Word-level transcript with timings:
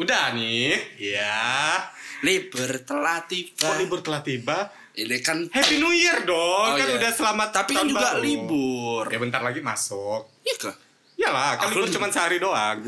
Udah 0.00 0.32
nih. 0.32 0.96
Ya. 0.96 1.76
Libur 2.24 2.72
telah 2.88 3.20
tiba. 3.28 3.68
Kok 3.68 3.76
libur 3.76 4.00
telah 4.00 4.24
tiba? 4.24 4.72
Ini 4.96 5.16
kan 5.20 5.44
Happy 5.52 5.76
New 5.76 5.92
Year 5.92 6.24
dong. 6.24 6.72
Oh, 6.72 6.76
kan 6.76 6.88
iya. 6.88 6.96
udah 6.96 7.12
selamat 7.12 7.48
tapi 7.52 7.76
kan 7.76 7.84
tahun 7.84 7.92
juga 7.92 8.08
baru. 8.16 8.24
libur. 8.24 9.04
Ya 9.12 9.18
bentar 9.20 9.44
lagi 9.44 9.60
masuk. 9.60 10.40
Iya 10.40 10.56
kah? 10.56 10.76
Iyalah, 11.20 11.50
kan 11.60 11.68
libur 11.76 11.92
cuma 11.92 12.08
sehari 12.08 12.40
doang. 12.40 12.80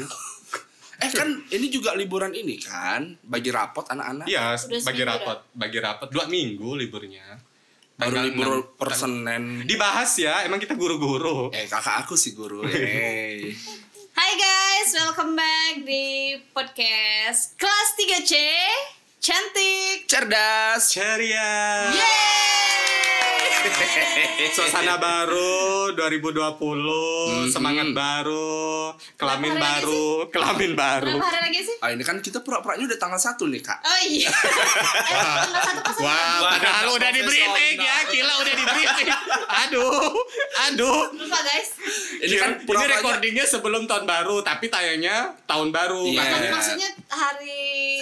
Eh 1.03 1.11
kan 1.13 1.29
ini 1.53 1.67
juga 1.69 1.93
liburan 1.93 2.33
ini 2.33 2.57
kan 2.57 3.13
bagi 3.21 3.53
rapot 3.53 3.85
anak-anak. 3.93 4.25
Iya, 4.25 4.57
bagi 4.81 5.03
rapot, 5.05 5.39
bagi 5.53 5.79
rapot 5.85 6.09
dua 6.09 6.25
minggu 6.33 6.81
liburnya. 6.81 7.37
Baru 7.93 8.25
libur 8.25 8.49
6. 8.73 8.81
per 8.81 8.91
Senin. 8.97 9.45
Dibahas 9.69 10.11
ya, 10.17 10.43
emang 10.49 10.59
kita 10.59 10.75
guru-guru. 10.75 11.53
Eh 11.53 11.69
kakak 11.69 12.09
aku 12.09 12.17
sih 12.17 12.33
guru. 12.33 12.65
Eh. 12.73 13.53
Hai 14.13 14.33
guys, 14.37 14.93
welcome 14.93 15.33
back 15.33 15.89
di 15.89 16.37
podcast 16.53 17.57
kelas 17.57 17.89
3C 17.97 18.33
Cantik 19.25 20.05
Cerdas. 20.05 20.93
Ceria. 20.93 21.89
Yeay 21.97 22.62
Suasana 24.53 24.97
baru 24.97 25.53
2020, 25.95 26.93
Mhm. 27.43 27.49
semangat 27.49 27.89
baru, 27.91 28.93
kelamin 29.17 29.55
lagi 29.55 29.63
baru, 29.63 30.07
kelamin 30.29 30.73
baru. 30.75 31.15
Berapa 31.15 31.27
hari 31.27 31.41
lagi 31.43 31.61
sih? 31.63 31.77
Ah 31.79 31.89
ini 31.89 32.03
kan 32.03 32.19
kita 32.19 32.41
pura-puranya 32.41 32.85
udah 32.87 32.99
tanggal 32.99 33.17
1 33.17 33.49
nih 33.49 33.61
kak. 33.61 33.79
Oh 33.81 34.01
iya 34.03 34.29
Eh, 35.13 35.15
tanggal 35.15 35.63
satu 35.63 35.81
pas 35.81 35.97
Wah, 35.97 36.11
Wah, 36.39 36.51
padahal 36.53 36.87
udah 36.93 37.11
di 37.11 37.23
briefing 37.23 37.77
ya, 37.79 37.97
gila 38.07 38.35
udah 38.39 38.55
di 38.55 38.65
briefing. 38.67 39.09
Aduh, 39.63 40.13
aduh. 40.63 41.01
Lupa 41.15 41.39
guys 41.41 41.71
Ini 42.19 42.29
Ini, 42.29 42.37
kan 42.39 42.51
ini 42.61 42.85
recordingnya 42.89 43.45
sebelum 43.45 43.87
tahun 43.87 44.05
baru, 44.05 44.43
tapi 44.43 44.69
tayangnya 44.69 45.33
tahun 45.45 45.71
baru. 45.71 46.03
Iya. 46.05 46.21
Makanya. 46.21 46.51
maksudnya 46.53 46.89
hari 47.09 47.61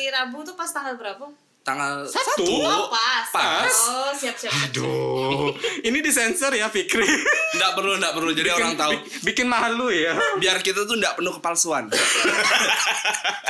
Rabu 0.09 0.43
tuh 0.43 0.55
pas 0.55 0.69
tanggal 0.69 0.97
berapa? 0.97 1.25
Tanggal 1.61 2.03
Satu. 2.05 2.47
Oh 2.57 2.89
pas 2.89 3.29
Pas. 3.29 3.69
Oh 3.87 4.11
siap 4.11 4.33
siap, 4.33 4.49
siap. 4.49 4.69
Aduh, 4.73 5.53
ini 5.83 6.01
disensor 6.01 6.51
ya 6.53 6.67
Fikri. 6.67 7.05
Nggak 7.53 7.73
perlu, 7.75 7.93
nggak 7.97 8.13
perlu. 8.13 8.31
Jadi 8.31 8.49
Bikin- 8.49 8.59
orang 8.59 8.75
tahu. 8.75 8.91
bi- 8.91 9.03
bikin 9.25 9.47
mahal 9.47 9.73
lu 9.75 9.89
ya. 9.89 10.17
Biar 10.37 10.59
kita 10.59 10.83
tuh 10.83 10.97
nggak 10.97 11.15
penuh 11.15 11.33
kepalsuan. 11.33 11.93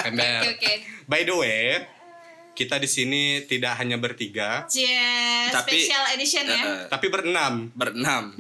Ember. 0.03 0.43
Oke 0.43 0.51
oke 0.53 0.73
By 1.07 1.23
the 1.23 1.35
way, 1.35 1.63
kita 2.53 2.77
di 2.77 2.87
sini 2.87 3.23
tidak 3.43 3.73
hanya 3.77 3.97
bertiga, 3.97 4.67
Cie, 4.67 5.49
Tapi- 5.49 5.81
special 5.81 6.05
edition 6.13 6.45
ya 6.45 6.61
eh, 6.61 6.81
tapi 6.87 7.07
berenam. 7.09 7.71
berenam. 7.73 8.35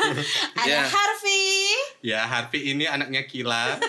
Ada 0.60 0.68
ya. 0.68 0.80
Harvey 0.86 1.48
Ya, 2.00 2.20
Harvey 2.22 2.70
ini 2.70 2.84
anaknya 2.84 3.24
Kila. 3.24 3.80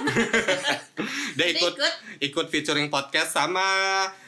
Dia 1.37 1.37
Dia 1.37 1.47
ikut 1.53 1.75
ikut. 1.75 1.93
ikut 2.23 2.45
featuring 2.47 2.87
podcast 2.87 3.35
sama 3.35 3.61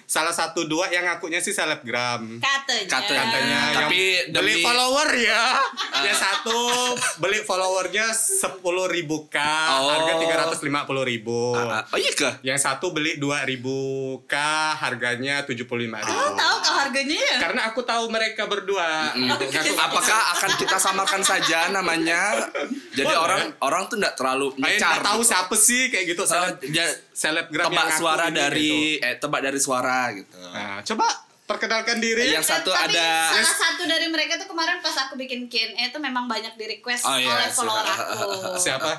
salah 0.07 0.31
satu 0.31 0.63
dua 0.63 0.87
yang 0.87 1.03
ngakunya 1.05 1.37
sih 1.37 1.51
selebgram. 1.51 2.39
Katanya 2.39 2.87
Katanya. 2.87 3.21
Katanya 3.21 3.59
Tapi 3.75 3.99
yang 4.23 4.31
beli 4.33 4.53
demi- 4.53 4.63
follower 4.63 5.09
ya. 5.13 5.43
Yang 5.99 6.17
satu 6.17 6.59
beli 7.17 7.39
followernya 7.41 8.07
10.000 8.15 8.55
ribu 8.87 9.27
k, 9.27 9.35
Oh. 9.35 9.91
harga 9.91 10.13
350.000 10.15 11.03
ribu. 11.03 11.51
Ah, 11.53 11.81
ah. 11.81 11.83
oh 11.91 11.99
iya 11.99 12.11
kah? 12.13 12.39
Yang 12.39 12.59
satu 12.63 12.89
beli 12.89 13.19
2000 13.19 13.75
k, 14.23 14.35
harganya 14.73 15.43
75.000 15.43 15.67
ribu. 15.99 16.15
Oh 16.15 16.31
tahu 16.33 16.55
kau 16.61 16.75
harganya 16.77 17.17
ya? 17.17 17.35
Karena 17.37 17.61
aku 17.67 17.83
tahu 17.83 18.07
mereka 18.07 18.47
berdua. 18.47 19.11
Mm. 19.11 19.27
Ngaku- 19.27 19.51
ngaku- 19.51 19.75
Apakah 19.77 20.19
akan 20.33 20.51
kita 20.55 20.77
samakan 20.77 21.21
saja 21.21 21.67
namanya? 21.67 22.47
Jadi 22.93 23.03
Boleh. 23.05 23.19
orang 23.19 23.41
orang 23.59 23.83
tuh 23.85 23.99
nggak 23.99 24.15
terlalu 24.15 24.55
Kayak 24.55 24.63
ngecar. 24.71 24.87
nggak 24.89 25.03
tahu 25.03 25.19
gitu. 25.19 25.29
siapa 25.29 25.55
sih 25.55 25.81
kayak 25.89 26.05
gitu 26.07 26.23
ja- 26.71 26.95
selebgram 27.17 27.73
tebak 27.73 27.89
yang 27.89 27.97
suara 27.97 28.25
ini, 28.29 28.37
dari 28.37 28.71
gitu. 29.01 29.05
eh 29.09 29.15
tebak 29.17 29.41
dari 29.41 29.59
suara 29.59 29.97
gitu. 30.13 30.37
Nah, 30.37 30.77
coba 30.85 31.07
perkenalkan 31.49 31.97
diri. 31.97 32.29
Yang 32.29 32.45
satu 32.45 32.69
Tapi 32.69 32.93
ada 32.93 33.33
salah 33.33 33.57
satu 33.57 33.83
dari 33.89 34.05
mereka 34.13 34.37
tuh 34.37 34.45
kemarin 34.45 34.77
pas 34.85 34.93
aku 35.07 35.17
bikin 35.17 35.49
Q&A 35.49 35.89
tuh 35.89 35.97
memang 35.97 36.29
banyak 36.29 36.53
di 36.53 36.77
request 36.77 37.09
Oh, 37.09 37.17
iya, 37.17 37.33
oleh 37.33 37.49
follower 37.49 37.81
siapa? 37.81 38.03
aku. 38.05 38.21
Siapa? 38.61 38.91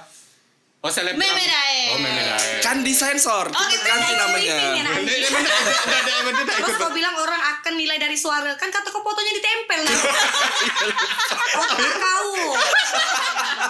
Oh, 0.78 0.90
selebgram. 0.94 1.18
Meme 1.18 1.42
Dae. 1.42 1.90
Oh, 1.90 1.98
Meme 1.98 2.22
Dae. 2.22 2.62
kan 2.62 2.86
disensor. 2.86 3.50
Oh, 3.50 3.64
gitu 3.66 3.82
ganti 3.82 4.14
ya, 4.14 4.18
namanya. 4.22 4.56
ya, 4.78 4.82
Terus 4.94 6.70
ikut. 6.70 6.78
kau 6.78 6.94
bilang 6.94 7.18
orang 7.18 7.42
akan 7.58 7.74
nilai 7.74 7.98
dari 7.98 8.14
suara 8.14 8.54
kan 8.54 8.70
kata 8.70 8.86
kau 8.94 9.02
fotonya 9.02 9.32
ditempel 9.34 9.80
nah. 9.82 9.90
Otak 11.66 11.94
kau. 11.98 12.30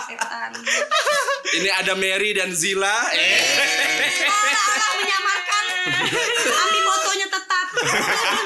Setan. 0.05 0.51
Ini 1.57 1.69
ada 1.81 1.97
Mary 1.97 2.37
dan 2.37 2.53
Zila. 2.53 3.09
Eh. 3.17 3.57
Orang 4.29 4.93
menyamarkan. 5.01 5.65
Ambil 6.45 6.83
fotonya 6.85 7.27
tetap. 7.33 7.67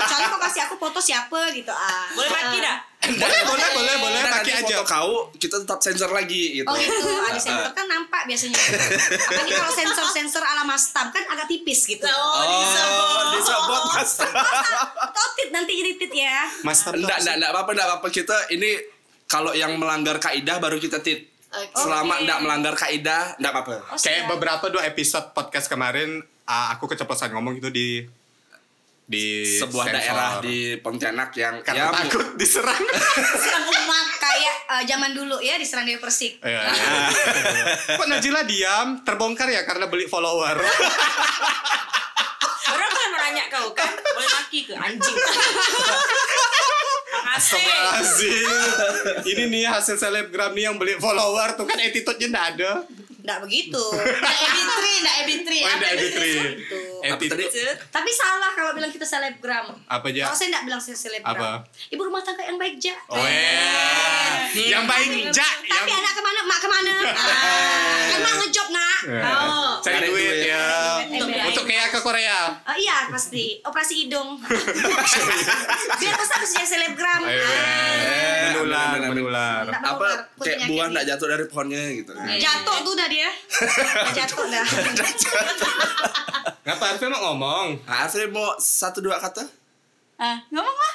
Soalnya 0.06 0.28
kau 0.30 0.40
kasih 0.40 0.60
aku 0.70 0.74
foto 0.78 1.02
siapa 1.02 1.50
gitu 1.50 1.74
ah. 1.74 2.14
Boleh 2.14 2.30
maki 2.30 2.62
dah? 2.62 2.91
Boleh, 3.02 3.40
boleh, 3.42 3.68
boleh, 3.74 3.94
boleh, 3.98 4.20
pakai 4.22 4.30
nanti 4.30 4.50
aja. 4.54 4.78
foto 4.78 4.82
kau 4.86 5.12
kita 5.34 5.56
tetap 5.66 5.82
sensor 5.82 6.14
lagi 6.14 6.62
gitu. 6.62 6.70
Oh 6.70 6.78
gitu, 6.78 7.02
ada 7.02 7.34
sensor 7.34 7.74
kan 7.74 7.86
nampak 7.90 8.30
biasanya. 8.30 8.54
Apalagi 8.54 9.52
kalau 9.52 9.72
sensor-sensor 9.74 10.38
ala 10.38 10.62
mastam 10.62 11.10
kan 11.10 11.26
agak 11.26 11.50
tipis 11.50 11.82
gitu. 11.82 12.06
Oh, 12.06 12.46
Oh, 12.46 13.22
disebut 13.34 13.82
mas. 13.90 14.12
Totit 15.10 15.48
nanti 15.50 15.72
jadi 15.74 15.92
tit 15.98 16.12
ya. 16.14 16.46
Master 16.62 16.94
Enggak, 16.94 17.18
enggak, 17.26 17.34
enggak 17.42 17.50
apa-apa, 17.50 17.70
enggak 17.74 17.88
apa-apa. 17.90 18.08
Kita 18.08 18.36
ini 18.54 18.70
kalau 19.26 19.50
yang 19.50 19.74
melanggar 19.76 20.22
kaidah 20.22 20.62
baru 20.62 20.78
kita 20.78 21.02
tit. 21.02 21.26
Oke. 21.50 21.74
Selama 21.74 22.22
enggak 22.22 22.38
melanggar 22.38 22.74
kaidah, 22.78 23.34
enggak 23.34 23.50
apa-apa. 23.50 23.74
Oh, 23.92 23.98
Kayak 23.98 24.30
beberapa 24.30 24.70
dua 24.70 24.86
episode 24.86 25.34
podcast 25.34 25.66
kemarin 25.66 26.22
ah, 26.46 26.78
aku 26.78 26.86
keceplosan 26.86 27.34
ngomong 27.34 27.58
itu 27.58 27.66
di 27.66 28.06
di 29.12 29.60
Sebuah 29.60 29.84
sensor. 29.92 30.00
daerah 30.00 30.30
di 30.40 30.80
Pontianak 30.80 31.36
yang 31.36 31.60
karena 31.60 31.92
ya, 31.92 32.08
takut 32.08 32.32
diserang. 32.40 32.80
Serang 33.36 33.68
umat 33.68 34.08
kayak 34.16 34.56
eh, 34.72 34.82
zaman 34.88 35.12
dulu 35.12 35.36
ya 35.44 35.60
di 35.60 35.66
Serang 35.68 35.84
Dewi 35.84 36.00
Persik. 36.00 36.40
Iya. 36.40 36.64
Kok 38.00 38.08
Najila 38.08 38.48
diam? 38.48 39.04
Terbongkar 39.04 39.52
ya 39.52 39.68
karena 39.68 39.84
beli 39.86 40.08
follower. 40.08 40.56
Orang 42.72 42.88
kan 42.88 43.08
menanya 43.12 43.44
kau 43.52 43.68
kan 43.76 43.90
Boleh 43.92 44.30
maki 44.32 44.64
ke 44.64 44.72
anjing 44.72 45.16
Asik 47.32 47.60
Astagfirullahaladzim. 47.60 49.24
Ini 49.28 49.42
nih 49.48 49.64
hasil 49.68 49.96
selebgram 49.96 50.52
nih 50.52 50.68
yang 50.68 50.76
beli 50.80 50.96
follower 50.96 51.52
tuh 51.52 51.68
kan 51.68 51.76
attitude-nya 51.76 52.28
nggak 52.28 52.46
ada. 52.56 52.72
Enggak 53.22 53.38
begitu. 53.44 53.84
Nggak 53.92 54.36
ebitri, 54.42 54.92
nggak 55.00 55.16
ebitri. 55.24 55.58
Oh, 55.62 55.68
itu? 55.70 55.86
editri. 55.86 56.32
Gitu. 56.58 56.80
Apa 57.04 57.18
tadi? 57.20 57.44
Attitude. 57.44 57.76
Tapi 57.88 58.10
salah 58.10 58.50
kalau 58.52 58.70
bilang 58.72 58.88
kita 58.88 59.02
selebgram. 59.02 59.66
Apa 59.84 60.06
aja? 60.08 60.22
Kalau 60.24 60.36
saya 60.36 60.48
enggak 60.48 60.64
bilang 60.64 60.78
saya 60.78 60.94
selebgram. 60.94 61.34
Apa? 61.34 61.66
Ibu 61.88 62.02
rumah 62.02 62.20
tangga 62.20 62.42
yang 62.42 62.56
baik 62.56 62.78
ja. 62.78 62.94
Oh, 63.06 63.18
iya. 63.18 64.70
Yang 64.70 64.84
baik 64.84 65.08
ja. 65.28 65.48
Tapi 65.64 65.88
yang- 65.88 65.98
anak 65.98 66.12
ke 66.12 66.22
mana? 66.22 66.40
Mak 66.42 66.58
ke 66.58 66.68
mana? 66.68 66.94
Ah, 67.22 68.02
kan 68.08 68.20
mak 68.20 68.34
ngejob 68.36 68.68
nak. 68.68 69.00
Ya. 69.04 69.22
Oh. 69.24 69.72
Cari 69.80 69.98
duit 70.04 70.12
duit. 70.12 70.46
ya. 70.46 70.66
Untuk- 71.02 71.30
Untuk 71.32 71.64
kayak 71.64 71.88
ke 71.88 71.98
Korea. 71.98 72.38
Oh, 72.62 72.76
iya 72.76 73.08
pasti 73.08 73.58
operasi 73.60 73.94
hidung. 74.00 74.38
Biar 75.98 76.14
masa 76.14 76.34
bisa 76.38 76.54
jadi 76.56 76.68
selebgram. 76.68 77.20
Ah, 77.22 78.52
Menular, 78.52 78.86
bener. 78.94 79.08
menular. 79.10 79.62
Nggak 79.64 79.82
apa 79.82 80.06
menular, 80.06 80.38
kayak 80.38 80.58
buah 80.66 80.86
enggak 80.88 81.04
jatuh 81.08 81.26
dari 81.28 81.44
pohonnya 81.46 81.82
gitu. 81.92 82.12
Jatuh 82.14 82.76
tuh 82.82 82.94
dah 82.94 83.08
dia. 83.08 83.30
Jatuh 84.16 84.44
dah. 84.46 84.66
Ngapa 86.62 86.91
Arfi 86.92 87.08
mau 87.08 87.32
ngomong? 87.32 87.88
Afri 87.88 88.28
mau 88.28 88.52
satu 88.60 89.00
dua 89.00 89.16
kata? 89.16 89.40
Ah, 90.20 90.44
ngomong 90.52 90.76
mah. 90.76 90.94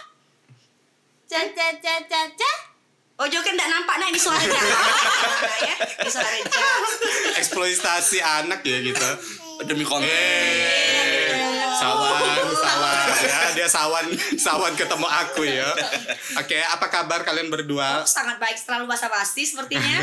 Ca 1.25 1.41
ca 1.41 1.68
ca 1.81 1.94
ca 2.06 2.22
ca. 2.38 2.52
Oh, 3.18 3.25
Joker 3.25 3.50
enggak 3.50 3.66
nampak 3.66 3.97
nah 3.97 4.13
ini 4.13 4.22
suaranya. 4.22 4.62
ya, 5.66 5.75
ini 6.06 6.09
suara 6.13 6.30
Reja. 6.30 6.69
Eksploitasi 7.42 8.22
anak 8.22 8.62
ya 8.62 8.77
gitu. 8.86 9.10
Demi 9.66 9.81
konten. 9.81 11.26
Sawan, 11.77 12.21
sawan 12.53 13.07
ya. 13.24 13.39
Dia 13.53 13.68
sawan, 13.68 14.06
sawan 14.35 14.74
ketemu 14.74 15.07
aku 15.07 15.41
ya. 15.44 15.69
Oke, 16.35 16.57
apa 16.59 16.85
kabar 16.88 17.21
kalian 17.21 17.47
berdua? 17.47 18.01
Oh, 18.01 18.06
sangat 18.06 18.38
baik 18.38 18.56
selalu 18.56 18.85
basa-basi 18.85 19.44
sepertinya. 19.44 20.01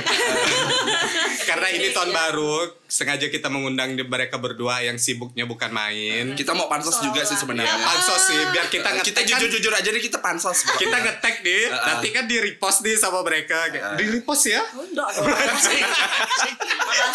Karena 1.48 1.68
ini 1.68 1.90
tahun 1.90 2.10
baru, 2.10 2.54
sengaja 2.84 3.26
kita 3.26 3.46
mengundang 3.46 3.92
di- 3.92 4.02
mereka 4.04 4.36
berdua 4.36 4.80
yang 4.80 4.96
sibuknya 4.96 5.44
bukan 5.44 5.70
main. 5.70 6.32
Kita 6.32 6.52
mau 6.52 6.66
pansos 6.66 6.98
juga 7.00 7.22
sih 7.22 7.34
Ya, 7.34 7.40
sebenarnya. 7.40 7.74
pansos 7.76 8.22
sih, 8.24 8.38
biar 8.48 8.66
kita 8.66 8.82
Kita 8.84 8.90
ngetek 8.94 9.24
kan, 9.24 9.28
jujur-jujur 9.36 9.72
aja 9.72 9.88
nih 9.88 10.02
kita 10.02 10.18
pansos. 10.18 10.58
kita 10.74 10.96
ngetek 10.96 11.40
nih, 11.40 11.62
Uh-uh. 11.68 11.86
nanti 11.88 12.08
kan 12.10 12.24
di 12.24 12.36
repost 12.38 12.80
nih 12.80 12.94
sama 12.94 13.20
mereka. 13.20 13.58
Kayak, 13.66 13.96
Di 13.96 14.04
repost 14.10 14.44
ya? 14.46 14.62
Enggak 14.72 15.08
dong. 15.12 15.26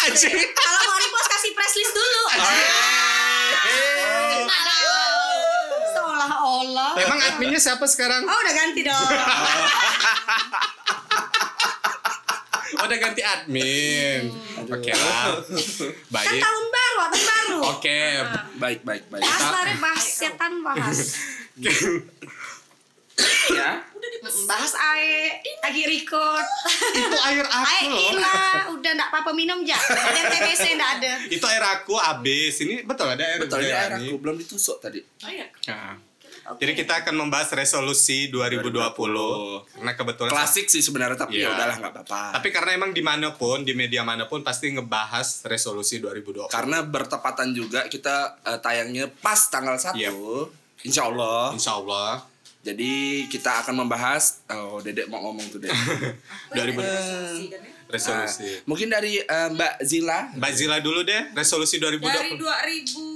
Anjing. 0.00 0.32
Kalau 0.50 0.78
mau 0.82 0.98
repost 0.98 1.28
kasih 1.30 1.50
press 1.52 1.74
list 1.74 1.92
dulu. 1.92 2.22
Seolah-olah. 6.50 6.92
Emang 6.98 7.20
adminnya 7.30 7.60
siapa 7.62 7.86
sekarang? 7.86 8.26
Oh, 8.26 8.38
udah 8.42 8.54
ganti 8.58 8.80
dong. 8.82 9.10
Oh, 12.70 12.84
udah 12.86 12.98
ganti 12.98 13.22
admin. 13.22 14.34
Oke 14.66 14.90
lah. 14.90 15.38
Kan 15.46 15.94
Baik. 16.10 16.42
tahun 16.42 16.64
baru 16.70 16.98
tahun 17.06 17.26
baru. 17.30 17.58
Oke. 17.76 18.02
Baik, 18.58 18.80
baik, 18.82 19.04
baik. 19.10 19.22
Bahas 19.22 19.46
lah, 19.46 19.62
Rek, 19.62 19.78
bahas 19.78 20.04
setan 20.06 20.52
bahas. 20.66 20.98
Ya. 23.50 23.84
Bahas 24.48 24.72
ae, 24.74 25.38
lagi 25.60 25.82
record. 25.86 26.46
Itu 26.96 27.18
air 27.30 27.46
aku 27.46 27.84
loh. 27.90 28.10
ilah, 28.16 28.72
udah 28.72 28.90
ndak 28.96 29.08
apa-apa 29.12 29.36
minum 29.36 29.60
ja. 29.62 29.76
Ada 29.76 30.20
TBC 30.34 30.64
ndak 30.74 30.90
ada. 30.98 31.12
Itu 31.28 31.46
air 31.46 31.62
aku 31.62 31.94
habis. 32.00 32.58
Ini 32.64 32.88
betul 32.88 33.06
ada 33.12 33.22
air 33.22 33.38
Betul, 33.44 33.60
ini 33.60 33.70
juga 33.70 33.76
air 33.76 33.92
aku 34.02 34.14
belum 34.18 34.36
ditusuk 34.40 34.80
tadi. 34.80 35.04
Oh 35.04 35.30
iya. 35.30 35.46
Nah. 35.68 36.09
Jadi 36.56 36.72
kita 36.74 36.98
akan 36.98 37.14
membahas 37.16 37.46
resolusi 37.50 38.26
2020. 38.26 39.68
Karena 39.70 39.92
kebetulan 39.92 40.30
Klasik 40.30 40.66
sih 40.66 40.80
sebenarnya 40.80 41.14
tapi 41.16 41.36
Iya. 41.36 41.46
ya 41.46 41.54
udahlah 41.54 41.76
nggak 41.78 41.92
apa-apa. 41.94 42.22
Tapi 42.34 42.48
karena 42.48 42.70
emang 42.74 42.90
di 42.90 43.00
mana 43.00 43.30
pun, 43.30 43.60
di 43.60 43.70
media 43.70 44.00
mana 44.00 44.24
pun 44.24 44.40
pasti 44.40 44.70
ngebahas 44.70 45.44
resolusi 45.44 45.98
2020. 45.98 46.48
Karena 46.48 46.80
bertepatan 46.80 47.52
juga 47.52 47.86
kita 47.86 48.40
eh, 48.42 48.58
tayangnya 48.58 49.06
pas 49.12 49.38
tanggal 49.46 49.76
1 49.76 49.94
Yep. 49.94 50.16
Insya 50.82 51.06
Allah. 51.06 51.52
Insya 51.52 51.76
Allah. 51.76 52.24
Jadi 52.60 53.24
kita 53.26 53.64
akan 53.64 53.72
membahas 53.78 54.44
oh 54.46 54.80
Dedek 54.80 55.08
mau 55.08 55.20
ngomong 55.22 55.48
tuh 55.48 55.58
Dek. 55.58 55.72
2000 56.52 56.76
Resolusi 56.76 57.44
kan 57.48 57.60
ya. 57.60 57.72
resolusi. 57.90 58.46
Ah, 58.46 58.62
mungkin 58.62 58.86
dari 58.86 59.18
eh, 59.18 59.48
Mbak 59.50 59.74
Zila. 59.82 60.18
Mbak 60.36 60.52
Zila 60.52 60.76
dulu 60.78 61.00
deh, 61.02 61.32
resolusi 61.32 61.76
2020. 61.76 62.06
Dari 62.06 62.32
2000 62.36 63.09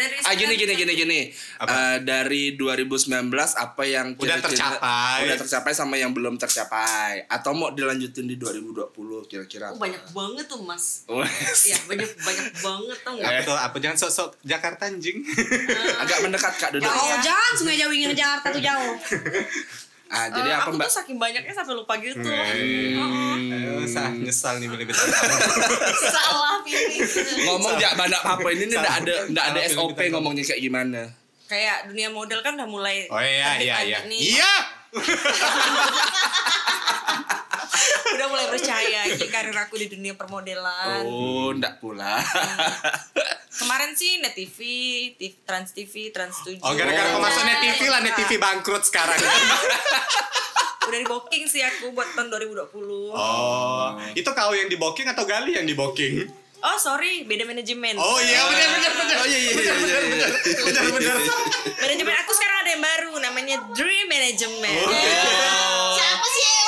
dari 0.00 0.16
Ah 0.20 0.32
gini 0.32 0.54
gini 0.54 0.72
gini 0.74 0.92
gini. 0.94 1.20
Apa? 1.58 1.68
Eh, 1.68 1.96
dari 2.02 2.56
2019 2.56 3.28
apa 3.52 3.82
yang 3.84 4.16
Udah 4.16 4.40
kira-kira- 4.40 4.44
tercapai. 4.48 5.18
Udah 5.22 5.36
tercapai 5.36 5.72
sama 5.72 5.94
yang 5.94 6.10
belum 6.10 6.34
tercapai 6.34 7.28
atau 7.28 7.52
mau 7.52 7.68
dilanjutin 7.68 8.24
di 8.24 8.34
2020 8.34 9.28
kira-kira. 9.28 9.70
Oh, 9.70 9.78
banyak 9.78 10.00
banget 10.10 10.48
tuh 10.48 10.60
mas. 10.60 11.04
Wes. 11.06 11.60
Iya 11.68 11.78
banyak 11.84 12.10
banyak 12.18 12.46
banget 12.58 12.98
tau 13.02 13.14
nggak? 13.14 13.28
Apa 13.28 13.40
tuh? 13.44 13.56
Apa 13.60 13.76
jangan 13.78 13.96
sok-sok 13.98 14.30
Jakarta 14.40 14.88
anjing. 14.88 15.20
Agak 15.98 16.18
mendekat 16.24 16.54
Kak 16.56 16.70
duduk. 16.72 16.88
Jauh, 16.88 17.16
jangan 17.20 17.52
sungai 17.54 17.76
jauh 17.76 17.92
ingin 17.92 18.16
Jakarta 18.16 18.46
tuh 18.48 18.62
jauh. 18.64 18.94
Ah, 20.10 20.26
jadi 20.26 20.42
Eh, 20.44 20.52
apa 20.52 20.66
aku 20.66 20.74
Mbak? 20.74 20.84
tuh 20.84 20.96
saking 20.96 21.16
banyaknya 21.16 21.54
sampai 21.54 21.70
lupa 21.72 21.94
gitu. 21.96 22.18
Hmm. 22.20 22.98
Aduh, 23.46 23.86
sah 23.86 24.10
nyesal 24.10 24.58
nih 24.58 24.66
milih 24.66 24.84
bintang 24.84 25.06
Salah 26.14 26.58
pilih. 26.60 26.98
Ngomong 27.46 27.78
jak 27.78 27.94
banyak 27.94 28.18
apa 28.18 28.46
ini 28.50 28.64
nih 28.64 28.76
enggak 28.76 28.96
ada 29.00 29.14
enggak 29.24 29.44
ada 29.46 29.60
Salah 29.60 29.70
SOP 29.72 29.94
pilih 29.94 30.10
ngomongnya 30.12 30.42
kayak 30.44 30.60
gimana. 30.60 31.00
Kayak 31.46 31.86
dunia 31.86 32.10
model 32.10 32.38
kan 32.40 32.54
udah 32.54 32.66
mulai. 32.66 33.06
Oh 33.06 33.18
iya 33.18 33.54
iya 33.56 33.76
iya. 33.82 33.98
Iya. 34.04 34.52
Udah 38.10 38.26
mulai 38.26 38.46
percaya 38.50 39.00
ini 39.06 39.26
karir 39.30 39.54
aku 39.54 39.78
di 39.78 39.86
dunia 39.86 40.14
permodelan. 40.18 41.06
Oh, 41.06 41.54
enggak 41.54 41.78
pula. 41.78 42.18
Kemarin 43.60 43.92
sih 43.92 44.22
Net 44.22 44.32
TV, 44.32 44.58
TV 45.18 45.34
Trans 45.44 45.70
TV, 45.74 46.08
Trans 46.14 46.32
7. 46.46 46.64
Oh 46.64 46.72
gara-gara 46.72 47.12
kau 47.12 47.20
masuk 47.20 47.42
net 47.44 47.60
TV 47.60 47.92
lah 47.92 48.00
net 48.00 48.16
TV 48.16 48.40
bangkrut 48.40 48.82
sekarang. 48.86 49.20
Udah 50.90 50.98
di 50.98 51.06
booking 51.06 51.44
sih 51.46 51.60
aku 51.60 51.92
buat 51.92 52.08
tahun 52.16 52.32
2020. 52.34 52.66
Oh, 53.14 53.94
itu 54.16 54.30
kau 54.32 54.52
yang 54.56 54.66
di 54.66 54.80
booking 54.80 55.06
atau 55.12 55.28
Gali 55.28 55.60
yang 55.60 55.68
di 55.68 55.76
booking? 55.76 56.26
Oh 56.60 56.76
sorry, 56.76 57.24
beda 57.24 57.48
manajemen. 57.48 57.96
Oh 57.96 58.20
iya 58.20 58.44
benar 58.44 58.68
benar 58.76 58.92
benar. 58.92 59.16
Oh 59.16 59.26
iya 59.28 59.38
iya 59.40 59.52
iya 59.56 59.74
iya. 59.80 59.98
iya. 60.12 60.28
Benar 60.60 60.84
benar. 60.92 61.16
Manajemen 61.80 62.14
aku 62.20 62.32
sekarang 62.36 62.56
ada 62.60 62.70
yang 62.76 62.82
baru, 62.84 63.12
namanya 63.16 63.56
Dream 63.72 64.06
Management. 64.12 64.76
Siapa 65.96 66.26
sih 66.28 66.44
EO-nya 66.44 66.52
tuh? 66.52 66.59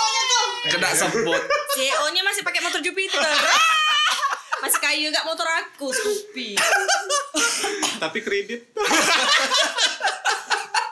Kena 0.62 0.94
sebut. 0.94 1.42
CEO-nya 1.74 2.22
masih 2.22 2.42
pakai 2.46 2.60
motor 2.62 2.78
Jupiter. 2.78 3.18
masih 4.62 4.78
kayu 4.78 5.10
gak 5.10 5.26
motor 5.26 5.46
aku, 5.48 5.90
Scoopy. 5.90 6.54
Tapi 7.98 8.18
kredit. 8.22 8.70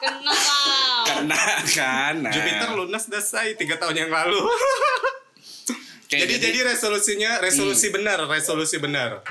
Kena 0.01 0.35
kau. 0.35 1.05
Kena 1.07 1.45
kan. 1.71 2.15
Jupiter 2.35 2.69
lunas 2.75 3.07
dah 3.07 3.23
say 3.23 3.55
tiga 3.55 3.79
tahun 3.79 4.09
yang 4.09 4.11
lalu. 4.11 4.43
Kayak 6.11 6.27
jadi 6.27 6.35
jadi 6.51 6.59
resolusinya 6.75 7.39
resolusi 7.39 7.95
benar, 7.95 8.27
resolusi 8.27 8.83
benar. 8.83 9.23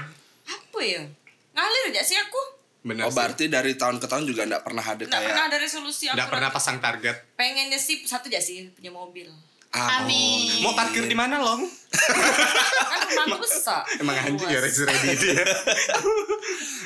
Apa 0.47 0.80
ya? 0.80 1.03
Ngalir 1.51 1.92
aja 1.92 2.01
sih 2.07 2.15
aku. 2.15 2.39
Benar. 2.80 3.12
Oh 3.12 3.13
berarti 3.13 3.51
dari 3.51 3.75
tahun 3.75 4.00
ke 4.00 4.07
tahun 4.07 4.24
juga 4.24 4.47
enggak 4.47 4.63
pernah 4.63 4.85
ada 4.88 5.03
Nggak 5.03 5.12
pernah 5.12 5.35
kayak 5.35 5.51
ada 5.51 5.57
resolusi 5.59 6.07
aku. 6.07 6.15
Enggak 6.15 6.30
pernah 6.31 6.50
pasang 6.56 6.77
target. 6.80 7.15
Pengennya 7.35 7.75
sih 7.75 8.07
satu 8.07 8.31
aja 8.31 8.39
sih 8.39 8.71
punya 8.71 8.95
mobil. 8.95 9.27
Ah, 9.74 10.01
Amin. 10.01 10.63
Mau 10.66 10.74
parkir 10.74 11.06
di 11.06 11.18
mana, 11.18 11.42
Long? 11.42 11.63
Kan 11.89 13.00
rumahku 13.25 13.45
besar. 13.45 13.86
Emang 13.98 14.18
anjing 14.18 14.50
ya. 14.50 14.60
Rezi 14.62 14.86
ready 14.86 15.13
dia. 15.18 15.44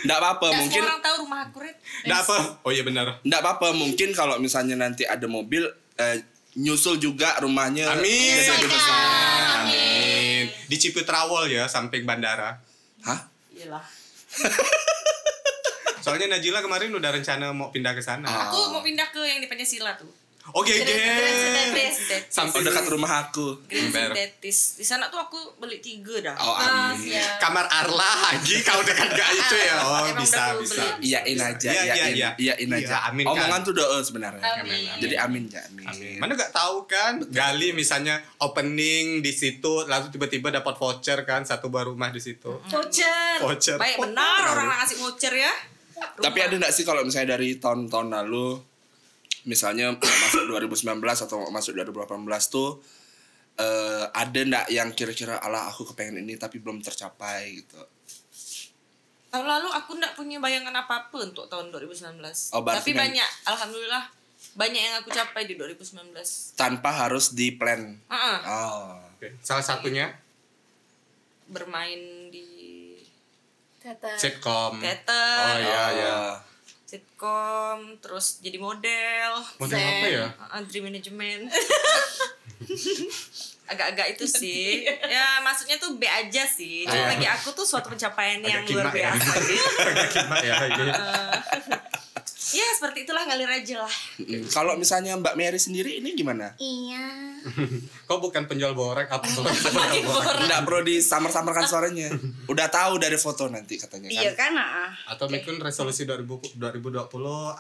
Enggak 0.04 0.20
apa-apa 0.20 0.48
mungkin 0.60 0.82
semua 0.84 0.92
orang 0.92 1.04
tahu 1.04 1.16
rumah 1.24 1.40
aku, 1.48 1.58
Red. 1.64 1.76
Enggak 2.04 2.20
apa? 2.28 2.38
Oh 2.64 2.72
iya 2.72 2.84
benar. 2.84 3.06
enggak 3.24 3.42
apa-apa 3.44 3.68
mungkin 3.72 4.10
kalau 4.12 4.36
misalnya 4.40 4.76
nanti 4.76 5.08
ada 5.08 5.24
mobil 5.28 5.64
eh, 5.96 6.18
nyusul 6.60 7.02
juga 7.02 7.40
rumahnya 7.42 7.90
Amin. 7.90 8.36
jadi 8.38 8.52
lebih 8.60 8.70
besar. 8.70 9.64
Amin. 9.64 10.46
Di 10.68 10.76
Ciputrawol 10.80 11.50
ya, 11.50 11.66
samping 11.72 12.04
bandara. 12.04 12.60
Hah? 13.04 13.20
Iyalah. 13.56 13.84
Soalnya 16.04 16.36
Najila 16.36 16.60
kemarin 16.60 16.92
udah 16.92 17.16
rencana 17.16 17.56
mau 17.56 17.72
pindah 17.72 17.96
ke 17.96 18.04
sana. 18.04 18.28
Ah. 18.28 18.52
Aku 18.52 18.76
mau 18.76 18.84
pindah 18.84 19.08
ke 19.08 19.24
yang 19.24 19.40
di 19.40 19.48
Pancasila 19.48 19.96
tuh. 19.96 20.12
Oke, 20.44 20.76
oke. 20.76 20.84
Green 20.84 21.32
Synthetis. 21.32 21.96
Oh 22.04 22.20
Sampai 22.28 22.60
dekat 22.62 22.84
rumah 22.88 23.24
aku. 23.24 23.64
Synthetis. 23.66 24.76
Di 24.76 24.84
sana 24.84 25.08
tuh 25.08 25.16
aku 25.18 25.40
beli 25.56 25.80
tiga 25.80 26.20
dah. 26.22 26.36
Oh 26.36 26.52
Ah, 26.54 26.92
amin. 26.92 27.00
siap. 27.10 27.40
kamar 27.40 27.64
Arla 27.66 28.04
lagi 28.28 28.60
kau 28.60 28.82
dekat 28.82 29.08
gak 29.10 29.30
itu 29.40 29.56
ya? 29.56 29.76
Oh, 29.80 30.04
Emang 30.04 30.20
bisa, 30.20 30.52
bisa. 30.60 30.84
Iyain 31.00 31.40
aja, 31.40 31.70
Iya, 31.70 31.82
iya, 31.82 31.94
iyain, 31.96 32.14
iya. 32.14 32.30
iyain 32.36 32.68
Iya, 32.68 32.78
aja. 32.84 32.96
amin 33.08 33.24
kan. 33.24 33.34
Omongan 33.34 33.62
tuh 33.64 33.74
doa 33.74 33.98
sebenarnya. 34.00 34.44
Amin. 34.60 34.84
Jadi 35.00 35.16
amin 35.16 35.44
ya, 35.48 35.62
amin. 35.66 35.86
Amin. 35.88 36.18
Mana 36.20 36.36
gak 36.36 36.52
tahu 36.52 36.76
kan, 36.86 37.24
Gali 37.26 37.72
misalnya 37.72 38.20
opening 38.38 39.20
di 39.20 39.32
situ, 39.32 39.88
lalu 39.88 40.12
tiba-tiba 40.12 40.52
dapat 40.52 40.76
voucher 40.76 41.24
kan, 41.24 41.42
satu 41.42 41.68
buah 41.68 41.88
rumah 41.88 42.12
di 42.12 42.20
situ. 42.20 42.60
Voucher. 42.68 43.40
Voucher. 43.40 43.80
Baik 43.80 43.96
benar 43.98 44.44
orang 44.50 44.76
ngasih 44.76 45.00
voucher 45.00 45.32
ya. 45.32 45.54
Tapi 46.14 46.36
ada 46.38 46.52
nggak 46.54 46.70
sih 46.70 46.84
kalau 46.84 47.00
misalnya 47.02 47.34
dari 47.34 47.56
tahun-tahun 47.56 48.12
lalu, 48.14 48.60
misalnya 49.46 49.96
masuk 50.24 50.44
2019 50.50 51.00
atau 51.00 51.48
masuk 51.52 51.72
2018 51.76 52.10
tuh, 52.52 52.80
eh, 53.60 54.06
ada 54.10 54.40
nggak 54.44 54.66
yang 54.72 54.90
kira-kira 54.92 55.40
ala 55.40 55.68
aku 55.70 55.88
kepengen 55.94 56.24
ini 56.24 56.40
tapi 56.40 56.60
belum 56.60 56.80
tercapai 56.84 57.64
gitu? 57.64 57.80
Tahun 59.34 59.50
lalu 59.50 59.66
aku 59.74 59.98
nggak 59.98 60.14
punya 60.14 60.38
bayangan 60.38 60.86
apa-apa 60.86 61.18
untuk 61.26 61.50
tahun 61.50 61.74
2019. 61.74 62.54
Oh, 62.54 62.62
Tapi 62.62 62.94
banyak, 62.94 63.30
alhamdulillah 63.50 64.06
banyak 64.54 64.82
yang 64.82 64.96
aku 65.02 65.10
capai 65.10 65.50
di 65.50 65.58
2019. 65.58 66.14
Tanpa 66.54 66.94
harus 66.94 67.34
di 67.34 67.50
plan. 67.58 67.98
Heeh. 67.98 68.40
Oh. 68.46 69.02
Oke. 69.18 69.34
Salah 69.42 69.66
satunya 69.66 70.14
Bermain 71.50 72.30
di 72.30 72.46
Tata. 73.82 74.14
sitcom. 74.16 74.80
teater, 74.80 75.38
Oh 75.42 75.58
iya, 75.60 75.84
iya. 75.98 76.14
Oh. 76.14 76.53
Sitkom, 76.94 77.78
terus 77.98 78.38
jadi 78.38 78.58
model, 78.58 79.32
Model 79.58 79.82
apa 79.82 80.06
ya? 80.06 80.28
uh, 80.30 80.62
dream 80.64 80.86
management. 80.86 81.50
Agak-agak 83.64 84.14
itu 84.14 84.26
sih. 84.28 84.86
ya 84.86 85.42
maksudnya 85.42 85.80
tuh 85.80 85.98
B 85.98 86.06
aja 86.06 86.44
sih. 86.46 86.86
Cuma 86.86 86.94
Oh, 86.94 87.00
iya. 87.00 87.10
bagi 87.10 87.28
aku 87.28 87.50
tuh 87.52 87.66
suatu 87.66 87.90
pencapaian 87.90 88.38
yang 88.40 88.62
luar 88.64 88.92
ya. 88.92 89.10
biasa 89.10 89.32
gitu. 89.50 89.70
Agak 89.82 90.08
kimak 90.12 90.42
ya. 90.44 90.56
Iya. 92.54 92.62
Ya 92.64 92.68
seperti 92.74 93.04
itulah 93.04 93.26
ngalir 93.26 93.50
aja 93.50 93.82
lah. 93.82 93.94
Kalau 94.48 94.74
misalnya 94.74 95.14
Mbak 95.16 95.34
Mary 95.34 95.58
sendiri 95.58 95.98
ini 95.98 96.14
gimana? 96.14 96.54
Iya. 96.56 97.06
Kau 98.08 98.18
bukan 98.18 98.46
penjual 98.46 98.72
borek 98.72 99.10
apa 99.10 99.26
penjual 99.28 99.52
borek? 100.06 100.46
Nggak 100.46 100.62
perlu 100.64 100.82
disamar-samarkan 100.84 101.66
suaranya. 101.66 102.08
Udah 102.46 102.70
tahu 102.70 102.98
dari 102.98 103.16
foto 103.16 103.48
nanti 103.48 103.76
katanya 103.76 104.08
kan. 104.08 104.22
Iya 104.22 104.32
kan? 104.34 104.52
ah. 104.54 104.90
Atau 105.10 105.28
mungkin 105.28 105.58
resolusi 105.58 106.06
2000 106.06 106.56
2020 106.56 107.10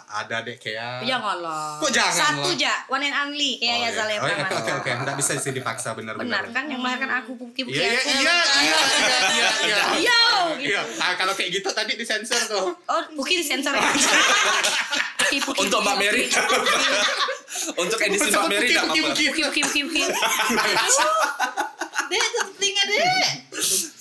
ada 0.07 0.37
dek 0.41 0.57
kayak 0.57 1.03
Janganlah. 1.03 1.79
Kok 1.79 1.89
jangan 1.89 2.13
Satu 2.37 2.49
lah? 2.49 2.55
ja, 2.55 2.73
one 2.87 3.03
and 3.03 3.15
only 3.17 3.57
kayak 3.57 3.73
Oh, 3.73 3.75
ya 3.75 3.83
iya. 3.83 3.89
Zalem 3.91 4.19
Oh, 4.19 4.27
iya, 4.27 4.35
oke 4.39 4.55
oke 4.55 4.71
oke, 4.79 4.91
enggak 4.93 5.15
bisa 5.17 5.31
sih 5.35 5.51
dipaksa 5.51 5.91
benar 5.93 6.13
Benar 6.15 6.45
kan 6.49 6.69
yang 6.69 6.79
melahirkan 6.79 7.09
aku 7.19 7.33
puki-puki 7.35 7.75
Iya 7.75 7.89
iya 7.89 8.01
iya 8.13 8.35
iya 8.61 8.77
iya 8.93 9.17
iya 9.33 9.49
iya. 9.63 9.83
Iya. 9.97 10.19
Iya. 10.59 10.81
Ah 10.97 11.13
kalau 11.13 11.33
kayak 11.33 11.49
gitu 11.51 11.69
tadi 11.69 11.93
disensor 11.93 12.39
tuh. 12.45 12.71
Oh, 12.85 13.01
puki 13.15 13.35
disensor 13.35 13.73
ya. 13.73 13.83
Puki 15.23 15.37
puki. 15.41 15.59
Untuk 15.61 15.79
Mbak 15.79 15.95
Mary. 15.97 16.23
Untuk 17.81 17.99
edisi 17.99 18.27
Mbak 18.27 18.45
Mary 18.45 18.67
nggak 18.67 18.83
apa-apa. 18.83 19.09
Puki 19.09 19.25
puki 19.31 19.61
puki 19.61 19.81
puki. 19.87 20.03
Dek, 22.03 22.19
telinga 22.53 22.83
dek. 22.85 23.05
Terus 23.49 23.91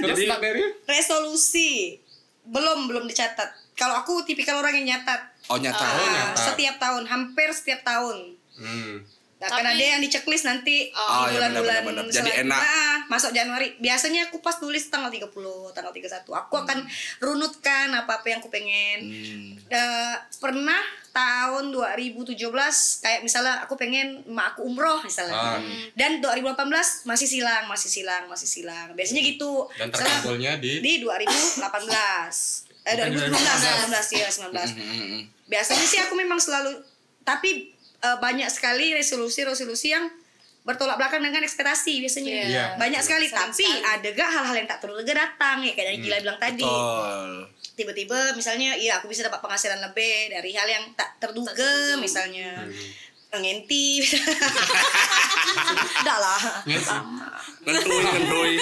Jadi- 0.00 0.26
Mbak 0.26 0.40
Mary? 0.40 0.62
Resolusi 0.86 1.70
belum 2.44 2.88
belum 2.88 3.04
dicatat. 3.04 3.50
Kalau 3.74 3.94
aku 3.96 4.24
tipikal 4.24 4.56
orang 4.56 4.74
yang 4.74 4.96
nyatat. 4.96 5.20
Oh 5.46 5.56
nyata. 5.56 5.78
Oh, 5.78 5.92
Ah, 5.94 6.10
nyatat. 6.32 6.44
Setiap 6.48 6.76
tahun, 6.78 7.04
hampir 7.04 7.48
setiap 7.52 7.80
tahun. 7.82 8.34
Hmm. 8.56 9.04
Nah, 9.38 9.46
kan 9.46 9.62
Tapi- 9.62 9.70
ada 9.70 9.84
yang 9.94 10.02
di 10.02 10.10
checklist 10.10 10.42
nanti 10.42 10.90
Oh, 10.90 11.30
di 11.30 11.38
iya, 11.38 11.46
bulan-bulan 11.46 11.80
benar-benar. 11.86 12.10
Jadi 12.10 12.30
enak. 12.42 12.58
Nah, 12.58 12.94
masuk 13.06 13.30
Januari. 13.30 13.78
Biasanya 13.78 14.26
aku 14.26 14.42
pas 14.42 14.58
tulis 14.58 14.82
tanggal 14.84 15.06
30, 15.08 15.30
tanggal 15.70 15.94
31. 15.94 16.34
Aku 16.34 16.58
akan 16.58 16.82
runutkan 17.18 17.94
apa-apa 17.94 18.26
yang 18.26 18.42
aku 18.42 18.50
pengen. 18.50 18.98
Hmm. 19.06 19.50
Eh, 19.70 20.14
pernah 20.36 20.82
tahun 21.08 21.70
2017 21.70 22.34
kayak 22.98 23.22
misalnya 23.22 23.62
aku 23.62 23.74
pengen 23.74 24.26
emak 24.26 24.52
aku 24.52 24.66
umroh 24.66 24.98
misalnya. 25.00 25.54
Ah. 25.54 25.62
Dan 25.94 26.18
2018 26.18 26.66
masih 27.04 27.30
silang, 27.30 27.66
masih 27.66 27.86
silang, 27.86 28.26
masih 28.26 28.46
silang. 28.46 28.90
Biasanya 28.92 29.22
gitu. 29.22 29.70
Dan 29.72 29.94
terkumpulnya 29.94 30.58
di 30.58 30.82
di 30.82 30.98
2018. 30.98 32.66
Eh 32.82 32.94
2019, 32.96 33.30
2019 33.86 34.08
ya, 34.14 34.26
19 34.26 34.70
Hmm. 34.72 35.20
biasanya 35.44 35.84
sih 35.84 36.00
aku 36.00 36.16
memang 36.16 36.40
selalu 36.40 36.80
tapi 37.20 37.76
eh, 38.00 38.16
banyak 38.18 38.48
sekali 38.48 38.94
resolusi-resolusi 38.94 39.88
yang 39.90 40.06
bertolak 40.62 41.00
belakang 41.00 41.24
dengan 41.24 41.40
ekspektasi 41.40 42.04
biasanya. 42.04 42.34
Iya. 42.44 42.64
banyak 42.76 43.00
sekali 43.00 43.24
Sering 43.24 43.40
tapi 43.40 43.64
sekali. 43.64 43.88
ada 43.88 44.08
gak 44.12 44.28
hal-hal 44.36 44.56
yang 44.60 44.68
tak 44.68 44.78
terduga 44.84 45.12
datang 45.16 45.64
ya 45.64 45.72
kayak 45.72 45.88
yang 45.96 46.02
Gila 46.04 46.16
bilang 46.20 46.38
tadi. 46.38 46.60
Betul. 46.60 47.30
tiba-tiba 47.78 48.34
misalnya 48.34 48.74
iya 48.74 48.98
aku 48.98 49.06
bisa 49.06 49.22
dapat 49.22 49.38
penghasilan 49.38 49.78
lebih 49.78 50.34
dari 50.34 50.50
hal 50.50 50.66
yang 50.66 50.84
tak 50.92 51.14
terduga 51.16 51.96
misalnya. 51.96 52.68
Ngenti. 53.28 54.02
Enggak 56.00 56.18
lah. 56.18 56.42
Ngentui, 56.66 58.02
ngentui. 58.02 58.54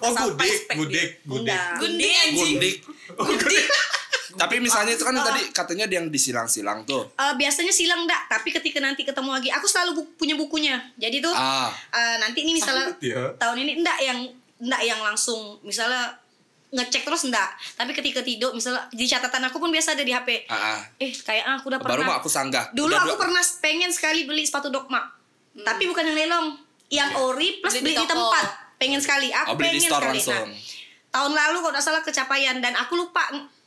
Oh, 0.00 0.10
gudik, 0.10 0.52
spek 0.64 0.74
gudik, 0.74 1.08
gudik. 1.22 1.54
Enggak. 1.54 1.76
Tapi 4.36 4.56
misalnya 4.58 4.92
itu 4.92 5.02
kan 5.02 5.14
tadi 5.14 5.42
katanya 5.50 5.84
dia 5.84 5.96
yang 5.96 6.08
disilang-silang 6.08 6.82
tuh. 6.82 7.08
Eh, 7.10 7.34
biasanya 7.34 7.70
silang 7.70 8.04
enggak 8.04 8.22
tapi 8.26 8.48
ketika 8.50 8.78
nanti 8.78 9.02
ketemu 9.02 9.30
lagi 9.30 9.48
aku 9.48 9.64
selalu 9.64 9.90
bu- 9.96 10.12
punya 10.16 10.34
bukunya. 10.34 10.76
Jadi 10.94 11.18
tuh 11.18 11.30
Ah. 11.30 11.72
eh, 11.90 12.16
nanti 12.18 12.40
ini 12.40 12.52
misalnya 12.52 12.86
Sakit 12.88 13.02
ya. 13.02 13.22
tahun 13.36 13.56
ini 13.58 13.72
enggak 13.78 13.98
yang 14.00 14.18
enggak 14.58 14.82
yang 14.82 15.00
langsung 15.00 15.38
misalnya 15.60 16.16
ngecek 16.68 17.02
terus 17.02 17.22
enggak 17.22 17.46
tapi 17.72 17.92
ketika 17.92 18.20
tidur 18.20 18.50
misalnya 18.50 18.84
di 18.90 19.04
catatan 19.04 19.38
aku 19.44 19.56
pun 19.56 19.70
biasa 19.70 19.92
ada 19.92 20.02
di 20.02 20.10
HP 20.10 20.44
Ah, 20.46 20.74
ah. 20.74 20.80
eh 20.98 21.14
kayak 21.14 21.44
aku 21.56 21.70
udah 21.70 21.78
Baru 21.78 21.92
pernah 21.96 22.06
mau 22.08 22.16
aku 22.18 22.26
sanggah. 22.26 22.68
dulu 22.70 22.90
Udah 22.90 23.00
aku 23.00 23.10
dua- 23.10 23.22
pernah 23.22 23.42
pengen 23.60 23.88
sekali 23.88 24.24
beli 24.24 24.42
sepatu 24.42 24.68
dogma 24.68 25.00
tapi 25.58 25.86
bukan 25.86 26.04
yang 26.04 26.18
lelong. 26.18 26.46
Yang 26.88 27.10
ori 27.16 27.48
plus 27.58 27.72
Beli 27.74 27.82
beli, 27.82 27.94
di 27.94 27.98
di 27.98 28.06
tempat. 28.06 28.44
Pengen 28.76 29.00
sekali. 29.00 29.28
Aku 29.28 29.48
Oh, 29.48 29.56
beli 29.56 29.72
di 29.72 29.78
pengen 29.78 29.88
store 29.88 30.04
sekali. 30.04 30.18
langsung. 30.20 30.46
Nah, 30.46 30.60
tahun 31.10 31.32
lalu 31.32 31.56
kalau 31.58 31.72
nggak 31.72 31.82
salah 31.82 31.98
kecapaian 32.00 32.56
dan 32.58 32.74
aku 32.74 32.92
lupa 32.94 33.24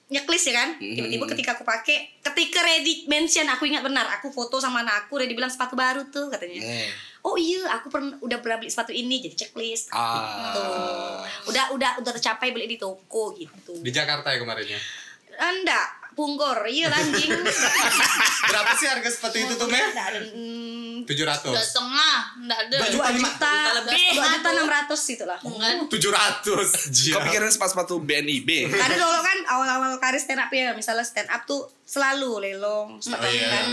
nyeklis 0.09 0.41
ya 0.43 0.53
kan 0.55 0.69
tiba-tiba 0.75 1.21
Hmm. 1.21 1.31
ketika 1.31 1.53
aku 1.53 1.61
pakai 1.61 2.17
ketika 2.19 2.59
ready 2.59 3.05
mention 3.05 3.45
aku 3.45 3.63
ingat 3.63 3.81
benar 3.81 4.09
aku 4.09 4.29
foto 4.29 4.57
sama 4.57 4.81
anak 4.81 5.05
aku 5.05 5.17
ready 5.17 5.31
bilang 5.31 5.47
sepatu 5.47 5.73
baru 5.73 6.09
tuh 6.09 6.27
katanya 6.27 6.59
Eh. 6.59 6.89
oh 7.21 7.37
iya 7.37 7.61
aku 7.71 7.87
pernah 7.87 8.17
udah 8.17 8.37
pernah 8.37 8.57
beli 8.57 8.67
sepatu 8.67 8.89
ini 8.89 9.21
jadi 9.21 9.35
checklist 9.37 9.89
Ah. 9.91 10.49
Tuh. 10.49 11.21
udah 11.47 11.65
udah 11.71 11.91
udah 12.01 12.11
tercapai 12.11 12.49
beli 12.49 12.65
di 12.67 12.75
toko 12.75 13.33
gitu 13.33 13.77
Di 13.77 13.91
Jakarta 13.91 14.29
ya 14.29 14.37
kemarinnya. 14.39 14.81
anda 15.37 15.81
punggor 16.19 16.67
iya 16.67 16.91
lah, 16.91 16.99
anjing 16.99 17.31
Berapa 18.49 18.71
sih 18.75 18.85
harga 18.85 19.07
sepatu 19.07 19.37
itu 19.37 19.53
tuh, 19.55 19.65
Meh? 19.65 19.79
Hmm, 19.79 21.05
700. 21.05 21.47
Dua 21.47 21.61
setengah, 21.61 22.17
enggak 22.35 22.59
ada. 22.59 22.77
Dua 22.89 23.07
juta 23.13 23.53
lebih. 23.79 24.09
dua 24.11 24.27
juta 24.33 24.49
enam 24.51 24.67
ratus 24.67 25.01
itulah 25.07 25.39
700. 25.39 26.91
Jia. 26.91 27.13
Kau 27.13 27.21
pikirin 27.23 27.47
sepatu-sepatu 27.47 27.93
BNIB? 28.01 28.49
karena 28.69 28.95
dulu 28.97 29.19
kan 29.19 29.37
awal-awal 29.47 29.95
karir 29.97 30.19
stand 30.19 30.37
up 30.37 30.49
ya 30.49 30.73
misalnya 30.73 31.01
stand 31.01 31.29
up 31.29 31.45
tuh 31.45 31.65
selalu 31.81 32.51
lelong 32.51 32.97
Oh 32.97 33.01
sepatu 33.01 33.25
iya. 33.25 33.49
kan 33.49 33.65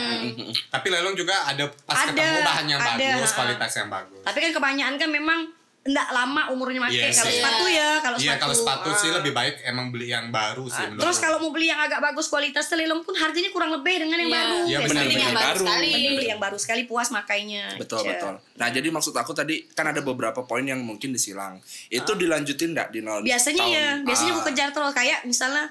Tapi 0.71 0.87
lelong 0.89 1.13
juga 1.13 1.45
ada 1.45 1.67
pas 1.83 2.05
Ada, 2.05 2.13
ketemu 2.13 2.39
bahan 2.43 2.65
yang 2.67 2.81
ada, 2.81 2.95
bagus, 3.17 3.31
kualitas 3.33 3.73
yang 3.75 3.89
bagus. 3.91 4.23
tapi 4.23 4.39
kan 4.41 4.51
kebanyakan 4.53 4.95
kan 4.97 5.11
memang 5.11 5.41
enggak 5.87 6.09
lama 6.09 6.43
umurnya 6.51 6.81
pakai 6.83 6.99
Iya 6.99 7.09
kalau 7.13 7.27
sih. 7.27 7.39
sepatu 7.39 7.65
ya 7.67 7.89
kalau 7.99 8.17
Iya, 8.17 8.25
sepatu 8.27 8.41
kalau 8.43 8.55
sepatu 8.55 8.89
sih 8.93 9.07
ah. 9.07 9.15
lebih 9.17 9.33
baik 9.33 9.55
emang 9.63 9.87
beli 9.89 10.07
yang 10.09 10.27
baru 10.29 10.67
sih 10.67 10.83
Ah, 10.83 10.93
terus 10.93 11.17
kalau 11.17 11.39
mau 11.39 11.49
beli 11.49 11.67
yang 11.67 11.79
agak 11.79 12.01
bagus 12.01 12.27
kualitas 12.27 12.67
lelong 12.69 13.01
pun 13.01 13.15
harganya 13.15 13.49
kurang 13.49 13.71
lebih 13.73 13.95
dengan 14.01 14.19
yang 14.19 14.27
Iya. 14.27 14.37
baru 14.37 14.57
Iya, 14.57 14.67
biasanya. 14.77 14.87
benar, 14.87 15.03
Mending 15.03 15.19
yang 15.19 15.31
benar. 15.33 15.45
baru 15.47 15.59
sekali. 15.59 15.89
Mending 15.89 16.13
beli 16.13 16.29
yang 16.29 16.41
baru 16.41 16.57
sekali 16.57 16.83
puas 16.85 17.09
makainya 17.09 17.65
Betul 17.77 18.01
Cek. 18.01 18.09
betul. 18.13 18.35
Nah 18.55 18.69
jadi 18.69 18.89
maksud 18.89 19.13
aku 19.13 19.33
tadi 19.33 19.57
kan 19.69 19.87
ada 19.87 20.01
beberapa 20.01 20.43
poin 20.43 20.63
yang 20.63 20.81
mungkin 20.81 21.11
disilang. 21.11 21.59
Itu 21.89 22.13
dilanjutin 22.13 22.71
nggak 22.73 22.89
di 22.91 23.01
nol? 23.01 23.23
biasanya 23.23 23.63
tahun? 23.63 23.73
ya 23.73 23.87
biasanya 24.03 24.31
Ah. 24.31 24.35
aku 24.35 24.43
kejar 24.47 24.69
terus 24.71 24.93
kayak 24.93 25.19
misalnya 25.25 25.65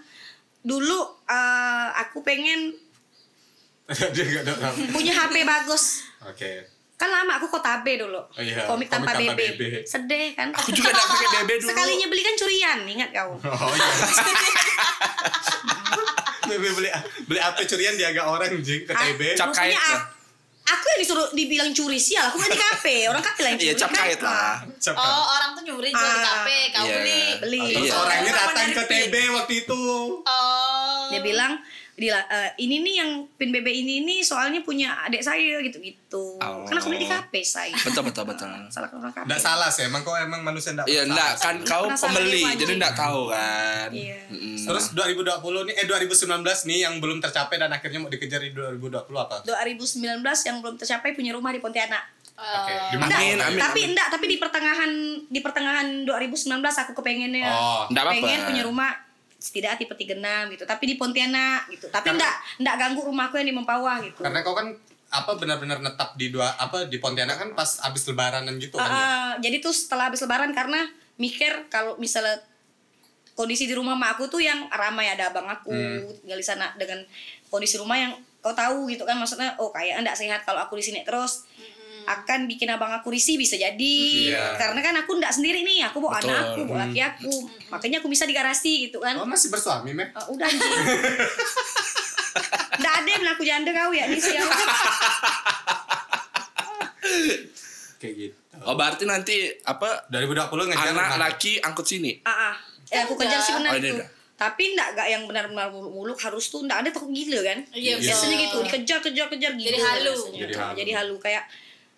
dulu 0.62 1.00
eh, 1.26 1.88
aku 2.00 2.20
pengen 2.22 2.74
punya 4.90 5.14
HP 5.16 5.46
bagus 5.46 6.02
Oke. 6.26 6.66
Kan 6.96 7.08
lama 7.08 7.32
aku 7.36 7.46
kota 7.50 7.80
B 7.80 7.98
dulu 7.98 8.18
Oh 8.18 8.26
iya, 8.38 8.64
komik, 8.64 8.66
komik 8.66 8.88
tanpa, 8.90 9.14
tanpa 9.14 9.34
BB. 9.34 9.40
BB. 9.52 9.62
sedih 9.84 10.32
kan 10.32 10.48
Aku 10.50 10.70
juga 10.72 10.90
nggak 10.90 11.06
pakai 11.06 11.28
BB 11.38 11.50
dulu. 11.58 11.68
sekalinya 11.70 12.06
beli 12.08 12.22
kan 12.22 12.36
curian 12.36 12.78
ingat 12.86 13.10
kau 13.12 13.30
Oh 13.46 13.70
iya. 13.70 13.86
beli 16.48 16.70
beli 16.72 16.88
beli 17.26 17.40
apa 17.40 17.60
curian 17.62 17.94
dia 17.94 18.10
agak 18.10 18.24
orang 18.24 18.50
jing 18.60 18.84
ke 18.84 18.90
Ah, 18.90 19.00
TB. 19.04 19.20
Cap 19.34 19.48
rupanya 19.50 19.76
kait 19.76 20.00
aku 20.66 20.82
yang 20.88 20.98
disuruh 21.00 21.28
dibilang 21.32 21.70
curi 21.72 21.96
sial 21.96 22.26
aku 22.26 22.36
nggak 22.38 22.50
di 22.50 22.60
kafe 22.60 22.96
orang 23.06 23.22
kafe 23.22 23.40
lah 23.40 23.48
yang 23.52 23.58
curi 23.60 23.68
Iya 23.68 23.74
cap 23.76 23.88
kan? 23.88 23.96
kait 24.00 24.20
lah. 24.20 24.52
Cap 24.80 24.94
Oh, 24.96 25.24
orang 25.32 25.50
tuh 25.52 25.62
nyuri 25.64 25.90
jual 25.90 26.08
di 26.08 26.16
Ah, 26.16 26.24
kafe, 26.26 26.58
kau 26.72 26.82
iya. 26.82 26.92
beli. 26.96 27.22
beli 27.38 27.60
Terus 27.72 27.86
Iya. 27.86 27.94
orangnya 27.96 28.32
Orang 28.32 28.40
datang 28.50 28.68
ke. 28.72 28.82
TB 28.88 29.14
waktu 29.32 29.54
itu. 29.60 29.82
Oh. 30.22 30.85
Dia 31.08 31.22
bilang 31.22 31.54
eh, 31.96 32.50
ini 32.58 32.76
nih 32.80 32.94
yang 32.98 33.12
pin 33.34 33.50
BB 33.50 33.68
ini 33.68 34.04
nih 34.04 34.20
soalnya 34.20 34.60
punya 34.60 35.00
adik 35.02 35.20
saya 35.20 35.58
gitu 35.62 35.80
gitu 35.80 36.26
Oh. 36.36 36.64
kan 36.64 36.76
aku 36.76 36.92
beli 36.92 37.04
di 37.04 37.10
kafe 37.10 37.40
saya 37.42 37.72
Betul 37.72 38.04
betul 38.04 38.24
betul. 38.24 38.48
salah 38.74 38.88
orang 38.90 39.10
kafe 39.10 39.24
Enggak 39.26 39.42
salah 39.42 39.70
sih, 39.70 39.84
emang 39.84 40.02
kok 40.02 40.16
emang 40.16 40.42
manusia 40.42 40.72
enggak 40.72 40.88
Iya 40.88 41.02
enggak 41.06 41.32
kan 41.40 41.56
kau 41.64 41.88
Penasaran 41.88 42.12
pembeli 42.12 42.42
jadi 42.56 42.74
enggak 42.76 42.96
tahu 42.96 43.22
kan. 43.30 43.90
Iya. 43.92 44.20
Mm-mm. 44.30 44.58
Terus 44.62 44.86
2020 44.92 45.68
nih 45.68 45.76
eh 45.76 45.86
2019 45.86 46.68
nih 46.68 46.80
yang 46.82 46.94
belum 47.00 47.18
tercapai 47.20 47.56
dan 47.56 47.70
akhirnya 47.70 48.00
mau 48.00 48.08
dikejar 48.08 48.40
di 48.40 48.52
2020 48.52 48.92
apa? 49.16 49.36
2019 49.44 50.04
yang 50.44 50.58
belum 50.60 50.76
tercapai 50.76 51.10
punya 51.12 51.32
rumah 51.32 51.52
di 51.52 51.60
Pontianak 51.60 52.04
Oke, 52.36 52.68
Enggak, 52.92 53.00
mana? 53.00 53.16
Amin, 53.16 53.40
amin, 53.40 53.56
tapi 53.58 53.80
amin. 53.80 53.90
enggak, 53.96 54.08
tapi 54.12 54.26
di 54.28 54.36
pertengahan 54.36 54.92
di 55.24 55.40
pertengahan 55.40 55.88
2019 56.04 56.52
aku 56.60 56.92
kepengennya 56.94 57.48
Oh, 57.48 57.88
pengen 57.88 58.44
punya 58.44 58.64
rumah 58.68 58.92
setidaknya 59.46 59.78
tipe 59.78 59.94
36 59.94 60.18
gitu, 60.52 60.64
tapi 60.66 60.84
di 60.88 60.96
Pontianak 60.96 61.70
gitu. 61.70 61.86
Tapi 61.88 62.10
Karena- 62.10 62.18
enggak 62.18 62.36
enggak 62.58 62.76
ganggu 62.80 63.02
rumahku 63.04 63.36
yang 63.38 63.46
di 63.46 63.54
Mempawah 63.54 63.98
gitu. 64.02 64.20
karena 64.20 64.42
kau 64.42 64.54
kan 64.54 64.74
apa 65.08 65.32
benar-benar 65.34 65.80
netap 65.80 66.18
di 66.18 66.28
dua 66.28 66.50
apa 66.56 66.90
di 66.90 66.98
Pontianak 66.98 67.38
kan 67.38 67.50
pas 67.54 67.78
abis 67.80 68.10
lebaranan 68.10 68.58
gitu 68.58 68.76
kan 68.76 68.84
ya? 68.84 68.98
Ah, 68.98 69.32
jadi 69.38 69.62
tuh 69.62 69.70
setelah 69.72 70.10
habis 70.10 70.20
lebaran 70.20 70.50
karena 70.52 70.82
mikir 71.16 71.70
kalau 71.70 71.94
misalnya 71.96 72.42
kondisi 73.32 73.64
di 73.64 73.72
rumah 73.72 73.94
mak 73.94 74.16
aku 74.16 74.28
tuh 74.28 74.40
yang 74.40 74.66
ramai 74.70 75.08
ada 75.08 75.30
abang 75.30 75.46
aku 75.46 75.70
Hmm. 75.70 76.08
tinggal 76.20 76.36
di 76.36 76.46
sana 76.46 76.74
dengan 76.74 77.04
kondisi 77.48 77.78
rumah 77.78 77.96
yang 77.96 78.12
kau 78.40 78.52
tahu 78.52 78.88
gitu 78.88 79.04
kan 79.04 79.16
maksudnya 79.16 79.54
oh 79.56 79.70
kayak 79.70 80.00
enggak 80.00 80.16
sehat 80.16 80.42
kalau 80.42 80.60
aku 80.60 80.74
di 80.74 80.84
sini 80.84 81.00
terus 81.02 81.46
akan 82.06 82.40
bikin 82.46 82.68
abang 82.68 82.92
aku 82.92 83.10
risih 83.10 83.36
bisa 83.36 83.54
jadi 83.54 83.98
Iya. 84.30 84.56
karena 84.56 84.80
kan 84.80 84.96
aku 84.96 85.12
enggak 85.14 85.32
sendiri 85.32 85.62
nih 85.62 85.84
aku 85.84 85.98
bawa 86.00 86.16
Betul. 86.16 86.30
anak 86.30 86.42
aku 86.48 86.60
bawa 86.64 86.78
laki 86.84 87.00
aku 87.00 87.34
makanya 87.68 87.98
aku 87.98 88.08
bisa 88.08 88.24
di 88.24 88.32
garasi 88.32 88.74
gitu 88.86 88.98
kan 89.00 89.16
Oh, 89.16 89.26
masih 89.26 89.50
bersuami, 89.50 89.92
Meh? 89.92 90.08
Ah, 90.12 90.26
udah 90.26 90.44
anjing 90.44 90.62
Nggak 92.76 92.94
ada 92.94 93.10
yang 93.10 93.24
aku 93.30 93.44
janda 93.44 93.72
kau 93.72 93.90
ya 93.90 94.06
nih 94.06 94.20
siapa 94.20 94.52
Kayak 97.96 98.16
gitu. 98.18 98.36
Oh 98.62 98.74
berarti 98.74 99.04
nanti 99.04 99.36
apa 99.64 100.08
2020 100.10 100.52
ngejar 100.66 100.90
anak 100.92 101.18
laki 101.18 101.60
angkut 101.60 101.86
sini. 101.86 102.20
ah 102.24 102.52
ah 102.52 102.56
eh, 102.88 103.02
aku 103.02 103.14
kejar 103.16 103.38
sih 103.38 103.54
benar 103.54 103.72
Oh, 103.72 103.78
itu 103.78 103.92
udah. 103.94 104.08
tapi 104.36 104.64
enggak 104.70 104.88
enggak 104.92 105.08
yang 105.10 105.24
benar-benar 105.24 105.68
muluk-muluk 105.70 106.18
harus 106.18 106.46
tuh 106.46 106.62
enggak 106.62 106.84
ada 106.84 106.90
takut 106.90 107.08
gila 107.10 107.40
kan 107.42 107.60
Iya, 107.72 107.96
biasanya 107.98 108.36
gitu 108.38 108.58
dikejar 108.62 109.00
kejar 109.02 109.28
kejar 109.28 109.52
gitu 109.54 109.66
Jadi 109.66 109.80
halu. 109.82 110.16
Jadi 110.34 110.54
halu. 110.54 110.76
jadi 110.76 110.92
halu 110.94 111.16
kayak 111.18 111.44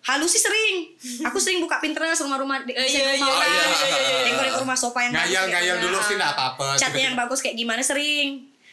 halu 0.00 0.24
sih 0.24 0.38
sering 0.38 0.74
aku 1.20 1.36
sering 1.36 1.58
buka 1.58 1.76
Pinterest 1.78 2.20
rumah-rumah 2.20 2.62
di 2.62 2.70
Iya, 2.70 2.80
desain 2.80 2.96
iya, 2.96 3.12
rumah 3.14 3.28
iya, 3.28 3.34
orang. 3.34 3.48
iya, 3.48 3.64
iya, 3.68 3.98
iya. 4.00 4.20
dekor-dekor 4.24 4.60
rumah 4.62 4.74
sofa 4.74 4.98
yang 5.00 5.10
bagus 5.10 5.18
kayak 5.18 5.28
Ngayal-ngayal 5.28 5.74
mana, 5.74 5.84
dulu 5.84 5.96
sih 6.00 6.14
enggak 6.14 6.32
apa-apa. 6.32 6.66
catnya 6.76 7.02
yang 7.04 7.16
bagus 7.18 7.38
kayak 7.40 7.56
gimana 7.56 7.82
sering 7.82 8.28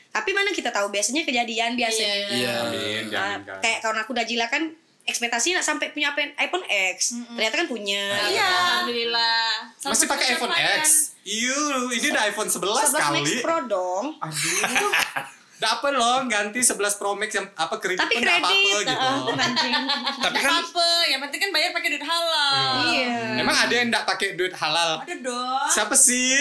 tapi 0.09 0.29
mana 0.31 0.49
kita 0.49 0.69
tahu 0.69 0.87
biasanya 0.89 1.21
kejadian 1.21 1.71
biasanya 1.73 2.15
Iya. 2.29 2.53
Amin, 2.63 3.03
Ah, 3.03 3.11
jangan 3.11 3.39
kan. 3.43 3.59
kayak 3.59 3.79
kawan 3.79 3.99
aku 3.99 4.11
Dajila 4.11 4.47
kan 4.47 4.63
ekspektasinya 5.03 5.53
nggak 5.55 5.67
sampai 5.67 5.87
punya 5.91 6.07
iPhone- 6.09 6.33
iPhone 6.35 6.65
X 6.65 6.97
ternyata 7.29 7.55
kan 7.57 7.67
punya 7.67 8.03
Iya, 8.25 8.47
alhamdulillah. 8.79 9.45
Salah 9.75 9.91
Masih 9.91 10.07
pakai 10.07 10.25
iPhone 10.31 10.49
pencapaian. 10.49 10.79
X. 10.79 10.87
Iya, 11.21 11.57
ini 11.91 12.07
udah 12.07 12.23
iPhone 12.25 12.47
11, 12.47 12.73
11 12.85 12.95
Max 12.95 13.03
kali. 13.03 13.33
Pro 13.39 13.57
dong 13.65 14.05
Aduh. 14.15 14.91
Dapat 15.65 15.91
loh 15.91 16.21
ganti 16.25 16.59
11 16.61 16.77
Pro 16.95 17.11
Max 17.13 17.33
yang 17.33 17.49
apa 17.51 17.75
kredit 17.75 17.97
tapi 17.97 18.13
pun 18.13 18.21
kredit 18.21 18.37
apa-apa 18.39 18.77
gitu. 18.79 18.93
ah, 19.01 19.41
anjing. 19.41 19.73
Tapi 20.21 20.37
kan 20.37 20.51
apa-apa, 20.53 20.87
yang 21.07 21.19
penting 21.19 21.39
kan 21.41 21.49
bayar 21.49 21.69
pakai 21.73 21.89
duit 21.89 22.05
halal. 22.05 22.69
iya 22.85 23.17
Emang 23.35 23.57
ada 23.57 23.73
yang 23.73 23.87
enggak 23.89 24.05
pakai 24.05 24.27
duit 24.33 24.53
halal? 24.53 25.01
Ada 25.01 25.15
dong. 25.19 25.67
Siapa 25.67 25.95
sih? 25.97 26.37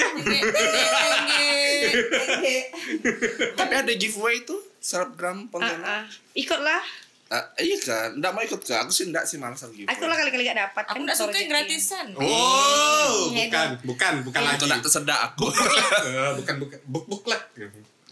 Tapi 3.54 3.74
ada 3.74 3.92
giveaway 3.94 4.44
tuh 4.44 4.60
selebgram 4.78 5.38
Ah, 5.40 5.50
Pontianak. 5.50 5.86
ah. 5.86 6.04
ikutlah 6.34 6.84
Ah, 7.26 7.40
iya 7.56 7.80
kan, 7.80 8.14
nggak 8.14 8.30
mau 8.30 8.44
ikut 8.44 8.60
kan? 8.60 8.84
Aku 8.84 8.92
sih 8.92 9.08
nggak 9.08 9.24
sih 9.24 9.40
malas 9.40 9.58
lagi. 9.58 9.88
Aku 9.88 10.04
lah 10.04 10.14
kali-kali 10.14 10.44
gak 10.44 10.60
dapat 10.60 10.84
Aku 10.84 10.92
kan 10.92 11.00
nggak 11.02 11.16
tahu 11.16 11.26
suka 11.26 11.38
yang 11.40 11.50
gratisan. 11.50 12.06
Oh, 12.14 13.32
bukan, 13.32 13.68
bukan, 13.82 14.14
bukan 14.22 14.40
lagi. 14.44 14.54
Itu 14.54 14.64
nggak 14.68 14.82
tersedak 14.84 15.18
aku. 15.32 15.48
Eh, 16.04 16.32
bukan, 16.36 16.54
bukan, 16.60 16.78
buk 16.84 17.04
buklet. 17.08 17.42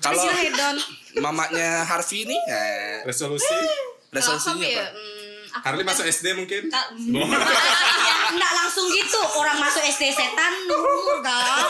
Kalau 0.02 0.24
hedon. 0.28 0.76
mamanya 1.16 1.82
Harvey 1.82 2.24
ini, 2.24 2.36
eh, 2.42 3.00
Resolusi. 3.02 3.54
Resolusinya 4.08 4.58
aku 4.58 4.66
ya, 4.66 4.82
apa? 4.82 4.92
hmm, 4.92 5.62
Harley 5.62 5.82
kan- 5.82 5.90
masuk 5.90 6.04
SD 6.06 6.26
mungkin. 6.34 6.62
Ya, 6.66 6.82
enggak 8.32 8.52
langsung 8.54 8.86
gitu. 8.88 9.20
Orang 9.34 9.56
masuk 9.56 9.80
SD 9.80 10.10
setan 10.10 10.52
umur 10.66 11.20
gak. 11.20 11.68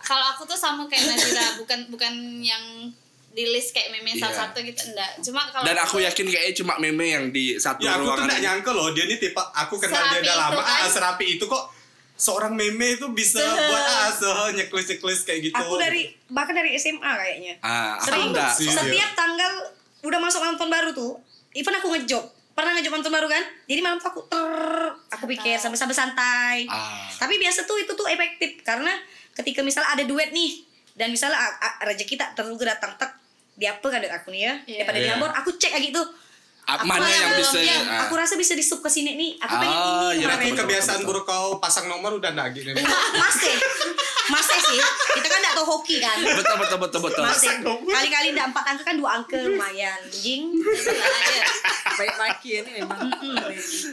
Kalau 0.00 0.26
aku 0.30 0.44
tuh 0.44 0.54
sama 0.54 0.84
kayak 0.86 1.04
Nadira, 1.06 1.56
bukan 1.56 1.88
bukan 1.88 2.12
yang 2.40 2.88
di 3.30 3.44
list 3.46 3.72
kayak 3.72 3.90
meme 3.90 4.14
Iya. 4.14 4.22
salah 4.22 4.36
satu 4.46 4.60
gitu 4.60 4.86
enggak. 4.86 5.10
Cuma 5.20 5.42
kalau 5.48 5.64
Dan 5.64 5.74
aku 5.76 5.98
yakin 5.98 6.24
kayaknya 6.24 6.54
cuma 6.54 6.78
meme 6.78 7.06
yang 7.10 7.24
di 7.28 7.58
satu 7.58 7.82
Ya 7.82 7.96
aku 7.96 8.06
tuh 8.06 8.14
ruangan. 8.14 8.30
gak 8.30 8.40
nyangka 8.40 8.70
loh 8.70 8.88
dia 8.90 9.04
ini 9.04 9.16
tipe 9.18 9.42
aku 9.42 9.74
kenal 9.76 9.90
dia 10.06 10.06
Serapi 10.06 10.22
udah 10.22 10.30
itu 10.30 10.42
lama 10.46 10.62
kan. 10.62 10.78
ah, 10.78 10.88
serapi 10.88 11.26
itu 11.32 11.44
kok 11.44 11.64
seorang 12.14 12.52
meme 12.52 12.94
itu 12.94 13.06
bisa 13.10 13.42
buat 13.42 13.84
ah 13.84 14.08
seh 14.08 14.30
nyeklis 14.54 14.86
nyeklis 14.88 15.20
kayak 15.22 15.40
gitu. 15.44 15.56
Aku 15.56 15.74
dari 15.76 16.14
bahkan 16.26 16.52
dari 16.52 16.74
SMA 16.74 17.02
kayaknya. 17.02 17.54
Ah, 17.60 17.96
aku 17.96 18.06
Sering 18.08 18.30
enggak. 18.30 18.52
sih. 18.54 18.66
Setiap 18.66 19.10
tanggal 19.12 19.52
udah 20.00 20.18
masuk 20.18 20.38
tahun 20.54 20.70
baru 20.70 20.90
tuh, 20.92 21.18
even 21.52 21.74
aku 21.74 21.90
ngejob. 21.90 22.22
Pernah 22.54 22.70
ngejob 22.72 22.92
tahun 22.96 23.10
baru 23.12 23.26
kan? 23.26 23.42
Jadi 23.66 23.80
malam 23.80 23.98
tuh 23.98 24.08
aku 24.08 24.20
ter 24.24 24.46
aku 25.10 25.24
pikir 25.26 25.58
sampai 25.58 25.74
sampai 25.74 25.92
santai. 25.92 26.56
Ah. 26.66 27.10
Tapi 27.12 27.34
biasa 27.36 27.64
tuh 27.64 27.76
itu 27.76 27.92
tuh 27.92 28.06
efektif 28.06 28.62
karena 28.62 28.94
ketika 29.34 29.60
misalnya 29.60 29.90
ada 29.90 30.04
duet 30.04 30.30
nih 30.30 30.62
dan 30.94 31.10
misalnya 31.10 31.34
a- 31.34 31.58
a- 31.58 31.78
rezeki 31.84 32.14
tak 32.14 32.38
terduga 32.38 32.70
datang 32.70 32.94
tek 32.94 33.10
di 33.52 33.66
apa 33.66 33.82
kan 33.82 33.98
duit 33.98 34.10
aku 34.12 34.30
nih 34.30 34.40
ya 34.40 34.54
Iya. 34.64 34.76
daripada 34.80 34.98
Iya. 34.98 35.04
di 35.04 35.10
Ambon 35.12 35.30
aku 35.32 35.50
cek 35.52 35.72
aja 35.72 35.82
gitu 35.84 35.98
Ah, 35.98 36.10
Apa 36.66 36.80
mana 36.82 37.04
yang 37.04 37.28
yang 37.28 37.32
bisa 37.36 37.58
ya? 37.58 37.76
ah. 37.78 38.00
aku 38.02 38.14
rasa 38.14 38.34
bisa 38.34 38.52
di 38.52 38.60
sub 38.60 38.78
ke 38.78 38.88
sini 38.88 39.14
nih 39.14 39.30
aku 39.36 39.52
pengen 39.54 39.76
Ah, 39.76 40.10
ini 40.10 40.22
iya, 40.22 40.26
betul. 40.30 40.56
kebiasaan 40.60 41.00
buruk 41.02 41.24
kau 41.24 41.56
pasang 41.56 41.84
nomor 41.84 42.14
udah 42.14 42.30
nggak 42.30 42.48
gini. 42.52 42.72
masih 43.14 43.54
masih 44.26 44.56
sih 44.58 44.80
kita 45.12 45.26
kan 45.26 45.38
nggak 45.38 45.54
tahu 45.54 45.66
hoki 45.70 46.00
kan 46.00 46.16
Betul 46.16 46.56
betul 46.56 46.78
betul 46.78 47.00
betul. 47.02 47.22
masih 47.22 47.52
kali-kali 47.84 48.32
nggak 48.32 48.48
empat 48.48 48.64
angka 48.66 48.82
kan 48.82 48.96
dua 48.96 49.10
angka 49.14 49.36
lumayan 49.38 50.00
jing 50.10 50.56
ya. 50.56 51.44
baik 51.94 52.16
laki 52.16 52.50
ini 52.58 52.70
memang 52.80 53.12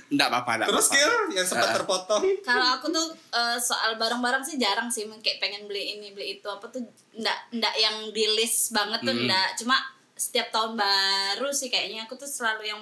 Enggak 0.08 0.28
apa-apa, 0.30 0.52
enggak 0.56 0.68
Terus 0.70 0.88
kill 0.90 1.14
yang 1.32 1.46
sempat 1.46 1.68
Ah. 1.68 1.76
terpotong. 1.76 2.24
Kalau 2.42 2.68
aku 2.74 2.88
tuh 2.90 3.08
eh, 3.30 3.58
soal 3.58 3.96
barang-barang 3.96 4.42
sih 4.42 4.56
jarang 4.56 4.88
sih 4.88 5.04
kayak 5.18 5.38
pengen 5.40 5.68
beli 5.68 5.96
ini 5.96 6.10
beli 6.10 6.38
itu 6.38 6.48
apa 6.48 6.66
tuh 6.66 6.80
ndak 7.14 7.52
ndak 7.52 7.76
yang 7.76 7.96
di 8.10 8.26
list 8.32 8.72
banget 8.72 9.00
tuh 9.02 9.12
Hmm. 9.12 9.28
ndak 9.28 9.48
cuma 9.56 9.76
setiap 10.22 10.54
tahun 10.54 10.78
baru 10.78 11.50
sih 11.50 11.74
kayaknya. 11.74 12.06
Aku 12.06 12.14
tuh 12.14 12.30
selalu 12.30 12.70
yang 12.70 12.82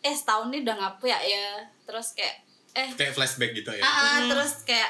eh 0.00 0.14
setahun 0.16 0.48
ini 0.48 0.64
udah 0.64 0.76
ngapu 0.80 1.04
ya 1.12 1.20
ya. 1.20 1.60
Terus 1.84 2.16
kayak 2.16 2.36
eh. 2.72 2.88
Kayak 2.96 3.12
flashback 3.12 3.52
gitu 3.52 3.68
ya. 3.76 3.82
ah, 3.84 3.92
ah, 3.92 4.18
terus 4.24 4.64
kayak 4.64 4.88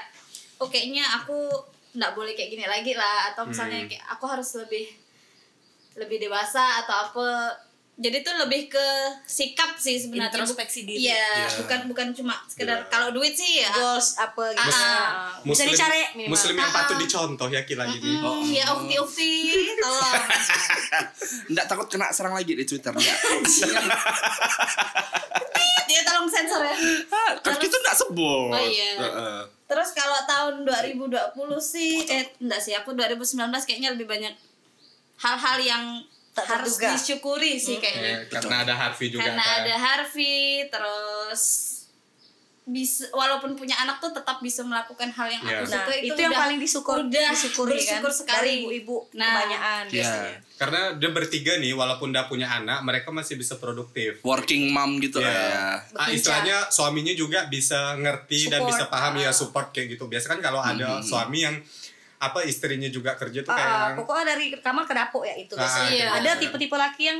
oh 0.62 0.70
kayaknya 0.70 1.02
aku 1.18 1.50
ndak 1.90 2.14
boleh 2.14 2.38
kayak 2.38 2.54
gini 2.54 2.62
lagi 2.64 2.94
lah. 2.94 3.34
Atau 3.34 3.50
misalnya 3.50 3.82
Hmm. 3.82 3.90
kayak 3.90 4.06
aku 4.06 4.24
harus 4.30 4.50
lebih 4.54 4.86
lebih 5.98 6.22
dewasa 6.22 6.86
atau 6.86 7.10
apa 7.10 7.26
jadi 8.00 8.18
tuh 8.20 8.32
lebih 8.34 8.66
ke 8.66 8.86
sikap 9.22 9.76
sih 9.76 9.94
sebenarnya 9.94 10.32
Introspeksi 10.32 10.82
diri. 10.82 11.04
Iya, 11.04 11.20
Iya. 11.20 11.48
bukan 11.60 11.80
bukan 11.86 12.06
cuma 12.10 12.32
sekedar 12.44 12.80
Iya. 12.80 12.88
kalau 12.88 13.12
duit 13.12 13.30
sih 13.30 13.60
ya 13.60 13.68
goals 13.70 14.16
apa 14.16 14.50
gitu 14.50 14.64
Ah, 14.64 14.72
Ah, 14.72 15.28
bisa 15.38 15.44
Muslim- 15.62 15.68
dicari 15.70 16.00
minimal. 16.14 16.32
Muslim 16.32 16.54
yang 16.56 16.70
patut 16.70 16.96
ah. 16.96 16.98
dicontoh 16.98 17.46
ya 17.46 17.60
kila 17.62 17.84
gini. 17.86 18.16
Hmm, 18.16 18.40
ya 18.46 18.64
ukti 18.72 18.94
ukti 18.96 19.30
tolong 19.76 20.24
Enggak 21.52 21.66
takut 21.66 21.86
kena 21.86 22.08
serang 22.08 22.32
lagi 22.32 22.52
di 22.52 22.64
Twitter 22.64 22.88
enggak. 22.90 23.18
dia 25.86 26.00
tolong 26.00 26.26
sensor 26.26 26.62
ya 26.62 26.76
kan 27.36 27.54
kita 27.58 27.76
enggak 27.76 27.96
sebut. 27.96 28.48
Oh, 28.48 28.62
iya. 28.62 28.90
Heeh. 28.96 29.40
terus 29.66 29.92
kalau 29.92 30.18
tahun 30.24 30.54
2020 30.64 31.30
sih 31.60 32.02
eh 32.04 32.26
enggak 32.38 32.58
sih 32.58 32.72
aku 32.72 32.90
2019 32.90 33.38
kayaknya 33.60 33.94
lebih 33.94 34.02
banyak 34.04 34.34
hal-hal 35.20 35.58
yang 35.60 35.84
Tak 36.32 36.46
harus 36.48 36.74
terduga. 36.74 36.94
disyukuri 36.94 37.52
sih 37.56 37.76
kayaknya 37.76 38.14
Eh, 38.20 38.30
karena 38.30 38.62
ada 38.62 38.72
Harvey 38.72 39.08
juga 39.08 39.26
karena 39.26 39.42
kan. 39.42 39.56
ada 39.60 39.74
Harvey 39.76 40.38
terus 40.66 41.42
bisa 42.62 43.10
walaupun 43.10 43.58
punya 43.58 43.74
anak 43.76 43.98
tuh 43.98 44.14
tetap 44.14 44.38
bisa 44.38 44.62
melakukan 44.62 45.10
hal 45.10 45.26
yang 45.28 45.42
Iya. 45.42 45.56
aku 45.56 45.64
Nah, 45.66 45.74
suka 45.76 45.92
itu, 45.92 46.06
itu, 46.06 46.20
yang 46.20 46.30
udah- 46.30 46.40
paling 46.40 46.58
disyukur, 46.60 46.96
udah 47.02 47.26
disyukuri 47.28 47.72
bersyukur 47.74 48.06
kan 48.06 48.14
sekali 48.14 48.38
dari 48.38 48.52
ibu-ibu 48.62 48.96
Nah, 49.10 49.26
kebanyakan 49.26 49.82
Iya. 49.82 49.90
biasanya. 49.90 50.34
Karena 50.54 50.80
dia 50.94 51.10
bertiga 51.10 51.52
nih 51.56 51.72
walaupun 51.72 52.08
udah 52.10 52.24
punya 52.24 52.46
anak 52.48 52.78
mereka 52.80 53.10
masih 53.10 53.34
bisa 53.34 53.56
produktif. 53.56 54.22
Working 54.22 54.70
mom 54.70 55.02
gitu 55.02 55.18
Iya. 55.18 55.34
ya. 55.34 55.82
Ah, 55.98 56.08
istilahnya 56.08 56.70
suaminya 56.70 57.10
juga 57.12 57.48
bisa 57.48 57.96
ngerti 57.96 58.46
dan 58.46 58.62
Support. 58.62 58.70
bisa 58.70 58.84
paham 58.86 59.12
ya 59.18 59.26
Ah. 59.26 59.34
support 59.34 59.66
kayak 59.68 59.88
gitu. 59.90 60.06
Biasa 60.06 60.26
kan 60.28 60.38
kalau 60.38 60.60
ada 60.60 61.02
suami 61.02 61.42
yang 61.42 61.58
apa 62.20 62.38
istrinya 62.42 62.86
juga 62.86 63.16
kerja 63.16 63.40
tuh 63.40 63.48
kayak 63.48 63.64
Ah, 63.66 63.80
yang 63.86 63.96
pokoknya 63.96 64.24
dari 64.28 64.46
kamar 64.54 64.84
ke 64.84 64.92
dapur 64.92 65.22
ya 65.22 65.34
itu 65.34 65.52
Ah, 65.54 65.64
biasanya. 65.64 65.90
iya. 65.90 66.06
Ada 66.14 66.30
tipe-tipe 66.36 66.76
laki 66.76 67.02
yang 67.06 67.18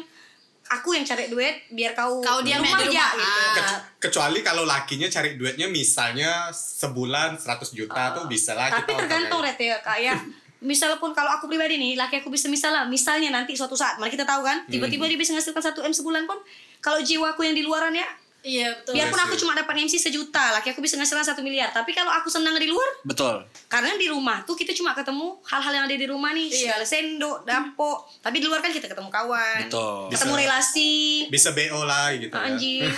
aku 0.71 0.93
yang 0.93 1.03
cari 1.03 1.27
duit 1.27 1.67
biar 1.69 1.93
kau 1.93 2.21
Kau 2.21 2.41
diam 2.41 2.61
rumah 2.61 2.77
ya 2.77 2.85
di 2.85 2.93
aja 2.93 3.07
rumah. 3.09 3.17
gitu. 3.17 3.51
Kecu- 3.57 3.83
kecuali 3.99 4.39
kalau 4.41 4.65
lakinya 4.65 5.09
cari 5.09 5.35
duitnya 5.35 5.67
misalnya 5.67 6.31
sebulan 6.53 7.35
100 7.35 7.73
juta 7.73 8.13
tuh 8.13 8.25
bisa 8.27 8.53
lah 8.53 8.69
Tapi 8.71 8.93
tergantung. 8.95 9.41
Ret 9.41 9.57
ya 9.57 9.81
kayak 9.81 10.21
misalnya 10.61 10.97
pun 10.97 11.11
kalau 11.11 11.33
aku 11.33 11.49
pribadi 11.49 11.75
nih 11.75 11.97
laki 11.97 12.21
aku 12.21 12.29
bisa 12.29 12.45
misalnya 12.47 12.85
misalnya 12.85 13.33
nanti 13.33 13.57
suatu 13.57 13.73
saat 13.73 13.97
mana 13.97 14.07
kita 14.07 14.23
tahu 14.23 14.45
kan 14.45 14.69
tiba-tiba 14.69 15.09
dia 15.09 15.17
bisa 15.17 15.33
menghasilkan 15.33 15.65
1 15.65 15.81
m 15.83 15.91
sebulan 15.91 16.23
pun 16.25 16.37
kalau 16.79 17.01
jiwaku 17.01 17.41
yang 17.43 17.57
di 17.57 17.65
luaran 17.65 17.91
ya 17.91 18.05
iya 18.41 18.73
betul 18.73 18.97
biarpun 18.97 19.15
Iya 19.15 19.25
aku 19.27 19.37
cuma 19.37 19.53
dapat 19.53 19.75
MC 19.79 19.97
sejuta 19.97 20.53
laki 20.53 20.73
aku 20.73 20.81
bisa 20.81 20.97
menghasilkan 20.97 21.27
satu 21.27 21.41
miliar 21.41 21.69
tapi 21.71 21.93
kalau 21.93 22.09
aku 22.09 22.27
senang 22.27 22.57
di 22.57 22.67
luar 22.67 22.89
Betul. 23.03 23.45
karena 23.67 23.93
di 23.95 24.07
rumah 24.07 24.41
tuh 24.43 24.55
kita 24.55 24.73
cuma 24.73 24.93
ketemu 24.93 25.37
hal-hal 25.45 25.73
yang 25.73 25.85
ada 25.85 25.95
di 25.95 26.07
rumah 26.07 26.31
nih 26.31 26.49
Iya. 26.49 26.59
segala 26.73 26.85
sendok 26.85 27.39
dapur 27.45 27.97
tapi 28.19 28.37
di 28.39 28.47
luar 28.49 28.59
kan 28.59 28.71
kita 28.71 28.87
ketemu 28.87 29.09
kawan 29.09 29.69
Betul. 29.69 30.09
ketemu 30.09 30.33
Bisa. 30.33 30.43
relasi 30.43 30.93
bisa 31.29 31.49
BO 31.53 31.81
lah 31.83 32.13
gitu 32.13 32.33
ya. 32.33 32.43
anjing 32.43 32.85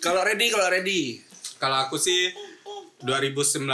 Kalau 0.00 0.24
ready, 0.24 0.48
kalau 0.48 0.66
ready. 0.66 1.20
Kalau 1.60 1.76
aku 1.76 2.00
sih 2.00 2.32
2019 3.04 3.68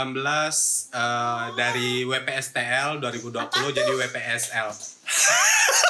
eh, 0.91 1.45
dari 1.55 2.03
WPSTL 2.03 2.99
2020 2.99 3.47
jadi 3.71 3.91
WPSL. 3.95 4.69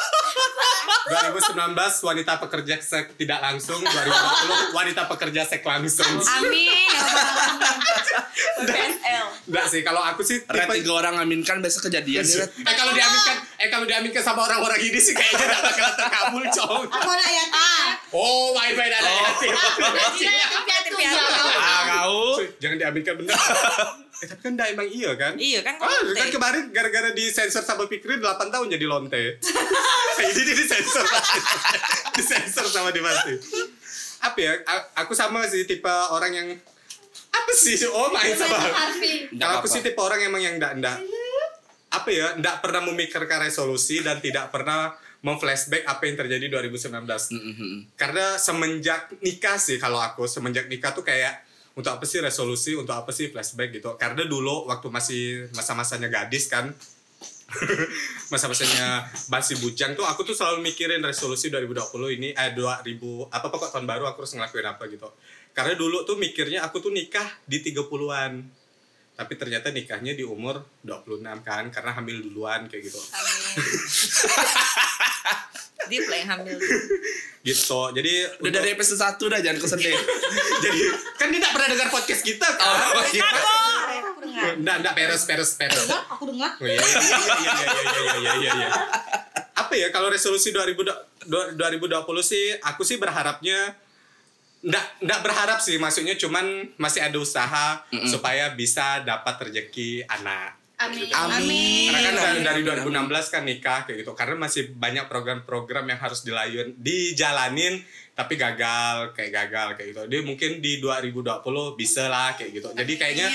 2019 1.08 2.08
wanita 2.08 2.34
pekerja 2.44 2.76
sek 2.80 3.16
tidak 3.16 3.40
langsung, 3.40 3.80
2020 3.80 4.78
wanita 4.78 5.02
pekerja 5.08 5.42
sek 5.48 5.64
langsung. 5.64 6.08
amin 6.44 6.72
ya. 6.72 7.04
PSL 8.58 9.26
Enggak 9.48 9.66
sih, 9.72 9.82
kalau 9.82 10.02
aku 10.04 10.22
sih 10.28 10.44
Red 10.44 10.68
tipe 10.68 10.74
tiga 10.84 10.92
orang 10.94 11.16
aminkan 11.24 11.64
besok 11.64 11.88
kejadian 11.88 12.28
Red. 12.28 12.52
Eh 12.52 12.76
kalau 12.76 12.92
diaminkan, 12.92 13.36
eh 13.64 13.70
kalau 13.72 13.86
diaminkan 13.88 14.22
sama 14.22 14.44
orang-orang 14.44 14.80
ini 14.84 15.00
sih 15.00 15.16
kayaknya 15.16 15.46
gak 15.48 15.62
bakal 15.64 15.90
terkabul, 15.96 16.44
cowok. 16.52 16.84
aku 16.92 17.08
anak 17.10 17.30
yatim 17.32 17.97
Oh, 18.16 18.56
main-main 18.56 18.92
ada. 18.92 19.12
Yatim 19.36 19.52
piatu 20.64 20.92
jauh. 20.96 21.60
Ah, 21.60 21.82
kau. 21.88 22.40
Jangan 22.64 22.78
diaminkan 22.80 23.14
bener. 23.20 23.36
eh 24.18 24.26
tapi 24.26 24.42
kan 24.42 24.52
enggak 24.58 24.74
emang 24.74 24.90
iya 24.90 25.14
kan? 25.14 25.38
iya 25.38 25.62
kan 25.62 25.78
Ah, 25.78 26.02
kan 26.02 26.34
kemarin 26.34 26.74
gara-gara 26.74 27.14
disensor 27.14 27.62
sama 27.62 27.86
Pikri 27.86 28.18
8 28.18 28.50
tahun 28.50 28.66
jadi 28.74 28.86
lonte. 28.90 29.38
Ini 30.34 30.42
dia 30.42 30.56
disensor. 30.58 31.06
disensor 32.18 32.66
sama 32.66 32.90
Dimasti. 32.90 33.38
Apa 34.26 34.40
ya? 34.42 34.54
Aku 35.06 35.14
sama 35.14 35.46
sih 35.46 35.70
tipe 35.70 35.86
orang 35.86 36.34
yang 36.34 36.48
apa 37.30 37.52
sih? 37.54 37.78
Oh, 37.86 38.10
main 38.10 38.34
sama. 38.34 38.58
Kalau 39.38 39.54
aku 39.62 39.68
sih 39.70 39.86
tipe 39.86 40.02
orang 40.02 40.26
emang 40.26 40.42
yang 40.42 40.58
enggak 40.58 40.74
enggak 40.82 40.98
apa 41.88 42.10
ya, 42.12 42.36
enggak 42.36 42.60
pernah 42.60 42.84
memikirkan 42.84 43.48
resolusi 43.48 44.04
dan 44.04 44.20
tidak 44.20 44.52
pernah 44.52 44.92
memflashback 45.28 45.84
apa 45.84 46.08
yang 46.08 46.16
terjadi 46.16 46.48
2019. 46.48 47.36
Mhm. 47.36 48.00
Karena 48.00 48.40
semenjak 48.40 49.12
nikah 49.20 49.60
sih 49.60 49.76
kalau 49.76 50.00
aku 50.00 50.24
semenjak 50.24 50.72
nikah 50.72 50.96
tuh 50.96 51.04
kayak 51.04 51.44
untuk 51.76 51.92
apa 51.92 52.08
sih 52.08 52.24
resolusi, 52.24 52.74
untuk 52.80 52.96
apa 52.96 53.12
sih 53.12 53.28
flashback 53.28 53.76
gitu. 53.76 54.00
Karena 54.00 54.24
dulu 54.24 54.72
waktu 54.72 54.88
masih 54.88 55.24
masa-masanya 55.52 56.08
gadis 56.08 56.48
kan 56.48 56.72
masa-masanya 58.34 59.08
masih 59.32 59.56
bujang 59.64 59.96
tuh 59.96 60.04
aku 60.04 60.28
tuh 60.28 60.36
selalu 60.36 60.68
mikirin 60.68 61.00
resolusi 61.00 61.48
2020 61.48 62.20
ini 62.20 62.30
eh 62.36 62.52
2000 62.52 63.32
apa 63.32 63.48
pokok 63.48 63.72
tahun 63.72 63.88
baru 63.88 64.04
aku 64.12 64.24
harus 64.24 64.34
ngelakuin 64.36 64.68
apa 64.68 64.84
gitu. 64.92 65.08
Karena 65.56 65.74
dulu 65.74 66.04
tuh 66.04 66.20
mikirnya 66.20 66.64
aku 66.64 66.80
tuh 66.80 66.92
nikah 66.94 67.26
di 67.48 67.64
30-an 67.64 68.57
tapi 69.18 69.34
ternyata 69.34 69.74
nikahnya 69.74 70.14
di 70.14 70.22
umur 70.22 70.62
26 70.86 71.26
kan 71.42 71.74
karena 71.74 71.92
hamil 71.98 72.22
duluan 72.22 72.70
kayak 72.70 72.86
gitu. 72.86 73.02
Hamil. 73.02 73.42
Deep 75.90 76.06
yang 76.06 76.30
hamil. 76.38 76.54
Gitu. 77.42 77.82
Jadi 77.98 78.14
udah 78.38 78.46
untuk... 78.46 78.54
dari 78.54 78.70
episode 78.78 79.02
1 79.02 79.18
dah 79.18 79.40
jangan 79.42 79.58
kesedih. 79.58 79.98
Jadi 80.64 80.80
kan 81.18 81.34
dia 81.34 81.40
enggak 81.42 81.54
pernah 81.58 81.70
dengar 81.74 81.88
podcast 81.90 82.22
kita 82.22 82.46
kan. 82.46 82.68
Oh, 82.94 83.06
kita. 83.10 83.26
Gitu? 83.26 84.48
Enggak, 84.62 84.76
enggak 84.86 84.94
peres 84.94 85.24
peres 85.26 85.52
peres. 85.58 85.82
Dengar, 85.82 86.02
aku 86.14 86.24
dengar. 86.30 86.52
Oh, 86.62 86.68
iya 86.70 86.78
iya 86.78 87.00
iya 87.02 87.18
iya 87.18 87.54
iya 87.58 87.74
iya 87.74 87.92
iya. 87.98 88.14
iya, 88.22 88.34
iya, 88.38 88.52
iya. 88.54 88.70
Apa 89.58 89.74
ya 89.74 89.90
kalau 89.90 90.14
resolusi 90.14 90.54
2020 90.54 91.58
sih 92.22 92.46
aku 92.62 92.86
sih 92.86 93.02
berharapnya 93.02 93.74
nggak 94.68 94.86
nggak 95.00 95.20
berharap 95.24 95.60
sih 95.64 95.80
maksudnya 95.80 96.20
cuman 96.20 96.76
masih 96.76 97.00
ada 97.00 97.18
usaha 97.18 97.88
supaya 98.04 98.52
bisa 98.52 99.00
dapat 99.08 99.48
rezeki 99.48 100.04
anak. 100.12 100.60
Amin. 100.78 101.10
Amin. 101.10 101.90
karena 101.90 102.22
kan 102.22 102.38
dari, 102.46 102.62
dari 102.62 102.62
Amin. 102.86 103.10
2016 103.10 103.34
kan 103.34 103.42
nikah 103.42 103.82
kayak 103.90 104.06
gitu. 104.06 104.14
Karena 104.14 104.36
masih 104.38 104.78
banyak 104.78 105.10
program-program 105.10 105.90
yang 105.90 105.98
harus 105.98 106.22
dilayun 106.22 106.78
dijalanin 106.78 107.82
tapi 108.14 108.38
gagal 108.38 109.18
kayak 109.18 109.32
gagal 109.34 109.68
kayak 109.74 109.88
gitu. 109.90 110.02
Dia 110.06 110.22
mungkin 110.22 110.62
di 110.62 110.78
2020 110.78 111.42
bisa 111.74 112.06
lah 112.06 112.38
kayak 112.38 112.52
gitu. 112.54 112.70
Jadi 112.78 112.94
kayaknya 112.94 113.28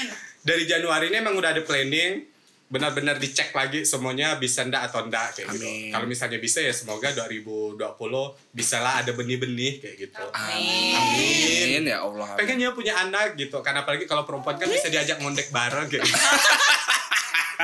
dari 0.47 0.71
Januari 0.71 1.11
ini 1.11 1.19
emang 1.19 1.35
udah 1.35 1.51
ada 1.51 1.63
planning 1.67 2.32
benar-benar 2.73 3.21
dicek 3.21 3.53
lagi 3.53 3.85
semuanya 3.85 4.41
bisa 4.41 4.65
ndak 4.65 4.89
atau 4.89 5.05
ndak 5.05 5.37
kayak 5.37 5.53
gitu 5.53 5.69
Amin. 5.69 5.93
kalau 5.93 6.09
misalnya 6.09 6.41
bisa 6.41 6.65
ya 6.65 6.73
semoga 6.73 7.13
2020 7.13 7.77
bisa 8.49 8.81
lah 8.81 9.05
ada 9.05 9.13
benih-benih 9.13 9.85
kayak 9.85 9.97
gitu 10.09 10.25
Amin. 10.33 10.97
Amin. 10.97 11.85
ya 11.85 12.01
Allah. 12.01 12.33
pengen 12.41 12.65
ya 12.65 12.73
punya 12.73 12.97
anak 12.97 13.37
gitu 13.37 13.61
kan 13.61 13.77
apalagi 13.77 14.09
kalau 14.09 14.25
perempuan 14.25 14.57
kan 14.57 14.73
bisa 14.73 14.89
diajak 14.89 15.21
ngondek 15.21 15.53
bareng 15.53 15.85
gitu 15.93 16.01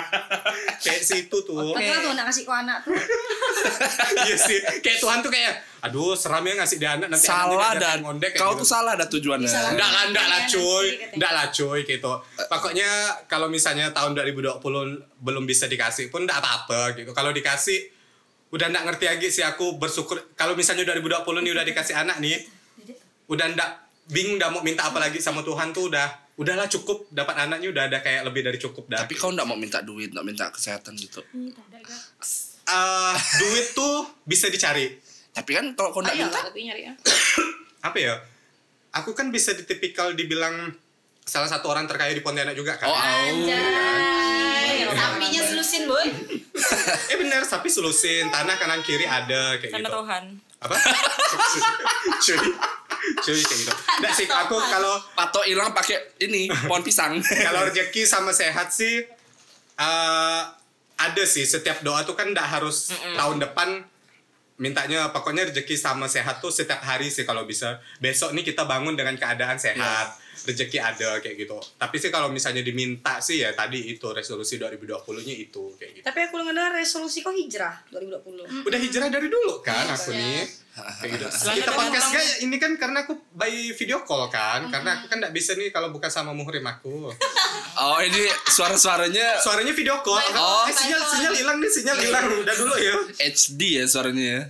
kayak 0.85 1.03
situ 1.03 1.37
tuh 1.43 1.75
Padahal 1.75 2.01
tuh 2.05 2.13
nak 2.15 2.27
kasih 2.31 2.43
ke 2.47 2.53
anak 2.53 2.79
tuh. 2.83 2.93
iya 4.27 4.37
sih 4.37 4.59
kayak 4.83 4.99
Tuhan 5.03 5.19
tuh 5.23 5.31
kayak 5.33 5.53
aduh 5.79 6.19
seram 6.19 6.43
ya 6.43 6.59
ngasih 6.59 6.77
dia 6.83 6.91
anak 6.99 7.09
nanti 7.15 7.27
salah 7.27 7.71
dan 7.79 8.03
ngondek 8.03 8.35
kau 8.35 8.55
gitu. 8.55 8.63
tuh 8.63 8.69
salah 8.69 8.93
ada 8.99 9.07
tujuannya. 9.07 9.47
Salah. 9.47 9.71
Enggak 9.79 9.91
lah, 9.95 10.03
enggak 10.11 10.27
lah 10.27 10.41
Iya, 10.43 10.53
cuy. 10.53 10.87
Enggak 11.15 11.33
lah 11.33 11.47
cuy 11.55 11.81
gitu. 11.87 12.13
Pokoknya 12.51 12.91
kalau 13.31 13.47
misalnya 13.47 13.87
tahun 13.95 14.19
2020 14.19 14.59
belum 15.23 15.45
bisa 15.47 15.71
dikasih 15.71 16.11
pun 16.11 16.27
enggak 16.27 16.43
apa-apa 16.43 16.99
gitu. 16.99 17.15
Kalau 17.15 17.31
dikasih 17.31 17.95
udah 18.51 18.67
enggak 18.73 18.85
ngerti 18.91 19.05
lagi 19.07 19.29
sih 19.29 19.45
aku 19.45 19.77
bersyukur 19.77 20.33
kalau 20.33 20.57
misalnya 20.57 20.89
2020 20.97 21.45
nih 21.45 21.53
udah 21.53 21.65
dikasih 21.69 21.95
anak 22.01 22.17
nih 22.19 22.41
udah 23.29 23.47
enggak 23.53 23.71
bingung 24.09 24.41
udah 24.41 24.49
mau 24.49 24.65
minta 24.65 24.89
apa 24.89 24.99
lagi 25.05 25.21
sama 25.21 25.45
Tuhan 25.45 25.77
tuh 25.77 25.93
udah 25.93 26.28
udahlah 26.39 26.71
cukup 26.71 27.11
dapat 27.11 27.35
anaknya 27.35 27.69
udah 27.75 27.85
ada 27.91 27.99
kayak 27.99 28.23
lebih 28.23 28.47
dari 28.47 28.59
cukup 28.63 28.87
dah. 28.87 29.03
Tapi 29.03 29.19
kau 29.19 29.35
nggak 29.35 29.47
mau 29.47 29.59
minta 29.59 29.83
duit, 29.83 30.15
nggak 30.15 30.27
minta 30.27 30.47
kesehatan 30.55 30.95
gitu. 30.95 31.21
Eh, 32.69 33.17
duit 33.43 33.67
tuh 33.75 34.07
bisa 34.23 34.47
dicari. 34.47 34.95
Tapi 35.35 35.51
kan 35.51 35.75
kalau 35.75 35.91
kau 35.91 36.01
nggak 36.01 36.15
minta, 36.15 36.39
lah 36.39 36.47
tapi 36.47 36.61
nyari 36.71 36.83
ya. 36.87 36.95
Apa 37.91 37.99
ya? 37.99 38.15
Aku 39.03 39.13
kan 39.19 39.35
bisa 39.35 39.53
ditipikal 39.53 40.15
dibilang 40.15 40.73
salah 41.27 41.51
satu 41.51 41.69
orang 41.69 41.85
terkaya 41.85 42.15
di 42.15 42.23
Pontianak 42.25 42.57
juga 42.57 42.79
kan. 42.79 42.89
oh, 42.89 42.95
oh. 42.95 43.03
Anjay. 43.03 44.89
Sapinya 44.89 45.43
selusin, 45.45 45.83
boy. 45.85 46.09
Eh 47.13 47.17
bener, 47.17 47.47
sapi 47.47 47.71
sulusin, 47.71 48.27
tanah 48.35 48.59
kanan 48.59 48.83
kiri 48.83 49.07
ada 49.07 49.55
kayak 49.63 49.71
Karena 49.71 49.89
gitu. 49.89 49.99
Tuhan. 50.03 50.25
Apa? 50.59 50.75
cuy, 52.25 52.39
cuy 53.25 53.39
kayak 53.39 53.59
gitu. 53.65 53.73
Nggak 53.75 54.13
sih, 54.15 54.27
aku 54.27 54.57
kalau 54.59 54.95
Patok 55.15 55.45
hilang 55.47 55.71
pakai 55.73 56.19
ini 56.23 56.51
pohon 56.67 56.83
pisang. 56.83 57.19
kalau 57.49 57.65
rezeki 57.69 58.03
sama 58.05 58.31
sehat 58.35 58.71
sih 58.71 59.05
eh 59.79 60.43
ada 60.99 61.25
sih. 61.25 61.47
Setiap 61.47 61.87
doa 61.87 62.03
tuh 62.03 62.19
kan 62.19 62.31
nggak 62.31 62.49
harus 62.59 62.93
tahun 63.17 63.43
depan. 63.43 63.83
Mintanya 64.59 65.15
pokoknya 65.15 65.47
rezeki 65.55 65.79
sama 65.79 66.11
sehat 66.11 66.43
tuh 66.43 66.51
setiap 66.51 66.83
hari 66.83 67.11
sih 67.11 67.23
kalau 67.23 67.47
bisa. 67.47 67.79
Besok 68.03 68.35
nih 68.35 68.43
kita 68.43 68.67
bangun 68.67 68.99
dengan 68.99 69.15
keadaan 69.15 69.55
sehat 69.55 70.28
rezeki 70.47 70.79
ada 70.79 71.19
kayak 71.19 71.37
gitu. 71.39 71.59
Tapi 71.79 71.97
sih 71.99 72.11
kalau 72.13 72.29
misalnya 72.31 72.63
diminta 72.63 73.19
sih 73.19 73.43
ya 73.43 73.51
tadi 73.57 73.91
itu 73.91 74.07
resolusi 74.13 74.61
2020 74.61 75.27
nya 75.27 75.35
itu 75.35 75.75
kayak 75.75 75.93
gitu. 75.99 76.05
Tapi 76.07 76.19
aku 76.29 76.35
dengar 76.45 76.71
resolusi 76.75 77.25
kok 77.25 77.35
hijrah 77.35 77.75
2020. 77.91 78.69
udah 78.69 78.81
hijrah 78.81 79.09
dari 79.11 79.29
dulu 79.33 79.63
kan 79.65 79.89
aku 79.91 80.15
nih. 80.15 80.47
Kayak 80.79 81.11
gitu. 81.19 81.27
Kita 81.59 81.73
podcast 81.75 82.09
kayak 82.15 82.35
ini 82.47 82.57
kan 82.63 82.73
karena 82.79 83.03
aku 83.03 83.19
by 83.35 83.75
video 83.75 84.07
call 84.07 84.31
kan 84.31 84.71
karena 84.71 85.03
aku 85.03 85.11
kan 85.11 85.19
nggak 85.19 85.35
bisa 85.35 85.59
nih 85.59 85.75
kalau 85.75 85.91
bukan 85.91 86.07
sama 86.11 86.31
muhrim 86.31 86.63
aku. 86.63 87.11
Oh 87.79 87.99
ini 88.03 88.27
suara-suaranya 88.51 89.39
suaranya 89.43 89.71
video 89.75 90.03
call. 90.03 90.19
Oh, 90.19 90.67
phone, 90.67 90.71
eh, 90.71 90.75
sinyal 90.75 91.03
sinyal 91.03 91.35
hilang 91.35 91.59
nih 91.63 91.71
sinyal 91.71 91.99
hilang. 91.99 92.25
Udah 92.43 92.55
dulu 92.59 92.75
ya. 92.79 92.95
HD 93.23 93.83
ya 93.83 93.85
suaranya 93.87 94.25
ya. 94.25 94.43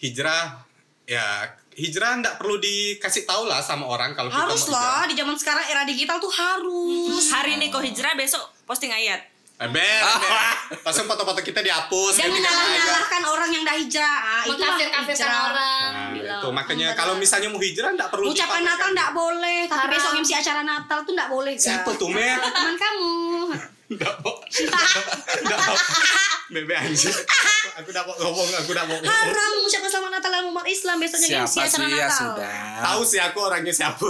hijrah. 0.00 0.64
Ya 1.06 1.54
hijrah 1.76 2.16
nggak 2.16 2.34
perlu 2.36 2.56
dikasih 2.56 3.22
tahu 3.22 3.44
lah 3.44 3.60
sama 3.60 3.84
orang 3.84 4.10
kalau 4.12 4.26
kita 4.26 4.42
Harus 4.42 4.64
mau 4.64 4.72
hijrah. 4.72 4.96
lah 4.96 5.04
di 5.04 5.14
zaman 5.14 5.36
sekarang 5.36 5.64
era 5.66 5.82
digital 5.84 6.16
tuh 6.16 6.32
harus. 6.32 7.24
Hari 7.28 7.54
ini 7.54 7.68
kau 7.68 7.78
hijrah, 7.78 8.12
besok 8.14 8.40
posting 8.64 8.90
ayat. 8.90 9.20
Eh, 9.56 9.64
ber, 9.66 9.80
ber. 9.80 10.52
langsung 10.84 11.04
foto-foto 11.06 11.40
kita 11.40 11.60
dihapus 11.60 12.12
Jangan 12.14 12.28
nyalah-nyalahkan 12.34 13.22
orang 13.24 13.50
yang 13.50 13.62
dah 13.62 13.72
hijrah. 13.74 14.04
Ah, 14.04 14.42
itulah 14.42 14.52
Mengkafir-kafirkan 14.68 15.16
hijrah. 15.22 15.48
orang. 15.48 15.90
Nah, 16.12 16.36
itu 16.36 16.48
makanya 16.50 16.86
"Hmm, 16.86 16.98
kalau 16.98 17.14
benar." 17.14 17.22
misalnya 17.24 17.48
mau 17.48 17.60
hijrah 17.62 17.90
nggak 17.90 18.10
perlu 18.10 18.26
Ucapan. 18.28 18.60
Natal 18.62 18.88
nggak 18.92 19.12
boleh, 19.14 19.58
tapi 19.64 19.86
besok 19.90 20.12
MC 20.14 20.30
acara 20.34 20.60
Natal 20.62 20.98
tuh 21.02 21.12
nggak 21.12 21.30
boleh. 21.30 21.54
Siapa 21.56 21.88
tuh 21.94 22.08
mer 22.10 22.36
Teman 22.36 22.76
kamu. 22.76 23.12
Nggak 23.86 24.14
mau 24.22 24.34
nggak 24.42 25.60
mau 25.62 25.76
bebe 26.50 26.74
anjir 26.74 27.14
aku 27.78 27.90
mau 27.94 28.14
ngomong 28.34 28.48
aku 28.58 28.70
udah 28.74 28.84
mau 28.86 28.96
ngomong 28.98 29.10
Haram 29.10 29.50
mengucapkan 29.62 29.90
selamat 29.90 30.10
Natal 30.18 30.30
dalam 30.30 30.46
umat 30.50 30.66
Islam 30.66 30.96
besoknya 30.98 31.28
MC 31.46 31.54
Siapa 31.54 31.66
acara 31.66 31.86
sih 31.86 31.94
ya 31.94 32.06
Natal. 32.06 32.18
sudah. 32.18 32.58
tahu 32.82 33.00
sih 33.06 33.20
aku 33.22 33.38
orangnya 33.42 33.74
siapa 33.74 34.06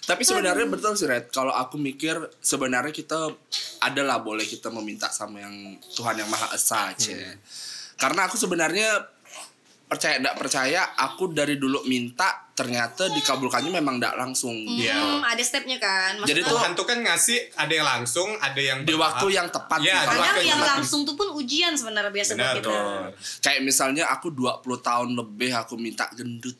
Tapi 0.00 0.26
sebenarnya 0.26 0.66
betul 0.66 0.98
sih 0.98 1.06
Red. 1.06 1.30
Kalau 1.30 1.54
aku 1.54 1.78
mikir 1.78 2.18
sebenarnya 2.42 2.90
kita 2.90 3.30
adalah 3.78 4.18
boleh 4.18 4.42
kita 4.42 4.66
meminta 4.74 5.06
sama 5.06 5.38
yang 5.38 5.78
Tuhan 5.94 6.18
yang 6.18 6.26
Maha 6.26 6.50
Esa, 6.50 6.90
Cie. 6.98 7.14
Hmm. 7.14 7.38
Karena 7.94 8.26
aku 8.26 8.34
sebenarnya 8.34 9.06
percaya 9.90 10.16
tidak 10.16 10.36
percaya 10.36 10.80
aku 10.96 11.28
dari 11.28 11.56
dulu 11.56 11.82
minta 11.82 12.46
ternyata 12.52 13.10
dikabulkannya 13.10 13.72
memang 13.72 13.98
tidak 13.98 14.14
langsung 14.16 14.54
Iya. 14.54 14.94
Hmm, 14.94 15.20
ada 15.20 15.40
stepnya 15.40 15.76
kan. 15.76 16.14
Maksudnya 16.14 16.30
Jadi 16.30 16.40
tuh 16.40 16.50
Tuhan 16.54 16.70
tuh 16.72 16.86
kan 16.86 16.98
ngasih 17.00 17.38
ada 17.54 17.72
yang 17.72 17.86
langsung 17.88 18.28
ada 18.38 18.60
yang 18.60 18.78
di 18.80 18.94
waktu 18.94 19.26
yang 19.30 19.48
tepat 19.48 19.80
Iya, 19.80 19.96
gitu. 19.96 20.06
di 20.06 20.18
kadang 20.20 20.46
yang 20.46 20.60
tepat. 20.60 20.72
langsung 20.76 21.00
tuh 21.02 21.14
pun 21.14 21.28
ujian 21.34 21.74
sebenarnya 21.74 22.08
biasa 22.08 22.30
buat 22.30 22.38
Benar, 22.38 22.56
kita. 22.56 22.78
kayak 23.42 23.60
misalnya 23.60 24.04
aku 24.08 24.30
20 24.30 24.62
tahun 24.78 25.08
lebih 25.12 25.50
aku 25.52 25.74
minta 25.74 26.06
gendut 26.12 26.54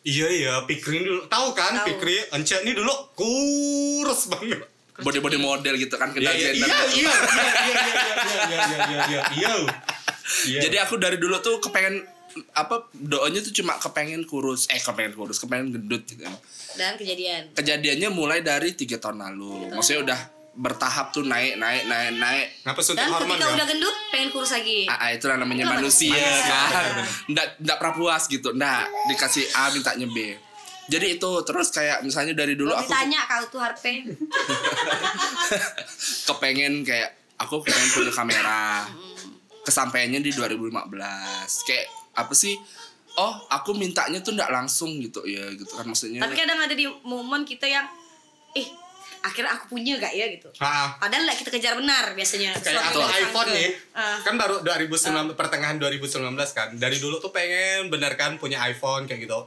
Iya 0.00 0.26
iya, 0.30 0.52
Pikri 0.64 1.04
dulu 1.04 1.28
tahu 1.28 1.52
kan. 1.52 1.84
Pikri 1.84 2.16
Ence 2.30 2.56
ini 2.58 2.72
dulu 2.72 2.88
kurus 3.12 4.24
banget. 4.26 4.64
body 4.96 5.16
body 5.18 5.36
model 5.36 5.74
gitu 5.74 5.96
kan 5.96 6.08
Iya 6.08 6.14
kendal 6.14 6.34
iya 6.34 6.48
gender 6.50 6.60
iya 6.62 6.78
gitu. 6.86 7.00
iya 7.00 7.12
iya 7.12 7.44
iya 7.60 7.72
iya 7.72 7.92
iya 7.92 8.14
iya 8.20 8.60
iya 8.70 8.88
iya 9.02 9.20
iya. 9.34 9.52
Iya. 10.46 10.60
Jadi 10.62 10.76
aku 10.78 10.94
dari 10.94 11.16
dulu 11.16 11.36
tuh 11.38 11.58
kepengen 11.58 12.06
apa 12.54 12.86
doanya 12.94 13.42
tuh 13.42 13.50
cuma 13.50 13.74
kepengen 13.76 14.22
kurus. 14.24 14.70
Eh 14.70 14.78
kepengen 14.78 15.14
kurus 15.14 15.42
kepengen 15.42 15.74
gendut 15.74 16.06
gitu. 16.06 16.22
Dan 16.78 16.94
kejadian. 16.94 17.50
kejadiannya 17.54 18.08
mulai 18.14 18.40
dari 18.40 18.72
tiga 18.74 19.02
tahun 19.02 19.20
lalu. 19.20 19.74
Maksudnya 19.74 20.02
udah 20.06 20.20
bertahap 20.50 21.14
tuh 21.14 21.22
naik 21.22 21.56
naik 21.56 21.86
naik 21.86 22.10
naik. 22.18 22.46
Ngapa 22.66 22.80
suntik 22.82 23.06
Dan 23.06 23.14
hormon 23.14 23.38
ketika 23.38 23.46
ya? 23.46 23.54
udah 23.54 23.66
gendut 23.70 23.96
pengen 24.10 24.28
kurus 24.34 24.50
lagi. 24.50 24.80
Ah, 24.90 25.06
ah, 25.06 25.10
itu 25.14 25.24
lah 25.30 25.36
namanya 25.38 25.64
Itu 25.66 25.72
manusia 25.78 26.14
manusia, 26.14 26.58
kan? 26.70 26.90
nggak 27.30 27.46
nggak 27.62 27.76
pernah 27.78 27.94
puas 27.94 28.22
gitu. 28.26 28.48
Nah 28.54 28.82
dikasih 29.10 29.46
A 29.54 29.70
mintanya 29.70 30.06
B. 30.10 30.34
Jadi 30.90 31.22
itu 31.22 31.30
terus 31.46 31.70
kayak 31.70 32.02
misalnya 32.02 32.34
dari 32.34 32.58
dulu 32.58 32.74
Kalau 32.74 32.82
aku 32.82 32.90
ditanya 32.90 33.20
kau 33.30 33.44
tuh 33.46 33.60
Harpe. 33.62 33.92
kepengen 36.28 36.82
kayak 36.82 37.10
aku 37.38 37.62
pengen 37.62 37.88
punya 37.94 38.12
kamera. 38.12 38.90
Kesampaiannya 39.62 40.18
di 40.18 40.34
2015 40.34 40.66
kayak 41.68 41.86
apa 42.14 42.34
sih? 42.34 42.54
Oh 43.18 43.34
aku 43.50 43.74
mintanya 43.74 44.22
tuh 44.22 44.32
nggak 44.32 44.50
langsung 44.54 44.96
gitu 45.02 45.26
ya 45.26 45.50
gitu 45.54 45.70
kan 45.74 45.84
maksudnya. 45.86 46.22
Tapi 46.22 46.34
kadang 46.38 46.58
ada 46.62 46.74
di 46.74 46.86
momen 47.04 47.42
kita 47.42 47.66
yang 47.66 47.86
eh 48.54 48.66
akhirnya 49.20 49.52
aku 49.52 49.76
punya 49.76 50.00
gak 50.00 50.16
ya? 50.16 50.26
gitu. 50.32 50.48
Ah, 50.64 50.96
Padahal 50.96 51.28
lah 51.28 51.36
kita 51.36 51.52
kejar 51.52 51.76
benar 51.76 52.16
biasanya. 52.16 52.56
kayak 52.56 52.80
aku 52.88 53.04
yang 53.04 53.14
iPhone 53.28 53.50
nih. 53.52 53.68
Ah. 53.92 54.16
kan 54.24 54.34
baru 54.40 54.64
2019 54.64 55.36
pertengahan 55.36 55.76
2019 55.76 56.32
kan. 56.56 56.68
Dari 56.80 56.96
dulu 56.96 57.20
tuh 57.20 57.28
pengen 57.28 57.92
bener 57.92 58.16
kan 58.16 58.40
punya 58.40 58.64
iPhone 58.64 59.04
kayak 59.04 59.28
gitu. 59.28 59.44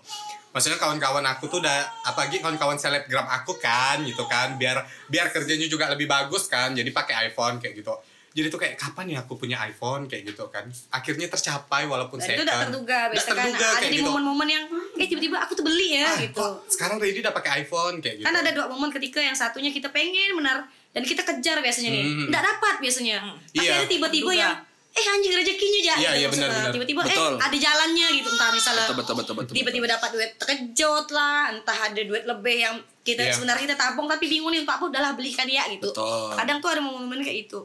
Maksudnya 0.53 0.77
kawan-kawan 0.77 1.25
aku 1.25 1.49
tuh 1.49 1.65
udah 1.65 2.05
apalagi 2.05 2.37
kawan-kawan 2.37 2.77
selebgram 2.77 3.25
aku 3.25 3.57
kan 3.57 4.05
gitu 4.05 4.29
kan. 4.29 4.61
Biar 4.61 4.85
biar 5.09 5.33
kerjanya 5.33 5.65
juga 5.65 5.89
lebih 5.89 6.05
bagus 6.05 6.45
kan. 6.45 6.77
Jadi 6.77 6.93
pakai 6.93 7.33
iPhone 7.33 7.57
kayak 7.57 7.73
gitu 7.81 7.97
jadi 8.33 8.47
tuh 8.47 8.57
kayak 8.57 8.75
kapan 8.75 9.05
ya 9.07 9.17
aku 9.21 9.33
punya 9.35 9.61
iPhone 9.63 10.05
kayak 10.05 10.25
gitu 10.27 10.49
kan 10.49 10.65
akhirnya 10.89 11.25
tercapai 11.27 11.85
walaupun 11.85 12.17
Dan 12.17 12.33
itu 12.33 12.41
udah 12.41 12.57
terduga 12.63 12.99
biasa 13.09 13.29
kan 13.29 13.45
terduga 13.45 13.65
ada 13.67 13.77
kayak 13.79 13.89
di 13.89 13.97
gitu. 13.97 14.07
momen-momen 14.07 14.47
yang 14.47 14.63
eh 14.95 15.05
tiba-tiba 15.05 15.37
aku 15.39 15.53
tuh 15.53 15.63
beli 15.63 15.89
ya 15.95 16.05
Ah, 16.07 16.17
gitu. 16.19 16.35
kok 16.35 16.53
sekarang 16.67 16.97
Ready 16.97 17.19
udah 17.19 17.31
pakai 17.31 17.61
iPhone 17.61 17.97
kayak 17.97 18.15
gitu 18.17 18.25
Kan 18.25 18.35
ada 18.35 18.49
dua 18.49 18.65
momen 18.67 18.89
ketika 18.89 19.19
yang 19.19 19.33
satunya 19.33 19.69
kita 19.69 19.87
pengen 19.87 20.33
benar 20.33 20.65
dan 20.89 21.01
kita 21.01 21.21
kejar 21.21 21.57
biasanya 21.59 21.89
nih. 21.89 22.03
Hmm. 22.03 22.27
Nggak 22.29 22.43
dapat 22.43 22.75
biasanya. 22.79 23.17
Tapi 23.49 23.57
Iya. 23.59 23.73
ada 23.75 23.85
tiba-tiba 23.87 24.29
Terduga. 24.29 24.43
yang 24.43 24.53
eh 24.93 25.05
anjing 25.07 25.33
rezekinya 25.33 25.79
Iya, 25.79 25.89
aja 25.89 25.97
gitu 25.97 26.13
iya, 26.13 26.13
maksudnya. 26.23 26.45
benar, 26.47 26.53
benar. 26.59 26.71
Tiba-tiba 26.71 26.99
eh 27.03 27.17
ada 27.41 27.57
jalannya 27.59 28.07
gitu 28.13 28.29
entah 28.29 28.49
misalnya 28.51 28.85
betul 28.85 28.95
betul 28.95 29.15
betul 29.15 29.33
betul, 29.35 29.53
tiba-tiba 29.55 29.85
dapat 29.89 30.09
duit 30.11 30.31
terkejut 30.37 31.07
lah, 31.09 31.49
entah 31.49 31.77
ada 31.83 31.97
duit 31.99 32.23
lebih 32.23 32.57
yang 32.59 32.75
kita 33.01 33.19
Iya. 33.19 33.33
sebenarnya 33.33 33.61
kita 33.67 33.75
tabung 33.75 34.05
tapi 34.05 34.25
bingung 34.27 34.47
nih 34.47 34.61
untuk 34.61 34.71
apa 34.71 34.85
udahlah 34.85 35.11
belikan 35.11 35.43
ya 35.45 35.65
gitu. 35.67 35.89
Betul. 35.89 36.29
Kadang 36.35 36.61
tuh 36.61 36.69
ada 36.69 36.79
momen-momen 36.79 37.19
kayak 37.19 37.37
itu. 37.43 37.59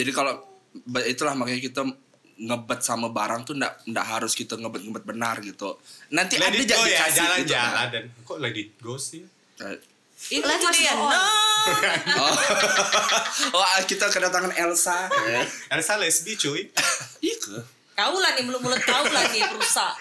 Jadi 0.00 0.10
kalau 0.10 0.32
itulah 1.04 1.34
makanya 1.34 1.60
kita 1.60 1.82
ngebet 2.40 2.80
sama 2.80 3.12
barang 3.12 3.44
tuh 3.44 3.52
ndak 3.52 3.84
ndak 3.84 4.06
harus 4.06 4.32
kita 4.32 4.56
ngebet 4.56 4.80
ngebet 4.80 5.04
benar 5.04 5.36
gitu 5.40 5.76
nanti 6.08 6.40
Let 6.40 6.48
ada 6.48 6.56
jadi 6.56 6.72
ya, 6.88 6.98
kasih 6.98 7.12
gitu. 7.12 7.20
jalan-jalan 7.20 7.86
dan 7.90 8.04
kok 8.18 8.38
let 8.38 8.54
it 8.54 8.72
go 8.78 8.96
sih? 8.96 9.20
Eh, 9.60 9.76
Itu 10.30 10.44
Let 10.44 10.56
go. 10.56 10.68
No. 11.04 11.20
oh, 12.24 12.32
oh 13.56 13.64
kita 13.84 14.08
kedatangan 14.08 14.52
Elsa 14.54 15.12
Elsa 15.72 15.92
lesbi 15.96 16.32
cuy. 16.34 16.64
iya 17.20 17.36
ke 17.36 17.60
Kau 17.92 18.16
lah 18.16 18.32
nih 18.32 18.48
mulut-mulut 18.48 18.80
kau 18.80 19.04
lah 19.04 19.28
nih 19.28 19.44
perusak. 19.44 19.92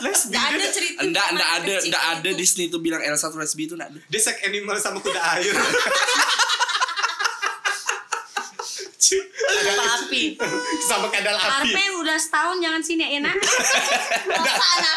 lesbi. 0.00 0.32
Ada 0.32 0.56
Dia, 0.56 0.68
cerita. 0.72 1.04
Enggak 1.04 1.26
anak 1.30 1.48
ada, 1.60 1.74
enggak 1.84 2.04
ada. 2.16 2.30
Disney 2.32 2.72
tuh 2.72 2.80
bilang 2.80 3.04
Elsa 3.04 3.28
tuh 3.28 3.36
lesbi 3.36 3.68
itu 3.68 3.76
enggak 3.76 3.92
ada. 3.92 4.00
dia 4.02 4.20
sex 4.22 4.40
animal 4.40 4.72
sama 4.80 5.04
kuda 5.04 5.20
air. 5.36 5.52
Apa 9.14 9.84
api? 10.02 10.34
sama 10.86 11.06
kadal 11.12 11.36
api. 11.38 11.70
Arpe 11.70 11.84
udah 12.02 12.18
setahun 12.18 12.56
jangan 12.58 12.82
sini 12.82 13.02
ya 13.06 13.08
enak. 13.22 13.36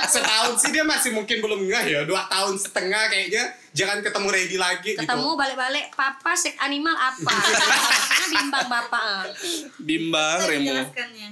Setahun 0.10 0.54
sih 0.58 0.70
dia 0.74 0.82
masih 0.82 1.14
mungkin 1.14 1.38
belum 1.44 1.62
ngeh 1.70 1.86
ya. 1.86 2.00
Dua 2.08 2.26
tahun 2.32 2.58
setengah 2.58 3.10
kayaknya. 3.12 3.54
Jangan 3.70 4.02
ketemu 4.02 4.28
ready 4.34 4.58
lagi 4.58 4.98
Ketemu 4.98 5.30
gitu. 5.30 5.38
balik-balik 5.38 5.94
papa 5.94 6.34
sek 6.34 6.58
animal 6.58 6.98
apa? 6.98 7.30
Karena 7.30 8.28
bimbang 8.34 8.68
bapak. 8.68 9.24
Bimbang 9.78 10.38
Remo. 10.50 10.74
Jelaskannya. 10.74 11.30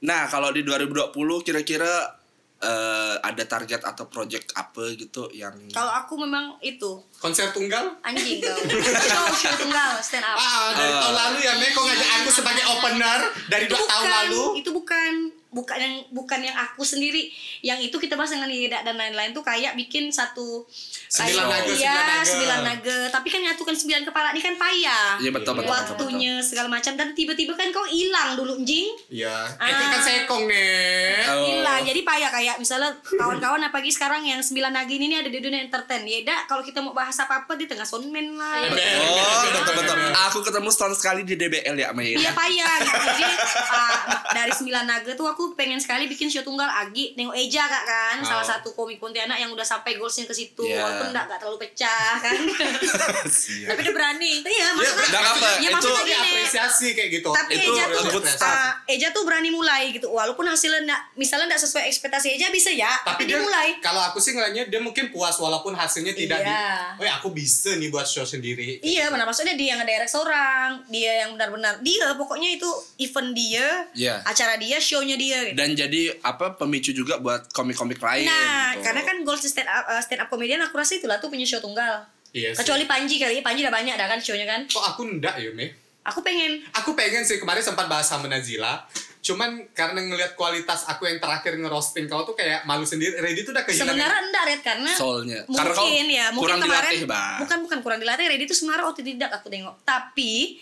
Nah, 0.00 0.28
kalau 0.28 0.52
di 0.52 0.60
2020 0.64 1.12
kira-kira 1.44 2.19
eh, 2.60 3.14
ada 3.18 3.42
target 3.42 3.80
atau 3.82 4.04
project 4.06 4.52
apa 4.52 4.92
gitu 4.94 5.28
yang 5.30 5.52
Kalau 5.68 5.88
aku 5.90 6.14
memang 6.18 6.60
itu 6.60 7.00
Konser 7.16 7.48
tunggal? 7.50 7.96
anjing 8.00 8.38
kau. 8.38 8.56
Show 9.00 9.24
show 9.34 9.52
tunggal 9.58 9.96
stand 10.00 10.22
up. 10.22 10.34
Ah, 10.34 10.72
dari 10.72 10.88
tahun 10.90 11.16
lalu 11.18 11.38
ya, 11.40 11.52
Meko 11.54 11.80
ngajak 11.82 12.10
aku 12.18 12.30
sebagai 12.30 12.64
opener 12.66 13.18
dari 13.46 13.64
dua 13.64 13.76
tahun 13.78 14.08
lalu. 14.08 14.42
itu 14.56 14.70
bukan 14.70 15.12
bukan 15.50 15.76
yang 15.76 15.94
bukan 16.08 16.40
yang 16.40 16.56
aku 16.56 16.80
sendiri 16.80 17.26
yang 17.60 17.76
itu 17.76 17.92
kita 17.92 18.14
bahas 18.14 18.30
dengan 18.30 18.46
Yeda 18.46 18.80
dan 18.80 18.94
lain-lain 18.94 19.30
tuh 19.30 19.42
kayak 19.42 19.74
bikin 19.74 20.08
satu 20.08 20.62
Sembilan 21.04 21.42
kayak- 21.42 21.50
naga, 21.50 21.66
iya, 21.68 21.90
sembilan 21.90 22.06
naga. 22.06 22.24
sembilan 22.24 22.60
naga 22.62 22.98
tapi 23.10 23.28
kan 23.28 23.40
nyatukan 23.40 23.74
sembilan 23.74 24.02
kepala 24.04 24.28
ini 24.30 24.40
kan 24.40 24.54
payah 24.54 25.06
Iya 25.18 25.30
betul 25.30 25.52
betul. 25.52 25.66
betul, 25.66 25.74
betul. 25.76 25.94
waktunya 26.06 26.32
segala 26.38 26.68
macam 26.68 26.92
dan 26.94 27.08
tiba-tiba 27.12 27.52
kan 27.52 27.68
kau 27.68 27.82
hilang 27.84 28.34
dulu 28.34 28.62
jing 28.62 28.94
Iya. 29.08 29.34
Ah. 29.52 29.66
Itu 29.66 29.84
kan 29.84 30.00
sekong 30.00 30.44
nih. 30.44 31.26
Oh. 31.26 31.44
hilang 31.48 31.80
jadi 31.82 32.00
payah 32.00 32.30
kayak 32.30 32.56
misalnya 32.56 32.90
kawan-kawan 33.02 33.58
apalagi 33.60 33.90
sekarang 33.90 34.22
yang 34.22 34.38
sembilan 34.38 34.70
naga 34.72 34.92
ini 34.92 35.12
ada 35.12 35.26
di 35.26 35.38
dunia 35.38 35.58
entertain 35.60 36.02
Yeda 36.02 36.46
kalau 36.46 36.62
kita 36.62 36.78
mau 36.78 36.92
bahas 36.92 37.16
apa 37.16 37.42
apa 37.42 37.52
di 37.54 37.66
tengah 37.66 37.84
soundman 37.84 38.32
lah 38.32 38.62
Oh, 38.62 39.42
betul 39.50 39.74
betul. 39.76 39.96
Aku 40.24 40.38
ketemu 40.40 40.68
setahun 40.68 40.94
sekali 40.96 41.20
di 41.22 41.34
DBL 41.34 41.74
ya, 41.76 41.90
Maya. 41.90 42.14
Iya 42.14 42.30
payah 42.30 42.74
gitu. 42.80 42.96
Jadi 43.10 43.24
ah, 43.68 43.94
dari 44.32 44.52
sembilan 44.52 44.84
naga 44.84 45.12
tuh 45.12 45.26
aku 45.26 45.39
pengen 45.52 45.76
sekali 45.76 46.04
bikin 46.06 46.26
show 46.26 46.40
tunggal 46.40 46.66
Agi 46.66 47.12
nengok 47.14 47.34
Eja 47.34 47.64
kak 47.64 47.84
kan 47.84 48.16
Oh. 48.18 48.26
salah 48.26 48.46
satu 48.46 48.72
komik 48.72 48.96
Pontianak 48.96 49.36
yang 49.36 49.48
udah 49.48 49.64
sampai 49.64 49.94
goalsnya 49.94 50.24
ke 50.24 50.32
situ 50.32 50.62
Iya. 50.62 50.78
walaupun 50.78 51.06
enggak 51.10 51.24
enggak 51.26 51.38
terlalu 51.38 51.58
pecah 51.60 52.12
kan. 52.18 52.36
Tapi 53.68 53.80
dia 53.80 53.92
berani. 53.92 54.32
Iya 54.42 54.66
maksudnya 54.72 55.06
Nggak 55.10 55.22
apa, 55.22 55.48
ya 55.50 55.60
itu- 55.60 55.72
maksudnya 55.72 55.96
Tapi 55.96 56.10
gini. 56.10 56.30
apresiasi 56.30 56.88
kayak 56.92 57.10
gitu. 57.12 57.30
Tapi 57.30 57.52
Itu 57.52 57.70
Eja 57.70 57.84
tuh 57.86 58.02
ah, 58.40 58.72
Eja 58.86 59.08
tuh 59.10 59.22
berani 59.22 59.50
mulai 59.50 59.90
gitu 59.90 60.08
walaupun 60.08 60.44
hasilnya 60.44 60.80
enggak, 60.82 61.00
misalnya 61.14 61.46
enggak 61.48 61.62
sesuai 61.62 61.84
ekspektasi 61.86 62.26
Eja 62.32 62.48
bisa 62.48 62.70
ya 62.70 62.90
tapi 63.00 63.20
tapi, 63.20 63.22
dia 63.26 63.36
dia 63.36 63.42
mulai. 63.42 63.68
kalau 63.80 64.00
aku 64.02 64.18
sih 64.18 64.32
ngeliatnya 64.32 64.64
dia 64.66 64.80
mungkin 64.80 65.08
puas 65.08 65.36
walaupun 65.36 65.72
hasilnya 65.72 66.12
tidak 66.12 66.38
di 66.38 66.48
Iya. 66.50 66.96
oh 66.96 67.04
ya 67.04 67.12
aku 67.14 67.28
bisa 67.30 67.76
nih 67.76 67.88
buat 67.88 68.04
show 68.04 68.24
sendiri 68.24 68.80
Iya, 68.80 69.06
mana 69.08 69.22
maksudnya 69.22 69.54
dia 69.54 69.74
yang 69.74 69.82
direct 69.82 70.08
seorang, 70.08 70.82
dia 70.86 71.22
yang 71.22 71.34
benar-benar 71.34 71.78
dia 71.80 72.10
pokoknya 72.12 72.50
itu 72.52 72.66
event 72.98 73.30
dia, 73.32 73.66
Iya. 73.92 74.14
acara 74.22 74.56
dia, 74.56 74.76
show-nya 74.78 75.14
dia. 75.14 75.29
Gitu. 75.30 75.56
Dan 75.56 75.68
jadi 75.78 76.02
apa 76.26 76.58
pemicu 76.58 76.90
juga 76.90 77.22
buat 77.22 77.50
komik-komik 77.54 78.02
lain. 78.02 78.26
Nah, 78.26 78.74
gitu. 78.74 78.82
karena 78.88 79.02
kan 79.06 79.16
goals 79.22 79.46
stand 79.46 79.70
up 79.70 79.84
uh, 79.86 80.02
stand 80.02 80.20
up 80.24 80.28
comedian 80.28 80.60
aku 80.64 80.74
rasa 80.74 80.98
itulah 80.98 81.22
tuh 81.22 81.30
punya 81.30 81.46
show 81.46 81.62
tunggal. 81.62 82.02
iya 82.30 82.54
sih. 82.54 82.62
Kecuali 82.62 82.86
Panji 82.86 83.18
kali, 83.18 83.42
Panji 83.42 83.66
udah 83.66 83.74
banyak 83.74 83.94
dah 83.98 84.06
kan 84.06 84.20
show-nya 84.22 84.46
kan. 84.46 84.60
kok 84.66 84.82
aku 84.82 85.02
enggak 85.06 85.34
ya 85.38 85.50
me 85.54 85.90
Aku 86.00 86.24
pengen 86.24 86.64
aku 86.72 86.96
pengen 86.96 87.20
sih 87.20 87.36
kemarin 87.36 87.60
sempat 87.60 87.84
bahas 87.84 88.08
sama 88.08 88.24
Nazila 88.24 88.88
cuman 89.20 89.68
karena 89.76 90.00
ngelihat 90.00 90.32
kualitas 90.32 90.88
aku 90.88 91.04
yang 91.04 91.20
terakhir 91.20 91.60
ngerosting 91.60 92.08
kau 92.08 92.24
tuh 92.24 92.32
kayak 92.32 92.64
malu 92.64 92.88
sendiri 92.88 93.20
Ready 93.20 93.44
tuh 93.44 93.52
udah 93.52 93.68
kehilangan 93.68 93.92
sebenarnya 93.92 94.20
enggak 94.24 94.42
Red 94.48 94.60
karena 94.64 94.92
Soalnya. 94.96 95.40
mungkin 95.44 95.60
Karena 95.60 95.76
kau 95.76 95.86
ya 95.92 96.26
mungkin 96.32 96.40
kurang 96.40 96.60
kemarin 96.64 96.88
dilatih, 96.88 97.04
Bang. 97.04 97.38
bukan 97.44 97.58
bukan 97.68 97.78
kurang 97.84 98.00
dilatih 98.00 98.24
Ready 98.32 98.44
itu 98.48 98.56
sebenarnya 98.56 98.84
otodidak 98.88 99.30
aku 99.36 99.46
tengok 99.52 99.74
tapi 99.84 100.56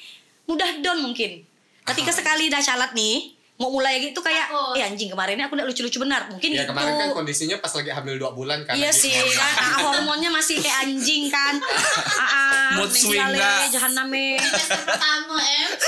mudah 0.51 0.71
down 0.83 0.99
mungkin 1.07 1.47
ketika 1.87 2.11
sekali 2.11 2.51
dah 2.51 2.59
calat 2.59 2.91
nih 2.99 3.38
mau 3.59 3.69
mulai 3.69 4.01
gitu 4.01 4.19
kayak 4.19 4.49
ya 4.73 4.87
anjing 4.87 5.09
kemarin 5.09 5.35
ini 5.35 5.43
aku 5.43 5.53
udah 5.53 5.67
lucu-lucu 5.67 5.99
benar 5.99 6.27
mungkin 6.27 6.49
ya 6.49 6.63
itu 6.63 6.71
kemarin 6.71 6.95
kan 6.95 7.09
kondisinya 7.11 7.59
pas 7.59 7.69
lagi 7.69 7.91
hamil 7.91 8.15
dua 8.15 8.31
bulan 8.31 8.63
kan 8.63 8.73
Iya 8.73 8.89
sih 8.89 9.11
hormon. 9.11 9.35
kan 9.35 9.55
ah, 9.59 9.77
hormonnya 9.83 10.31
masih 10.31 10.55
kayak 10.59 10.77
anjing 10.85 11.27
kan. 11.27 11.55
Ah, 12.19 12.23
ah, 12.23 12.71
Mood 12.77 12.89
swing 12.89 13.19
dah. 13.19 13.67
Jahanname. 13.67 14.39
Semester 14.39 14.79
pertama 14.85 15.37
em. 15.39 15.71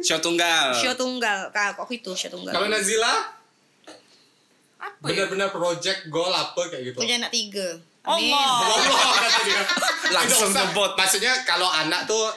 show 0.00 0.18
tunggal. 0.18 0.66
Show 0.74 0.94
tunggal. 0.94 1.50
Kak, 1.50 1.74
kok 1.74 1.88
itu 1.90 2.10
show 2.14 2.30
tunggal. 2.30 2.52
kalau 2.52 2.66
Nazila 2.68 3.34
Apa 4.78 5.04
ya? 5.04 5.26
benar-benar 5.26 5.48
project 5.50 6.06
goal 6.08 6.30
apa 6.30 6.60
kayak 6.70 6.82
gitu 6.86 6.96
Punya 6.96 7.18
anak 7.18 7.30
tiga. 7.30 7.66
Allah. 8.00 8.50
Allah 8.62 9.40
dia. 9.44 9.62
Langsung 10.08 10.50
ngebot. 10.50 10.94
Maksudnya 10.94 11.42
kalau 11.42 11.66
anak 11.68 12.06
tuh 12.06 12.30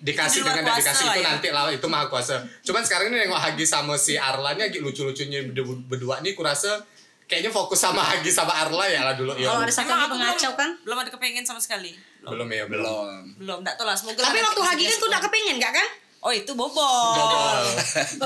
dikasih 0.00 0.40
dengan 0.40 0.64
tidak 0.64 0.76
dikasih 0.80 1.06
lah 1.06 1.14
itu 1.14 1.20
ya. 1.20 1.28
nanti 1.28 1.48
lah 1.52 1.62
itu 1.68 1.86
maha 1.86 2.06
kuasa. 2.08 2.40
Cuman 2.64 2.82
sekarang 2.82 3.12
ini 3.12 3.28
nengok 3.28 3.40
Hagi 3.40 3.64
sama 3.68 3.94
si 4.00 4.16
Arla 4.16 4.56
nya 4.56 4.66
lucu-lucunya 4.72 5.44
berdua 5.86 6.24
nih 6.24 6.32
kurasa 6.32 6.80
kayaknya 7.28 7.52
fokus 7.52 7.78
sama 7.78 8.02
Hagi 8.02 8.32
sama 8.32 8.50
Arla 8.50 8.88
ya 8.88 9.00
lah 9.06 9.14
dulu 9.14 9.36
ya. 9.36 9.46
Kalau 9.46 9.62
ada 9.62 9.72
satu 9.72 9.92
pengacau 9.92 10.50
belum, 10.50 10.58
kan. 10.58 10.70
Belum 10.82 10.98
ada 10.98 11.10
kepengen 11.12 11.44
sama 11.44 11.60
sekali. 11.60 11.92
belum 12.20 12.48
ya 12.48 12.64
belum. 12.66 12.84
Belum. 12.84 13.22
Belum, 13.40 13.56
enggak 13.64 13.76
tahu 13.76 13.86
lah. 13.86 13.96
Semoga 13.96 14.20
Tapi 14.20 14.40
waktu 14.40 14.62
Hagi 14.64 14.84
kan 14.88 14.96
tuh 14.98 15.08
udah 15.08 15.20
kepengen 15.22 15.56
gak 15.56 15.72
kan? 15.72 15.88
Oh, 16.20 16.28
itu 16.28 16.52
bobol. 16.52 17.16
Bobol. 17.16 17.64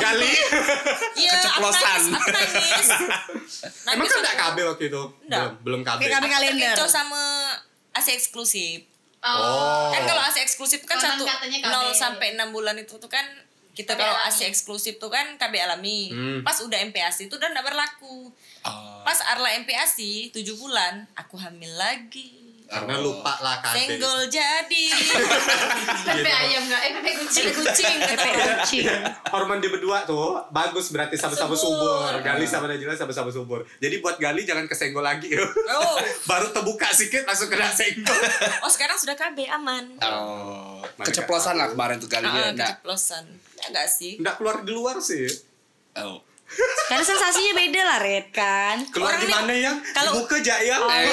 Gali. 0.03 0.35
Iya, 1.15 1.31
Keceplosan. 1.39 2.11
Aku 2.11 2.11
nangis. 2.11 2.19
Aku 2.19 2.31
nangis. 2.35 2.89
Emang 3.95 4.07
kan 4.11 4.19
enggak 4.19 4.35
waktu- 4.35 4.55
KB 4.59 4.67
waktu 4.67 4.85
itu? 4.91 5.03
Nggak. 5.31 5.39
Belum, 5.39 5.53
belum 5.63 5.81
KB. 5.87 5.99
Aku 6.03 6.27
kalender. 6.27 6.75
terkecoh 6.75 6.91
sama 6.91 7.23
AC 7.95 8.19
eksklusif. 8.19 8.91
Oh. 9.23 9.95
Kan 9.95 10.03
kalau 10.05 10.21
AC 10.21 10.34
eksklusif 10.45 10.85
kan 10.85 11.01
Konon 11.01 11.25
satu. 11.25 11.25
0 11.25 11.91
sampai 11.97 12.37
6 12.37 12.53
bulan 12.53 12.77
itu 12.77 13.01
tuh 13.01 13.09
kan 13.09 13.25
kita 13.75 13.99
kalau. 13.99 14.15
AC 14.31 14.47
eksklusif 14.47 15.03
tuh 15.03 15.11
kan 15.11 15.35
KB 15.35 15.55
alami. 15.65 16.13
Hmm. 16.13 16.41
Pas 16.47 16.55
udah 16.63 16.79
MPASI 16.85 17.27
itu 17.27 17.35
udah 17.35 17.51
enggak 17.51 17.67
berlaku. 17.67 18.31
Oh. 18.63 19.03
Pas 19.03 19.19
Arla 19.35 19.57
MPASI 19.65 20.31
7 20.31 20.45
bulan, 20.61 21.09
aku 21.19 21.35
hamil 21.41 21.75
lagi. 21.75 22.44
Karena 22.65 22.97
lupa 22.97 23.39
lah 23.39 23.61
KB. 23.61 23.77
Senggol 23.77 24.27
jadi. 24.27 24.85
Pepe 26.07 26.27
ayam 26.29 26.65
enggak? 26.65 26.81
Eh 26.81 26.91
pepe 26.95 27.11
kucing. 27.19 27.47
Kucing 27.53 27.97
orang. 28.01 28.35
kucing. 28.59 28.87
Hormon 29.27 29.59
di 29.59 29.69
berdua 29.69 30.03
tuh 30.03 30.43
bagus 30.49 30.89
berarti 30.89 31.15
sama-sama 31.15 31.53
Subur. 31.53 31.77
subur. 32.09 32.13
Gali 32.21 32.45
sama 32.45 32.67
Najila 32.67 32.95
sama-sama 32.95 33.29
subur. 33.29 33.61
Jadi 33.77 34.01
buat 34.01 34.17
Gali 34.17 34.43
jangan 34.43 34.65
kesenggol 34.65 35.01
lagi. 35.01 35.29
Oh. 35.37 35.97
Baru 36.31 36.51
terbuka 36.51 36.89
sedikit 36.91 37.25
langsung 37.25 37.47
kena 37.47 37.69
senggol. 37.69 38.17
Oh, 38.61 38.69
sekarang 38.69 38.97
sudah 38.97 39.15
KB 39.15 39.45
aman. 39.51 39.85
Oh. 40.01 40.81
Keceplosan 40.99 41.55
nggak 41.55 41.69
lah 41.69 41.69
kemarin 41.71 41.97
tuh 41.97 42.09
kali 42.09 42.25
Ah, 42.25 42.33
dia 42.33 42.45
enggak. 42.51 42.69
keceplosan. 42.75 43.25
Ya 43.55 43.65
enggak 43.69 43.89
sih? 43.89 44.13
Enggak 44.17 44.35
keluar 44.37 44.57
di 44.61 44.73
luar 44.73 44.97
sih. 44.99 45.29
Oh. 45.97 46.19
Karena 46.85 47.01
sensasinya 47.03 47.53
beda 47.53 47.81
lah 47.83 47.99
Red 47.99 48.27
kan. 48.31 48.77
Keluar 48.89 49.15
Orang 49.15 49.21
di 49.21 49.29
mana 49.29 49.53
yang? 49.55 49.77
kalau- 49.93 50.13
Di 50.13 50.19
muka 50.19 50.39
Jaya. 50.39 50.77
Eh. 50.77 51.13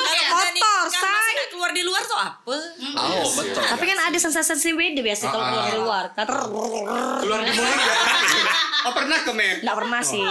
Eh, 0.00 0.22
kalau 0.22 0.42
Dani 0.42 0.60
Kotor, 0.60 0.84
kan 0.86 1.00
say. 1.00 1.10
masih 1.10 1.32
nggak 1.32 1.49
keluar 1.60 1.76
di 1.76 1.84
luar 1.84 2.00
tuh 2.02 2.16
apa? 2.16 2.56
Oh, 2.96 3.28
betul. 3.36 3.60
Tapi 3.60 3.84
kan 3.84 3.98
ada 4.00 4.16
sensasi 4.16 4.72
beda 4.72 5.04
biasa 5.04 5.28
kalau 5.28 5.44
Ah, 5.44 5.48
keluar 5.52 5.60
di 5.60 5.68
ah. 5.68 5.76
luar. 5.76 6.04
Kan 6.16 6.24
Keluar 7.20 7.40
di 7.44 7.52
mulut 7.52 7.76
enggak? 7.76 8.00
Oh 8.80 8.96
pernah 8.96 9.20
ke 9.20 9.32
men? 9.36 9.60
Enggak 9.60 9.76
pernah 9.76 10.00
sih. 10.00 10.24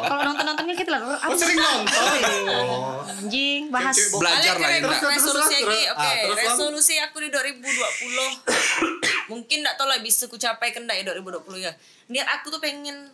Kalau 0.00 0.22
nonton-nontonnya 0.24 0.72
kita 0.72 0.88
lah. 0.88 1.20
Oh 1.20 1.36
sering 1.36 1.60
nonton. 1.60 2.00
Oh. 2.48 3.04
Anjing, 3.04 3.68
bahas. 3.68 3.92
Belajar 4.08 4.56
lah 4.56 4.72
Indra. 4.72 4.96
Terus, 4.96 5.20
resolusi 5.20 5.60
lagi. 5.60 5.82
Oke, 5.92 6.00
Ah, 6.00 6.16
terus, 6.24 6.32
Lam. 6.32 6.48
resolusi 6.48 6.96
aku 6.96 7.20
di 7.20 7.28
2020. 7.28 9.28
Mungkin 9.28 9.56
enggak 9.60 9.76
tahu 9.76 9.84
lah 9.84 10.00
bisa 10.00 10.24
ku 10.26 10.34
capai 10.34 10.72
ke 10.72 10.80
enggak 10.80 10.96
ya 10.96 11.04
2020 11.12 11.60
ya. 11.60 11.76
Niat 12.08 12.40
aku 12.40 12.48
tuh 12.48 12.56
pengen 12.56 13.12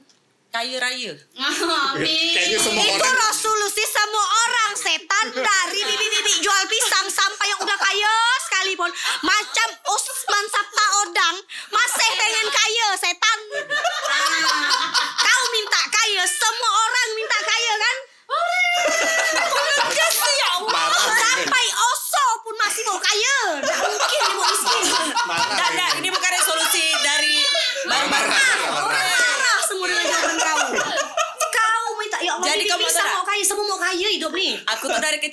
kaya 0.56 0.80
raya. 0.80 1.12
Amin. 1.36 2.32
Itu 2.48 2.72
orang 2.72 3.16
resolusi 3.28 3.84
semua 3.92 4.26
orang 4.48 4.72
setan 4.72 5.26
dari 5.36 5.80
bibi 5.84 6.06
bibi 6.16 6.32
jual 6.40 6.62
pisang 6.64 7.12
sampai 7.12 7.52
yang 7.52 7.60
udah 7.60 7.76
kaya 7.76 8.14
sekalipun 8.48 8.88
macam 9.20 9.68
Usman 9.84 10.44
Sabta 10.48 10.86
Odang 11.04 11.36
masih 11.68 12.08
pengen 12.16 12.48
kaya 12.48 12.88
setan. 12.96 13.38
Kau 15.20 15.44
minta 15.52 15.82
kaya, 15.92 16.24
semua 16.24 16.70
orang 16.72 17.08
minta 17.20 17.38
kaya 17.44 17.74
kan? 17.76 17.96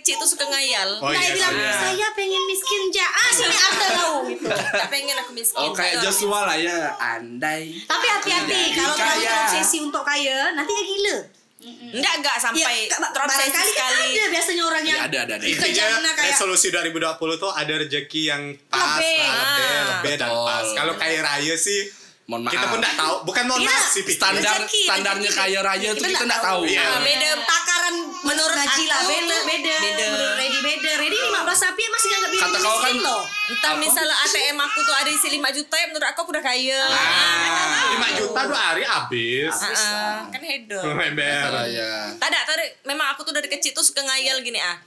Ngayal. 0.06 0.89
Oh, 1.00 1.08
Nah, 1.08 1.18
iya, 1.18 1.32
bilang, 1.34 1.56
iya. 1.56 1.72
saya 1.74 2.08
pengen 2.13 2.44
miskin 2.44 2.82
ja. 2.92 3.08
Ah, 3.08 3.30
sini 3.32 3.56
ada 3.56 3.88
kau 3.96 4.16
gitu. 4.28 4.46
Tak 4.50 4.88
pengen 4.89 5.16
aku 5.18 5.32
miskin. 5.32 5.60
Oh 5.62 5.72
kayak 5.72 5.98
Gitu. 5.98 6.04
Joshua 6.06 6.39
lah 6.44 6.58
ya. 6.58 6.92
Andai. 6.98 7.80
Tapi 7.82 8.06
hati-hati 8.10 8.62
kalau 8.76 8.94
terlalu 8.94 9.24
terobsesi 9.24 9.78
untuk 9.80 10.04
kaya, 10.04 10.52
nanti 10.54 10.72
gila. 10.74 11.18
Enggak 11.63 12.13
enggak 12.20 12.36
sampai 12.38 12.60
Ya, 12.60 13.00
barangkali 13.00 13.48
kan 13.48 13.63
sekali. 13.63 14.08
ada 14.12 14.24
biasanya 14.30 14.63
orang 14.66 14.84
yang 14.84 14.98
Ya, 14.98 15.08
ada 15.08 15.18
ada 15.24 15.34
ada. 15.34 15.46
Intinya 15.48 16.12
kayak- 16.12 16.36
resolusi 16.36 16.68
2020 16.68 17.39
tuh 17.39 17.48
ada 17.50 17.74
rezeki 17.74 18.22
yang 18.26 18.44
pas, 18.68 19.00
Lebih. 19.00 19.16
lebih, 19.16 19.32
Ah. 19.32 19.84
lebih 19.96 20.13
dan 20.20 20.32
pas. 20.44 20.66
Kalau 20.76 20.94
kaya 20.94 21.20
raya 21.24 21.56
sih 21.56 21.88
Mohon 22.26 22.42
maaf. 22.42 22.52
kita 22.54 22.66
pun 22.68 22.78
nggak 22.80 22.96
tahu. 22.98 23.16
Bukan 23.24 23.44
mohon 23.48 23.62
Iya. 23.62 23.70
maaf 23.70 23.86
sih 23.89 24.04
standar 24.06 24.56
Rezeki, 24.60 24.82
standarnya 24.86 25.30
rezeki. 25.30 25.39
kaya 25.39 25.60
raya 25.62 25.88
tuh 25.88 25.96
Kita 25.96 26.08
kita 26.10 26.12
nggak 26.12 26.28
nggak 26.28 26.42
tahu. 26.42 26.62
tahu. 26.62 26.68
Iya. 26.68 26.84
Ah, 26.84 27.00
beda. 27.00 27.30
takaran 27.44 27.73
menurut 28.24 28.58
aku 28.58 28.82
beda 29.06 29.38
beda 29.46 29.74
beda. 29.78 30.06
menurut 30.10 30.36
Ready 30.36 30.60
beda 30.60 30.92
Ready 30.98 31.18
15 31.20 31.54
sapi 31.54 31.84
masih 31.86 32.08
nganggap 32.10 32.32
diri 32.32 32.42
Kata 32.42 32.58
kau 32.58 32.78
kan- 32.82 32.98
loh 32.98 33.24
Entah 33.44 33.74
misalnya 33.76 34.16
ATM 34.24 34.58
aku 34.58 34.80
tuh 34.82 34.96
ada 34.96 35.10
isi 35.12 35.28
5 35.30 35.44
juta 35.52 35.76
ya 35.76 35.86
menurut 35.92 36.08
aku 36.08 36.24
aku 36.24 36.32
udah 36.32 36.44
kaya. 36.44 36.80
Ah, 36.88 37.92
5 38.00 38.16
juta 38.16 38.40
dua 38.48 38.62
hari 38.64 38.84
habis. 38.88 39.52
Ah, 39.52 39.76
ah, 39.76 40.18
kan 40.32 40.40
hedon. 40.40 40.96
Ember. 40.96 41.52
Raya. 41.52 42.16
Tak 42.16 42.28
ada, 42.32 42.40
tak 42.48 42.56
ada. 42.56 42.66
Memang 42.88 43.12
aku 43.12 43.28
tuh 43.28 43.36
dari 43.36 43.52
kecil 43.52 43.76
tuh 43.76 43.84
suka 43.84 44.00
ngayal 44.00 44.40
gini 44.40 44.58
ah. 44.58 44.80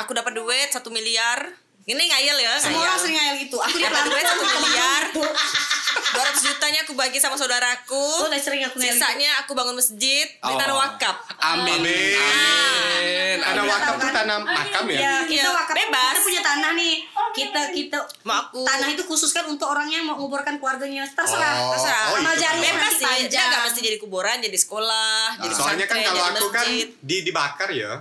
Aku 0.00 0.16
dapat 0.16 0.32
duit 0.32 0.72
satu 0.72 0.88
miliar. 0.88 1.52
Ini 1.90 2.02
ngayal 2.06 2.36
ya. 2.38 2.52
semua 2.62 2.80
orang 2.80 2.98
sering 2.98 3.16
ngayal 3.18 3.34
gitu 3.36 3.56
aku 3.58 3.74
di 3.74 3.82
duit 3.82 3.90
pelanggan 3.90 4.24
satu 4.24 4.44
miliar. 4.62 5.02
200 5.10 6.46
jutanya 6.46 6.80
aku 6.82 6.92
bagi 6.94 7.18
sama 7.18 7.34
saudaraku. 7.34 7.98
oh 7.98 8.30
udah 8.30 8.38
sering 8.38 8.62
aku 8.62 8.78
ngayal 8.78 8.94
gitu. 8.94 9.02
Sisanya 9.02 9.30
aku 9.42 9.58
bangun 9.58 9.74
masjid, 9.74 10.26
Oh. 10.40 10.54
wakaf. 10.54 11.16
Amin. 11.42 11.82
Amin. 11.82 13.38
Amin. 13.42 13.66
Wakaf 13.66 13.94
tuh 13.98 14.10
tanam 14.10 14.46
makam 14.46 14.84
ya. 14.86 14.98
ya 14.98 15.14
kita 15.26 15.42
Iya, 15.42 15.50
wakaf 15.50 15.74
bebas. 15.74 16.10
kita 16.12 16.20
punya 16.22 16.42
tanah 16.42 16.70
nih 16.74 16.94
kita 17.30 17.60
kita 17.70 17.98
Mau 18.22 18.34
aku 18.40 18.62
tanah 18.62 18.88
itu 18.90 19.02
khusus 19.02 19.30
kan 19.30 19.44
untuk 19.46 19.66
orang 19.66 19.90
yang 19.90 20.06
mau 20.06 20.14
nguburkan 20.14 20.62
keluarganya 20.62 21.06
terserah 21.06 21.58
Oh, 21.60 21.74
terserah. 21.74 22.14
oh, 22.14 22.18
Amal 22.18 22.34
jariah 22.34 22.54
kan. 22.70 22.86
bebas 22.86 22.92
sih. 22.96 23.26
Dia 23.26 23.42
nggak 23.46 23.62
mesti 23.66 23.80
jadi 23.82 23.98
kuburan, 23.98 24.38
jadi 24.38 24.54
sekolah, 24.54 25.42
jadi 25.42 25.54
Soalnya 25.54 25.86
kan 25.86 25.96
kalau 26.00 26.22
aku 26.28 26.46
kan 26.50 26.66
di 27.02 27.16
dibakar 27.22 27.70
ya. 27.70 27.98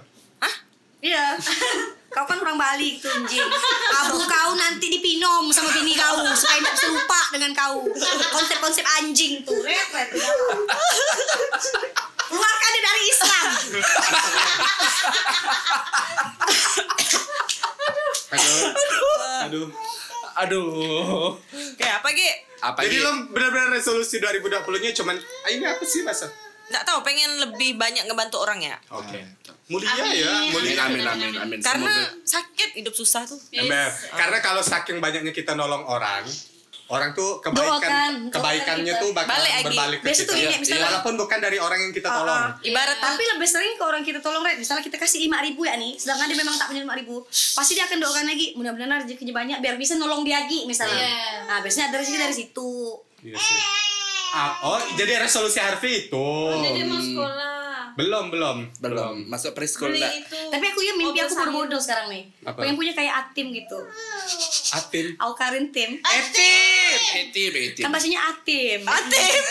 Iya. 0.99 1.25
kau 2.10 2.26
kan 2.26 2.38
orang 2.41 2.58
Bali 2.58 2.98
tuh 2.98 3.10
anjing. 3.13 3.45
Abu 4.02 4.17
kau 4.26 4.52
nanti 4.58 4.89
dipinom 4.89 5.54
sama 5.54 5.69
bini 5.74 5.93
kau 5.93 6.26
supaya 6.34 6.58
tidak 6.58 6.74
bisa 6.74 6.88
lupa 6.89 7.22
dengan 7.34 7.52
kau. 7.54 7.86
Konsep-konsep 8.34 8.86
anjing 9.02 9.45
tuh. 9.45 9.62
Repet. 9.62 10.10
Keluarkan 12.30 12.69
dia 12.74 12.84
dari 12.86 13.04
Islam. 13.10 13.48
Aduh. 18.30 18.62
Aduh. 19.45 19.67
Aduh. 20.39 21.36
Kayak 21.76 21.95
apa, 22.02 22.10
Ge? 22.13 22.32
Apa 22.60 22.80
Jadi 22.84 23.00
lo 23.00 23.32
benar-benar 23.32 23.72
resolusi 23.72 24.19
2020-nya 24.19 24.91
cuman 24.91 25.15
ah, 25.15 25.50
ini 25.50 25.63
apa 25.63 25.84
sih 25.88 26.04
masa? 26.04 26.28
Nggak 26.69 26.84
tahu, 26.84 26.99
pengen 27.01 27.29
lebih 27.39 27.75
banyak 27.75 28.05
ngebantu 28.05 28.38
orang 28.39 28.60
ya. 28.60 28.77
Oke. 28.89 29.19
Mulia 29.67 29.86
Amin. 29.91 30.13
ya, 30.15 30.29
Amin 30.32 30.49
mulia. 30.49 30.82
amin 30.84 31.01
amin 31.03 31.34
amin. 31.39 31.60
Karena 31.60 31.93
Semoga- 31.93 32.13
sakit 32.23 32.69
hidup 32.75 32.91
susah 32.91 33.21
tuh. 33.23 33.38
Ember. 33.51 33.86
Karena 34.12 34.38
kalau 34.39 34.62
saking 34.62 34.97
banyaknya 34.97 35.29
kita 35.29 35.53
nolong 35.53 35.82
orang, 35.84 36.25
orang 36.88 37.13
tuh 37.13 37.38
Doakan, 37.38 37.53
kebaikan 37.53 37.69
doakan 37.69 38.12
kebaikannya 38.34 38.82
kita. 38.91 38.97
tuh 38.99 39.10
bakal 39.12 39.29
Balik 39.32 39.51
lagi. 39.51 39.65
berbalik 39.67 39.97
ke 39.99 40.05
Biasa 40.05 40.17
kita. 40.17 40.25
tuh 40.25 40.36
ini, 40.36 40.41
Iya, 40.43 40.58
misalnya- 40.58 40.86
Walaupun 40.88 41.13
bukan 41.15 41.38
dari 41.39 41.58
orang 41.60 41.79
yang 41.79 41.93
kita 41.93 42.10
tolong. 42.12 42.41
Ah, 42.41 42.49
ah. 42.51 42.65
Ibarat 42.65 42.97
Tapi 42.99 43.23
lebih 43.27 43.45
sering 43.47 43.73
ke 43.75 43.84
orang 43.84 44.01
kita 44.01 44.19
tolong 44.19 44.41
Red 44.41 44.58
Misalnya 44.58 44.82
kita 44.82 44.97
kasih 44.97 45.19
5 45.21 45.38
ribu 45.39 45.62
ya 45.63 45.75
nih 45.75 45.93
Sedangkan 45.95 46.25
dia 46.25 46.38
memang 46.39 46.55
tak 46.55 46.67
punya 46.67 46.82
5 46.82 46.95
ribu 46.95 47.15
Pasti 47.29 47.73
dia 47.73 47.86
akan 47.86 47.97
doakan 47.99 48.25
lagi 48.25 48.45
Mudah-mudahan 48.53 48.99
rezekinya 48.99 49.34
banyak 49.36 49.58
Biar 49.60 49.75
bisa 49.75 49.93
nolong 49.95 50.21
dia 50.23 50.41
lagi 50.41 50.65
misalnya 50.65 50.97
Iya. 50.97 51.45
Nah 51.45 51.58
biasanya 51.62 51.86
ada 51.88 51.97
rezeki 51.99 52.17
dari 52.19 52.34
situ 52.36 52.69
Iya 53.21 53.38
sih. 53.38 53.58
Ah, 54.32 54.52
oh, 54.63 54.80
jadi 54.94 55.20
resolusi 55.20 55.58
Harvey 55.58 56.06
itu. 56.06 56.28
Jadi 56.60 56.82
mau 56.84 56.98
sekolah. 56.98 57.58
Belum, 57.92 58.32
belum. 58.32 58.58
belum 58.80 59.15
masuk 59.28 59.52
preschool 59.52 59.92
enggak? 59.92 60.13
Tapi 60.30 60.65
aku 60.65 60.80
ya 60.80 60.94
mimpi 60.96 61.20
aku 61.20 61.36
bodoh-bodoh 61.36 61.76
sekarang 61.78 62.08
nih 62.08 62.32
Apa? 62.42 62.63
Pengen 62.63 62.80
punya 62.80 62.96
kayak 62.96 63.12
Atim 63.12 63.52
gitu 63.52 63.76
Atin. 64.72 65.20
Aukarin 65.20 65.68
Tim 65.68 66.00
Etim, 66.00 66.96
etim, 67.20 67.52
etim. 67.52 67.84
Kan 67.84 67.92
bahasanya 67.92 68.24
Atim 68.26 68.88
Atim. 68.88 69.42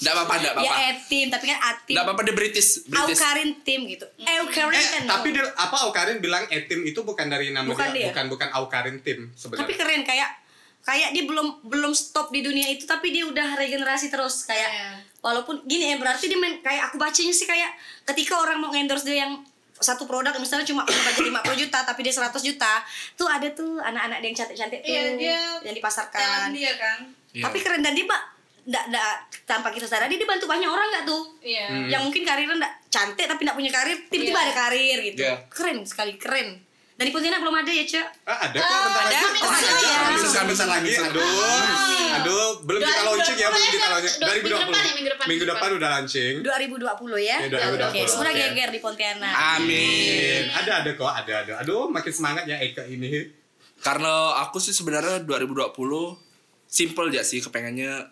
Enggak 0.00 0.10
apa-apa, 0.16 0.32
enggak 0.34 0.54
Ya 0.56 0.58
apa-apa. 0.58 0.90
Etim 0.90 1.26
Tapi 1.30 1.44
kan 1.46 1.58
Atim 1.62 1.92
Enggak 1.94 2.04
apa-apa 2.04 2.22
di 2.24 2.32
British, 2.34 2.68
British. 2.82 3.14
Aukarin 3.14 3.50
Tim 3.62 3.80
gitu 3.86 4.06
Aukarin 4.18 4.74
Eh, 4.74 4.86
kan 4.90 5.02
tapi 5.06 5.28
dia, 5.30 5.44
apa 5.46 5.76
Aukarin 5.86 6.18
bilang 6.18 6.44
Etim 6.50 6.80
itu 6.82 7.00
bukan 7.00 7.26
dari 7.28 7.54
nama 7.54 7.68
Bukan 7.68 7.88
dia, 7.90 8.00
dia. 8.00 8.06
bukan 8.10 8.24
bukan 8.26 8.48
Aukarin 8.54 8.98
tim 8.98 9.28
Tapi 9.28 9.38
sebenarnya. 9.38 9.76
keren 9.76 10.02
kayak 10.02 10.28
kayak 10.80 11.10
dia 11.10 11.22
belum 11.22 11.62
belum 11.62 11.92
stop 11.92 12.28
di 12.28 12.40
dunia 12.40 12.68
itu 12.68 12.84
tapi 12.84 13.08
dia 13.08 13.22
udah 13.22 13.54
regenerasi 13.54 14.08
terus 14.08 14.42
kayak 14.42 14.66
Iya. 14.66 14.88
walaupun 15.20 15.62
gini 15.62 15.84
ya 15.86 15.96
berarti 15.96 16.26
dia 16.26 16.36
main, 16.36 16.58
kayak 16.58 16.88
aku 16.88 16.96
bacanya 16.96 17.30
sih 17.30 17.44
kayak 17.44 17.70
ketika 18.04 18.34
orang 18.36 18.56
mau 18.56 18.70
endorse 18.70 19.04
dia 19.04 19.22
yang 19.22 19.40
satu 19.74 20.04
produk 20.04 20.34
misalnya 20.34 20.64
cuma 20.64 20.82
punya 20.82 20.98
budget 21.04 21.28
50 21.28 21.54
juta 21.60 21.78
tapi 21.82 22.00
dia 22.02 22.10
100 22.10 22.34
juta 22.42 22.72
tuh 23.14 23.26
ada 23.26 23.46
tuh 23.48 23.78
anak-anak 23.78 24.18
dia 24.18 24.26
yang 24.26 24.36
cantik-cantik 24.36 24.80
tuh 24.80 24.90
Iya, 24.90 25.02
dia 25.14 25.38
yang 25.62 25.76
dipasarkan 25.76 26.50
dia 26.50 26.72
kan. 26.74 26.98
Iya. 27.30 27.42
tapi 27.42 27.58
keren 27.58 27.80
dan 27.80 27.92
dia 27.92 28.02
pak 28.02 28.22
nggak 28.64 28.84
nggak 28.86 29.12
tanpa 29.44 29.68
kita 29.70 29.86
sadari 29.86 30.14
dia 30.14 30.26
bantu 30.26 30.44
banyak 30.44 30.66
orang 30.66 30.88
nggak 30.90 31.04
tuh 31.04 31.22
Iya. 31.40 31.88
yang 31.88 32.02
mungkin 32.02 32.20
karirnya 32.20 32.58
nggak 32.58 32.74
cantik 32.88 33.24
tapi 33.24 33.40
nggak 33.42 33.54
punya 33.54 33.70
karir 33.70 33.96
tiba-tiba 34.04 34.34
Iya. 34.34 34.44
ada 34.44 34.54
karir 34.58 34.98
gitu 35.04 35.20
Iya. 35.22 35.34
keren 35.46 35.78
sekali 35.84 36.12
keren 36.16 36.48
dan 36.98 37.04
di 37.04 37.12
Pontianak 37.14 37.38
belum 37.38 37.54
ada 37.54 37.70
ya 37.70 37.84
cek 37.86 38.06
Ah, 38.26 38.38
ada 38.42 38.58
kok 38.58 38.66
bentar 38.82 39.04
ada. 39.04 39.14
lagi. 39.14 39.38
Oh, 39.38 39.46
Oh, 39.46 39.54
ada 39.54 39.70
ya. 39.78 39.98
Bentar, 40.18 40.42
bentar 40.44 40.66
lagi. 40.68 40.92
Aduh. 40.98 41.22
Aduh, 42.18 42.46
belum 42.66 42.80
kita 42.80 42.90
2020 42.90 43.06
launching 43.06 43.36
ya, 43.38 43.46
belum 43.48 43.62
kita 43.62 43.78
aja. 43.78 43.88
launching. 43.88 44.14
Dua- 44.18 44.26
minggu 44.28 44.48
2020. 44.48 44.58
depan 44.58 44.82
ya, 44.82 44.92
minggu 44.92 45.06
depan, 45.08 45.24
Minggu 45.24 45.30
minggu 45.30 45.44
depan 45.46 45.62
depan. 45.62 45.78
udah 45.78 45.88
launching. 45.88 46.34
2020 46.42 47.18
ya. 47.20 47.36
Iya, 47.38 47.48
2020. 47.48 47.86
Oke, 47.86 48.00
semoga 48.04 48.30
geger 48.34 48.68
di 48.68 48.80
Pontianak. 48.82 49.34
Amin. 49.54 50.42
Ada 50.50 50.72
ada 50.76 50.90
kok, 50.92 51.12
ada 51.12 51.32
ada. 51.38 51.52
Aduh, 51.62 51.86
makin 51.86 52.10
semangat 52.12 52.44
ya 52.44 52.56
Eka 52.58 52.82
ini. 52.84 53.30
Karena 53.78 54.12
aku 54.42 54.58
sih 54.58 54.72
sebenarnya 54.72 55.22
2020 55.22 56.18
simple 56.66 57.08
aja 57.08 57.22
sih 57.22 57.38
kepengennya 57.38 58.10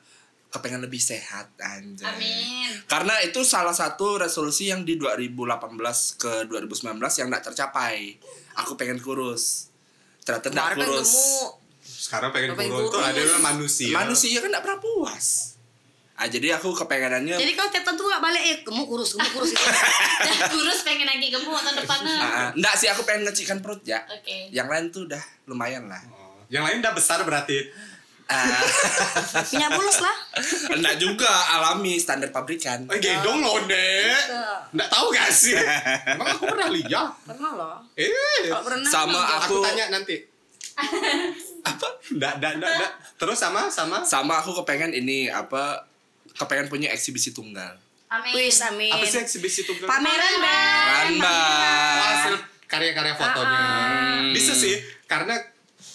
kepengen 0.49 0.79
lebih 0.81 1.03
sehat 1.03 1.51
anjay. 1.59 2.07
Amin. 2.07 2.71
Karena 2.87 3.19
itu 3.21 3.43
salah 3.43 3.75
satu 3.75 4.15
resolusi 4.17 4.71
yang 4.71 4.87
di 4.87 4.95
2018 4.95 5.59
ke 6.15 6.47
2019 6.47 6.87
yang 7.19 7.29
tidak 7.29 7.45
tercapai. 7.45 8.15
Aku 8.57 8.73
pengen 8.75 8.99
kurus. 8.99 9.69
Ternyata 10.23 10.49
tidak 10.49 10.65
kan 10.73 10.77
kurus. 10.81 11.13
gemuk. 11.13 11.51
Sekarang 11.83 12.31
pengen 12.31 12.49
Pengen 12.55 12.73
kurus 12.73 12.89
tuh 12.89 13.01
kurus. 13.01 13.13
ada 13.13 13.23
manusia. 13.45 13.93
Manusia 13.93 14.39
kan 14.41 14.49
tidak 14.49 14.65
pernah 14.65 14.81
puas. 14.81 15.27
Ah, 16.17 16.25
jadi 16.25 16.57
aku 16.57 16.73
kepengenannya 16.73 17.37
Jadi 17.37 17.53
kalau 17.53 17.69
tiap 17.69 17.85
tahun 17.85 18.01
tuh 18.01 18.09
gak 18.09 18.25
balik 18.25 18.41
ya, 18.41 18.57
gemuk 18.65 18.89
kurus, 18.89 19.13
gemuk 19.13 19.33
kurus 19.37 19.53
gitu. 19.53 19.69
Kurus 20.57 20.81
pengen 20.81 21.05
lagi 21.05 21.29
gemuk 21.29 21.53
tahun 21.55 21.77
depan. 21.77 21.99
Ah, 22.09 22.17
ah. 22.17 22.49
Nggak 22.57 22.75
sih 22.75 22.89
aku 22.89 23.05
pengen 23.05 23.29
ngecikkan 23.29 23.61
perut 23.61 23.85
ya. 23.85 24.01
Oke. 24.09 24.49
Yang 24.49 24.69
lain 24.73 24.85
tuh 24.89 25.03
udah 25.05 25.21
lumayan 25.45 25.85
lah. 25.93 26.01
Oh, 26.09 26.41
Yang 26.49 26.65
lain 26.73 26.77
udah 26.81 26.93
besar 26.97 27.21
berarti. 27.21 27.69
Ah, 28.27 28.59
Punya 29.55 29.71
bulus 29.71 30.03
lah. 30.03 30.17
enggak 30.75 30.99
juga 30.99 31.31
alami 31.55 31.95
standar 31.95 32.35
pabrikan. 32.35 32.83
Eh, 32.91 32.99
gendong 32.99 33.39
loh, 33.39 33.63
Dek. 33.71 34.23
Nggak 34.75 34.89
tahu 34.91 35.07
gak 35.15 35.31
sih? 35.31 35.55
Emang 36.11 36.35
aku 36.35 36.51
pernah 36.51 36.67
lihat. 36.75 37.15
Pernah 37.23 37.53
loh. 37.55 37.79
Eh, 37.95 38.11
Kalau 38.51 38.67
berenang 38.67 38.91
Sama 38.91 39.23
aku, 39.23 39.63
aku 39.63 39.67
tanya 39.71 39.95
nanti. 39.95 40.17
apa? 41.71 41.87
Nggak, 42.11 42.33
nggak, 42.43 42.53
nggak, 42.59 42.71
nggak. 42.83 42.93
Terus 43.15 43.39
sama, 43.39 43.71
sama. 43.71 44.03
sama 44.03 44.43
aku 44.43 44.59
kepengen 44.63 44.91
ini 44.91 45.31
apa 45.31 45.87
kepengen 46.35 46.67
punya 46.67 46.91
eksibisi 46.91 47.31
tunggal. 47.31 47.79
Amin. 48.11 48.35
Wis, 48.35 48.59
amin. 48.63 48.91
Apa 48.91 49.07
sih 49.07 49.23
eksibisi 49.23 49.63
tunggal? 49.67 49.87
Pameran, 49.87 50.35
Bang. 50.43 51.11
Bang. 51.23 51.99
hasil 52.03 52.35
karya-karya 52.67 53.15
fotonya. 53.15 53.59
Ah. 53.63 54.19
Bisa 54.35 54.51
sih, 54.51 54.79
karena 55.07 55.39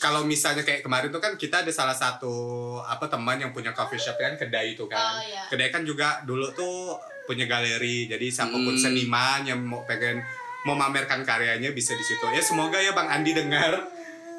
kalau 0.01 0.25
misalnya 0.25 0.65
kayak 0.65 0.81
kemarin 0.81 1.13
tuh 1.13 1.21
kan 1.21 1.37
kita 1.37 1.61
ada 1.61 1.69
salah 1.69 1.93
satu 1.93 2.33
apa 2.81 3.05
teman 3.05 3.37
yang 3.37 3.53
punya 3.53 3.69
coffee 3.69 4.01
shop 4.01 4.17
kan 4.17 4.33
kedai 4.33 4.73
itu 4.73 4.89
kan. 4.89 4.97
Oh, 4.97 5.21
iya. 5.21 5.45
Kedai 5.45 5.69
kan 5.69 5.85
juga 5.85 6.25
dulu 6.25 6.49
tuh 6.57 6.97
punya 7.29 7.45
galeri. 7.45 8.09
Jadi 8.09 8.33
siapa 8.33 8.57
pun 8.57 8.73
Hmm. 8.73 8.81
seniman 8.81 9.45
yang 9.45 9.61
mau 9.61 9.85
pengen 9.85 10.25
mau 10.65 10.73
memamerkan 10.73 11.21
karyanya 11.21 11.69
bisa 11.69 11.93
di 11.93 12.01
situ. 12.01 12.25
Ya 12.33 12.41
semoga 12.41 12.81
ya 12.81 12.97
Bang 12.97 13.13
Andi 13.13 13.37
dengar 13.37 13.77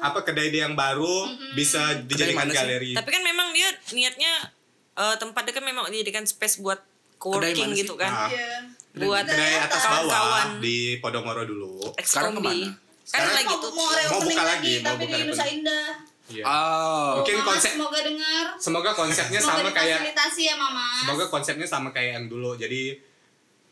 apa 0.03 0.19
kedai 0.27 0.51
dia 0.51 0.67
yang 0.67 0.75
baru 0.75 1.31
bisa 1.55 1.95
dijadikan 2.03 2.51
galeri. 2.51 2.91
Tapi 2.91 3.07
kan 3.07 3.23
memang 3.23 3.55
dia 3.55 3.71
niatnya 3.95 4.51
eh, 4.93 5.15
tempat 5.15 5.47
dia 5.47 5.55
kan 5.55 5.63
memang 5.63 5.87
dijadikan 5.87 6.27
space 6.27 6.59
buat 6.59 6.83
co-working 7.23 7.71
gitu 7.71 7.95
kan. 7.95 8.11
Ah. 8.11 8.27
Iya. 8.27 8.67
Buat 8.99 9.31
kedai 9.31 9.63
atas 9.63 9.79
bawah 9.79 10.11
kawan-kawan 10.11 10.47
di 10.59 10.99
Podomoro 10.99 11.47
dulu. 11.47 11.95
Sekarang 12.03 12.35
ex-kombi. 12.35 12.67
Kan 13.03 13.19
Sekarang 13.19 13.35
lagi 13.35 13.47
Mau, 13.51 13.59
tuh. 13.59 13.71
mau 13.75 13.87
Mau 13.91 14.21
buka 14.23 14.43
lagi, 14.43 14.47
lagi, 14.47 14.73
mau 14.75 14.85
tapi 14.89 15.03
buka 15.03 15.15
di 15.15 15.23
Nusa. 15.27 15.45
Indah. 15.45 15.87
Iya. 16.23 16.43
Oh. 16.47 17.09
Mungkin 17.19 17.35
Mama, 17.35 17.47
konsep 17.51 17.71
semoga 17.75 17.99
dengar. 17.99 18.45
semoga 18.55 18.91
konsepnya 18.95 19.39
Semoga 19.43 19.59
sama 19.59 19.69
kayak 19.75 19.99
ya 20.39 20.53
Mama. 20.55 20.87
semoga 21.03 21.25
konsepnya 21.27 21.67
sama 21.67 21.89
kayak 21.91 22.11
yang 22.15 22.25
dulu 22.31 22.55
jadi 22.55 22.95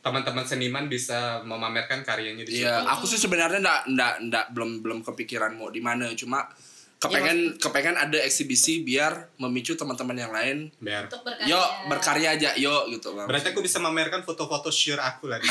teman-teman 0.02 0.44
seniman 0.44 0.86
bisa 0.86 1.40
memamerkan 1.46 2.02
karyanya 2.02 2.44
di 2.44 2.60
situ. 2.60 2.66
Iya, 2.66 2.84
aku 2.90 3.06
sih 3.08 3.16
sebenarnya 3.16 3.62
ndak 3.62 3.80
ndak 3.88 4.14
ndak 4.28 4.46
belum 4.52 4.82
belum 4.82 5.00
kepikiran 5.06 5.54
mau 5.56 5.70
di 5.70 5.80
mana, 5.80 6.10
cuma 6.12 6.44
kepengen 7.02 7.58
kepengen 7.58 7.98
ada 7.98 8.14
eksibisi 8.22 8.86
biar 8.86 9.34
memicu 9.42 9.74
teman-teman 9.74 10.14
yang 10.14 10.30
lain. 10.30 10.70
Biar. 10.78 11.10
Untuk 11.10 11.26
berkarya. 11.26 11.50
Yuk 11.50 11.68
berkarya 11.90 12.30
aja, 12.38 12.50
yuk 12.56 12.94
gitu 12.94 13.18
bang. 13.18 13.26
Berarti 13.26 13.48
aku 13.50 13.66
bisa 13.66 13.82
memamerkan 13.82 14.22
foto-foto 14.22 14.70
sheer 14.70 15.02
aku 15.02 15.26
lah 15.26 15.42
di. 15.42 15.50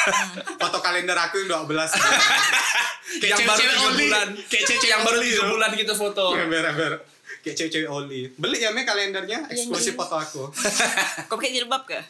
Foto 0.62 0.78
kalender 0.84 1.16
aku 1.16 1.40
yang 1.40 1.64
12. 1.64 1.64
yang 3.24 3.40
baru 3.40 3.56
tiga 3.58 3.90
bulan, 3.90 4.28
Kayak 4.46 4.64
cewek 4.68 4.84
yang 4.84 5.02
baru 5.02 5.18
tiga 5.20 5.42
oli. 5.42 5.50
bulan 5.50 5.70
kita 5.72 5.94
foto. 5.96 6.24
Ber-ber. 6.36 6.92
Kayak 7.40 7.56
cewek-cewek 7.56 7.88
oli. 7.88 8.20
Beli 8.36 8.58
ya 8.60 8.70
me 8.70 8.84
kalendernya 8.84 9.48
Iya, 9.48 9.52
eksklusif 9.56 9.96
foto 9.96 10.20
aku. 10.20 10.44
Kau 11.28 11.40
pakai 11.40 11.56
jilbab 11.56 11.88
kah? 11.88 12.04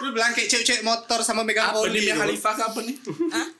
Lu 0.00 0.14
bilang 0.14 0.30
kayak 0.32 0.46
cewek-cewek 0.48 0.86
motor 0.86 1.18
sama 1.20 1.42
megang 1.42 1.74
Apa 1.74 1.82
oli. 1.82 1.98
nih 1.98 2.02
Mia. 2.08 2.16
Khalifa 2.16 2.50
ke 2.54 2.62
apa 2.62 2.78
nih? 2.78 2.96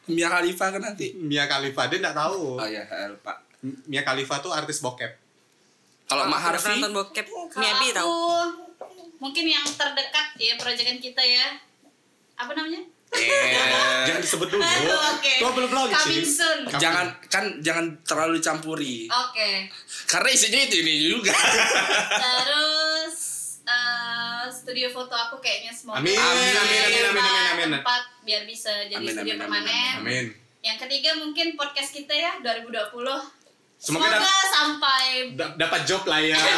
Mia 0.08 0.28
Khalifa 0.30 0.64
kan 0.70 0.80
nanti. 0.80 1.10
Mia 1.12 1.44
Khalifa 1.44 1.90
dia 1.90 1.98
enggak 1.98 2.16
tahu. 2.16 2.56
Oh 2.56 2.64
iya, 2.64 2.86
lupa. 3.10 3.49
Mia 3.62 4.02
Khalifa 4.02 4.40
tuh 4.40 4.50
artis 4.50 4.80
bokep. 4.80 5.12
Kalau 6.06 6.26
udah 6.26 6.40
Harfi, 6.42 6.74
nonton 6.74 6.90
bokep 6.96 7.22
Kalau 7.22 7.60
Miabi 7.60 7.88
aku, 7.90 7.94
tau 7.94 8.14
mungkin 9.20 9.44
yang 9.46 9.62
terdekat 9.62 10.26
ya 10.36 10.56
proyekan 10.56 10.98
kita 10.98 11.20
ya. 11.20 11.54
Apa 12.34 12.56
namanya? 12.56 12.80
eh, 13.10 14.06
Jangan 14.06 14.22
disebut 14.22 14.48
dulu. 14.48 14.62
Aduh, 14.62 14.96
oke. 15.12 15.34
Gua 15.38 15.52
belum 15.52 15.70
launching. 15.70 16.24
Jangan 16.78 17.06
kan 17.26 17.44
jangan 17.60 18.00
terlalu 18.02 18.40
campuri. 18.40 19.06
Oke. 19.06 19.68
Karena 20.06 20.28
isinya 20.30 20.60
itu 20.62 20.76
ini 20.80 20.94
juga. 21.04 21.34
Terus 22.16 23.16
eh, 23.62 24.44
studio 24.48 24.88
foto 24.88 25.12
aku 25.12 25.36
kayaknya 25.38 25.70
semoga 25.70 26.00
Amin, 26.00 26.16
amin, 26.16 26.54
amin, 26.54 26.80
amin, 26.80 27.02
amin, 27.04 27.22
amin, 27.22 27.46
amin. 27.54 27.70
tempat 27.78 28.02
biar 28.22 28.42
bisa 28.46 28.72
jadi 28.86 28.98
Amin, 28.98 29.14
studio 29.14 29.34
amin, 29.36 29.36
amin, 29.36 29.62
permanen. 29.62 29.94
Amin. 30.00 30.26
Yang 30.60 30.76
ketiga 30.86 31.10
mungkin 31.16 31.46
podcast 31.54 31.90
kita 31.90 32.12
ya 32.12 32.32
2020. 32.40 33.39
Semoga 33.80 34.06
Semoga 34.06 34.20
dap- 34.20 34.48
sampai 34.50 35.04
da- 35.34 35.54
dapat 35.56 35.80
job 35.82 36.04
lah 36.04 36.20
ya. 36.20 36.36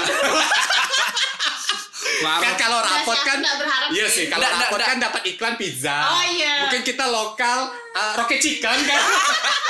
Kan 2.23 2.55
kalau 2.55 2.79
rapot 2.79 3.19
kan 3.19 3.39
Iya 3.91 4.07
sih. 4.07 4.27
kalau 4.27 4.43
Nggak, 4.43 4.55
rapot 4.61 4.79
nggak. 4.79 4.89
kan 4.89 4.99
dapat 5.01 5.23
iklan 5.27 5.55
pizza. 5.57 5.97
Oh, 6.09 6.23
iya. 6.25 6.67
Mungkin 6.67 6.83
kita 6.83 7.03
lokal 7.05 7.67
uh, 7.73 8.13
rocket 8.15 8.39
chicken 8.39 8.79
kan. 8.81 9.01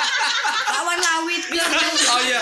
Lawan 0.75 0.99
lawit 0.99 1.45
biar 1.49 1.65
Oh 2.13 2.21
iya, 2.21 2.41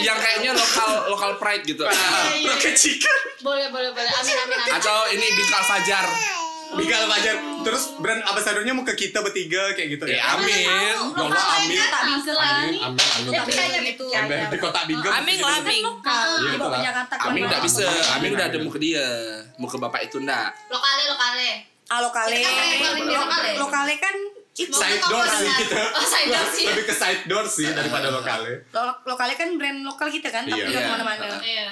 yang 0.00 0.18
kayaknya 0.18 0.50
lokal 0.52 1.06
lokal 1.06 1.38
pride 1.38 1.62
gitu. 1.64 1.86
iya. 1.86 2.48
rocket 2.48 2.74
chicken. 2.74 3.14
boleh 3.40 3.70
boleh 3.70 3.90
boleh. 3.90 4.10
Amin 4.12 4.36
amin 4.36 4.56
amin. 4.56 4.72
Atau 4.74 4.98
ini 5.10 5.26
Bikal 5.32 5.62
Fajar. 5.64 6.06
Bigal 6.72 7.04
Fajar. 7.04 7.36
Terus 7.62 7.94
brand 7.96 8.22
ambassadornya 8.24 8.72
mau 8.72 8.82
ke 8.82 8.94
kita 8.96 9.20
bertiga 9.20 9.70
kayak 9.72 9.88
gitu 9.92 10.04
Ya 10.04 10.18
ya. 10.18 10.22
amin. 10.34 10.66
Ya 10.66 10.98
Allah 10.98 11.44
amin. 11.54 11.78
tak 11.86 12.02
bisa 12.10 12.32
lah. 12.32 12.46
Amin, 12.58 12.74
amin, 12.80 13.06
amin. 13.22 13.30
Tapi 13.36 13.50
kayaknya 13.52 13.80
gitu. 13.86 14.04
Ember 14.08 14.38
di 14.48 14.58
kota 14.58 14.80
Bingga. 14.82 15.08
Lah 15.08 15.20
Lokal. 15.22 16.30
Iya, 16.34 16.50
Di 16.50 16.58
bawah 16.58 16.58
betul 16.58 16.70
lah. 16.72 16.80
Amin 16.82 17.12
ke 17.12 17.22
mana? 17.22 17.46
enggak 17.46 17.62
bisa. 17.62 17.84
Amin, 17.84 18.10
Amin 18.12 18.30
udah 18.32 18.46
ada 18.46 18.56
amin. 18.56 18.66
muka 18.66 18.78
dia. 18.78 19.06
Muka 19.56 19.76
bapak 19.78 20.00
itu 20.04 20.16
enggak. 20.18 20.48
Lokale 20.68 21.02
lokale. 21.06 21.50
Ah, 21.86 21.98
lokale. 22.00 22.34
Kan 22.40 23.54
lokale. 23.58 23.92
Kan 23.96 24.16
itu 24.52 24.68
Side 24.68 25.00
door 25.02 25.24
sih 25.24 25.48
kita. 25.48 25.80
Oh, 25.92 26.04
side 26.04 26.28
door 26.28 26.46
sih. 26.50 26.66
Lebih 26.66 26.84
ke 26.84 26.92
side 26.92 27.22
door 27.24 27.44
sih 27.46 27.68
daripada 27.68 28.08
lokale. 28.08 28.68
lo- 28.68 29.00
lokale 29.06 29.32
kan 29.32 29.48
brand 29.56 29.80
lokal 29.80 30.08
kita 30.08 30.28
kan, 30.28 30.44
tapi 30.44 30.56
Iya. 30.58 30.66
nggak 30.66 30.74
Iya. 30.74 30.82
ke 30.82 30.92
mana-mana. 30.92 31.26
Iya. 31.40 31.68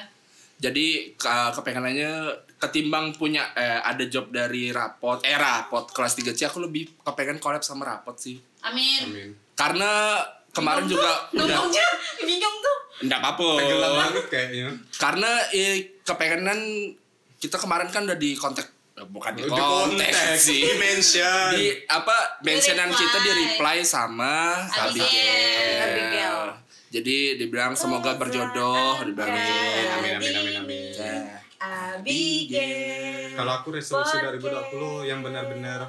Jadi 0.60 0.86
ke- 1.14 1.50
kepengenannya 1.52 2.12
ketimbang 2.54 3.12
punya 3.12 3.48
eh, 3.52 3.80
ada 3.80 4.04
job 4.04 4.28
dari 4.28 4.68
rapot 4.68 5.18
eh 5.20 5.32
rapot 5.32 5.88
kelas 5.88 6.12
3 6.14 6.30
C 6.30 6.44
aku 6.44 6.60
lebih 6.60 7.00
kepengen 7.00 7.36
collab 7.36 7.60
sama 7.60 7.84
rapot 7.86 8.12
sih. 8.14 8.36
Amin. 8.60 9.00
Amin. 9.02 9.28
Karena 9.54 10.20
kemarin 10.50 10.84
juga 10.84 11.28
udah 11.30 11.48
Ngomongnya 11.48 11.86
bingung 12.20 12.56
tuh. 12.58 12.78
enggak 13.00 13.18
apa-apa. 13.18 13.48
Tenggelam 13.56 13.92
banget 13.98 14.24
kayaknya. 14.28 14.68
Karena 14.94 15.30
eh, 15.50 15.74
kepengenan 16.02 16.60
kita 17.38 17.56
kemarin 17.56 17.88
kan 17.88 18.04
udah 18.04 18.14
di 18.14 18.36
kontak 18.36 18.68
eh, 18.94 19.06
bukan 19.06 19.32
di 19.32 19.40
Di 19.40 19.48
kontak 19.48 20.12
konteks, 20.12 20.36
sih. 20.38 20.60
di 20.60 20.72
mention. 20.76 21.48
di 21.54 21.66
apa 21.86 22.36
mentionan 22.40 22.92
kita 22.92 23.16
di 23.18 23.30
reply 23.32 23.80
sama 23.80 24.60
Abigail. 24.68 24.92
Abigail. 24.92 25.80
Abigail. 25.80 26.38
Jadi 26.90 27.38
dibilang 27.38 27.78
semoga 27.78 28.18
berjodoh, 28.18 28.98
dibilang 29.06 29.30
Amin, 29.30 29.86
amin, 29.94 30.12
amin, 30.18 30.34
amin, 30.42 30.54
amin. 30.58 30.90
Ya. 30.98 31.38
Abigail. 31.60 33.38
Kalau 33.38 33.52
aku 33.62 33.70
resolusi 33.78 34.18
2020 34.18 35.06
yang 35.06 35.22
benar-benar 35.22 35.86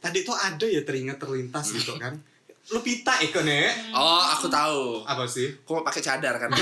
tadi 0.00 0.24
tuh 0.24 0.32
ada 0.32 0.64
ya 0.64 0.80
teringat 0.88 1.20
terlintas 1.20 1.74
gitu 1.76 2.00
kan. 2.00 2.16
Lu 2.72 2.80
pita 2.80 3.20
Eko 3.20 3.44
nih. 3.44 3.92
Oh, 3.92 4.24
aku 4.24 4.48
tahu. 4.48 5.04
Apa 5.04 5.28
sih? 5.28 5.52
Mau 5.68 5.84
pakai 5.84 6.00
cadar 6.00 6.40
kan. 6.40 6.48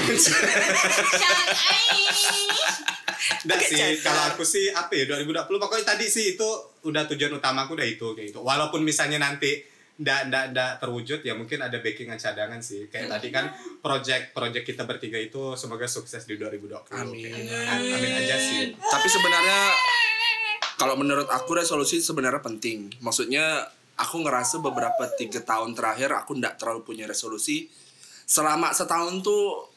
Enggak 3.46 3.60
sih, 3.70 3.78
kalau 4.02 4.22
aku 4.34 4.42
sih 4.42 4.70
apa 4.70 4.94
ya 4.98 5.06
2020 5.14 5.46
pokoknya 5.46 5.84
tadi 5.94 6.06
sih 6.06 6.38
itu 6.38 6.48
udah 6.86 7.06
tujuan 7.10 7.38
utama 7.38 7.66
aku 7.66 7.74
udah 7.78 7.86
itu 7.86 8.14
kayak 8.18 8.34
gitu. 8.34 8.42
Walaupun 8.42 8.82
misalnya 8.86 9.18
nanti 9.18 9.62
ndak 9.96 10.28
ndak 10.28 10.44
ndak 10.52 10.70
terwujud 10.76 11.20
ya 11.20 11.32
mungkin 11.32 11.56
ada 11.58 11.78
backingan 11.78 12.16
cadangan 12.16 12.60
sih. 12.60 12.84
Kayak 12.86 13.08
tadi 13.10 13.28
kan 13.30 13.48
project 13.78 14.30
project 14.30 14.64
kita 14.66 14.84
bertiga 14.84 15.16
itu 15.16 15.56
semoga 15.56 15.84
sukses 15.86 16.22
di 16.22 16.36
2020. 16.36 16.92
Amin. 16.92 17.24
Kayak- 17.24 17.96
Amin 17.96 18.12
aja 18.14 18.36
sih. 18.36 18.60
Tapi 18.72 19.08
sebenarnya 19.08 19.60
kalau 20.76 20.94
menurut 20.94 21.24
aku 21.26 21.56
resolusi 21.56 21.98
sebenarnya 21.98 22.40
penting. 22.40 22.92
Maksudnya 23.00 23.64
aku 23.96 24.20
ngerasa 24.20 24.60
beberapa 24.60 25.08
tiga 25.14 25.40
tahun 25.40 25.72
terakhir 25.72 26.12
aku 26.14 26.36
ndak 26.36 26.60
terlalu 26.60 26.84
punya 26.84 27.04
resolusi. 27.04 27.64
Selama 28.22 28.70
setahun 28.70 29.22
tuh 29.22 29.72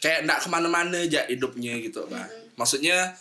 kayak 0.00 0.24
ndak 0.24 0.40
ke 0.40 0.48
mana-mana 0.48 0.96
aja 0.96 1.28
hidupnya 1.28 1.76
gitu, 1.78 2.08
Bang. 2.08 2.24
Maksudnya 2.56 3.12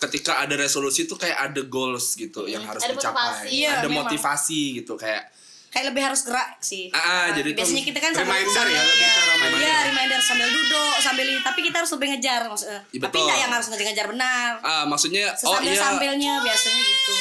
ketika 0.00 0.40
ada 0.40 0.56
resolusi 0.56 1.04
tuh 1.04 1.14
kayak 1.14 1.38
ada 1.46 1.62
goals 1.62 2.16
gitu 2.16 2.48
yang 2.48 2.64
harus 2.64 2.82
Ada 2.82 2.90
dicapai. 2.90 3.14
motivasi. 3.14 3.46
Iya, 3.52 3.70
ada 3.70 3.86
memang. 3.86 3.96
motivasi 4.02 4.60
gitu 4.80 4.96
kayak 4.96 5.30
Kayak 5.74 5.90
lebih 5.90 6.02
harus 6.06 6.20
gerak 6.22 6.54
sih. 6.62 6.86
Ah, 6.94 7.02
ah, 7.02 7.24
jadi 7.34 7.50
tuh 7.50 7.58
biasanya 7.58 7.82
kita 7.82 7.98
kan 7.98 8.10
sambil 8.14 8.30
reminder 8.30 8.66
ya, 8.70 8.78
lebih 8.78 9.08
ke 9.10 9.22
reminder. 9.26 9.58
Iya, 9.58 9.76
reminder 9.90 10.20
sambil 10.22 10.46
duduk, 10.46 10.94
sambil 11.02 11.24
ini. 11.26 11.40
Tapi 11.42 11.60
kita 11.66 11.76
harus 11.82 11.90
lebih 11.98 12.08
ngejar 12.14 12.40
maksudnya. 12.46 12.80
Iya, 12.86 13.00
Tapi 13.02 13.10
betul. 13.10 13.26
nggak 13.26 13.38
yang 13.42 13.50
harus 13.50 13.66
ngejar-ngejar 13.66 14.06
benar. 14.06 14.50
ah 14.62 14.84
maksudnya 14.86 15.34
oh 15.34 15.58
Sesambil 15.58 15.74
iya 15.74 15.82
sambilnya 15.82 16.32
biasanya 16.46 16.82
gitu. 16.86 17.14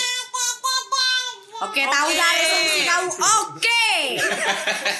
Oke, 1.64 1.82
tahu 1.88 2.10
dah 2.12 2.32
resolusi 2.36 2.82
kau. 2.84 3.04
Oke. 3.48 3.94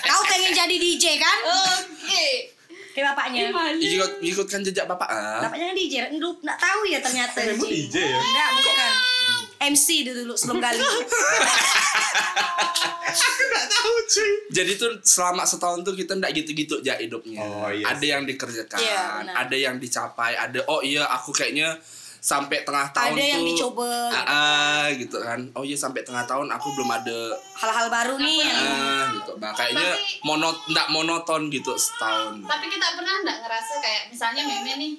kau 0.02 0.22
pengen 0.26 0.52
jadi 0.56 0.76
DJ 0.80 1.06
kan? 1.20 1.38
Oke. 1.78 2.26
Kayak 2.94 3.06
bapaknya. 3.14 3.42
ikut 3.78 4.12
ikutkan 4.22 4.62
jejak 4.62 4.86
bapak 4.86 5.10
ah 5.10 5.42
Bapaknya 5.42 5.74
kan 5.74 5.76
DJ, 5.76 5.94
lu 6.22 6.30
nggak 6.38 6.58
tahu 6.62 6.86
ya 6.86 7.02
ternyata 7.02 7.42
Emang 7.42 7.66
DJ 7.66 7.96
ya? 8.06 8.18
Enggak, 8.22 8.50
bukan. 8.54 8.92
MC 9.66 9.88
dulu, 10.04 10.20
dulu 10.22 10.34
sebelum 10.34 10.60
kali. 10.60 10.78
Enggak 13.14 13.66
tahu 13.70 13.94
cuy. 14.04 14.32
jadi 14.50 14.72
tuh 14.74 14.92
selama 15.02 15.44
setahun 15.44 15.80
tuh 15.82 15.94
kita 15.94 16.16
ndak 16.16 16.34
gitu-gitu 16.34 16.82
aja 16.82 16.98
hidupnya 16.98 17.40
Oh, 17.40 17.70
iya 17.70 17.86
ada 17.88 18.00
sih. 18.00 18.10
yang 18.10 18.24
dikerjakan 18.24 18.80
benar. 18.80 19.34
ada 19.38 19.56
yang 19.56 19.76
dicapai 19.78 20.34
ada 20.36 20.60
oh 20.66 20.82
iya 20.82 21.06
aku 21.08 21.30
kayaknya 21.32 21.78
sampai 22.18 22.64
tengah 22.64 22.88
tahun 22.90 23.14
Ada 23.14 23.24
yang 23.28 23.42
tuh 23.44 23.50
dicoba, 23.52 23.84
ah, 23.86 24.16
gitu. 24.16 24.32
ah, 24.32 24.86
gitu 24.96 25.18
kan 25.20 25.40
oh 25.54 25.64
iya 25.64 25.76
sampai 25.76 26.02
tengah 26.02 26.24
tahun 26.24 26.48
aku 26.50 26.68
belum 26.72 26.90
ada 26.90 27.20
Hal-hal 27.54 27.88
baru 27.92 28.16
nih 28.18 28.38
yang 28.42 28.58
ah 28.58 29.06
gitu 29.14 29.32
bah 29.38 29.52
kayaknya 29.54 29.92
Tapi- 29.92 30.24
monot 30.24 30.58
ndak 30.66 30.88
monoton 30.90 31.42
gitu 31.50 31.76
setahun 31.76 32.42
Tapi 32.42 32.66
kita 32.66 32.88
pernah 32.96 33.16
nggak 33.22 33.38
ngerasa 33.40 33.74
kayak 33.78 34.02
misalnya 34.10 34.42
meme 34.42 34.74
nih 34.74 34.94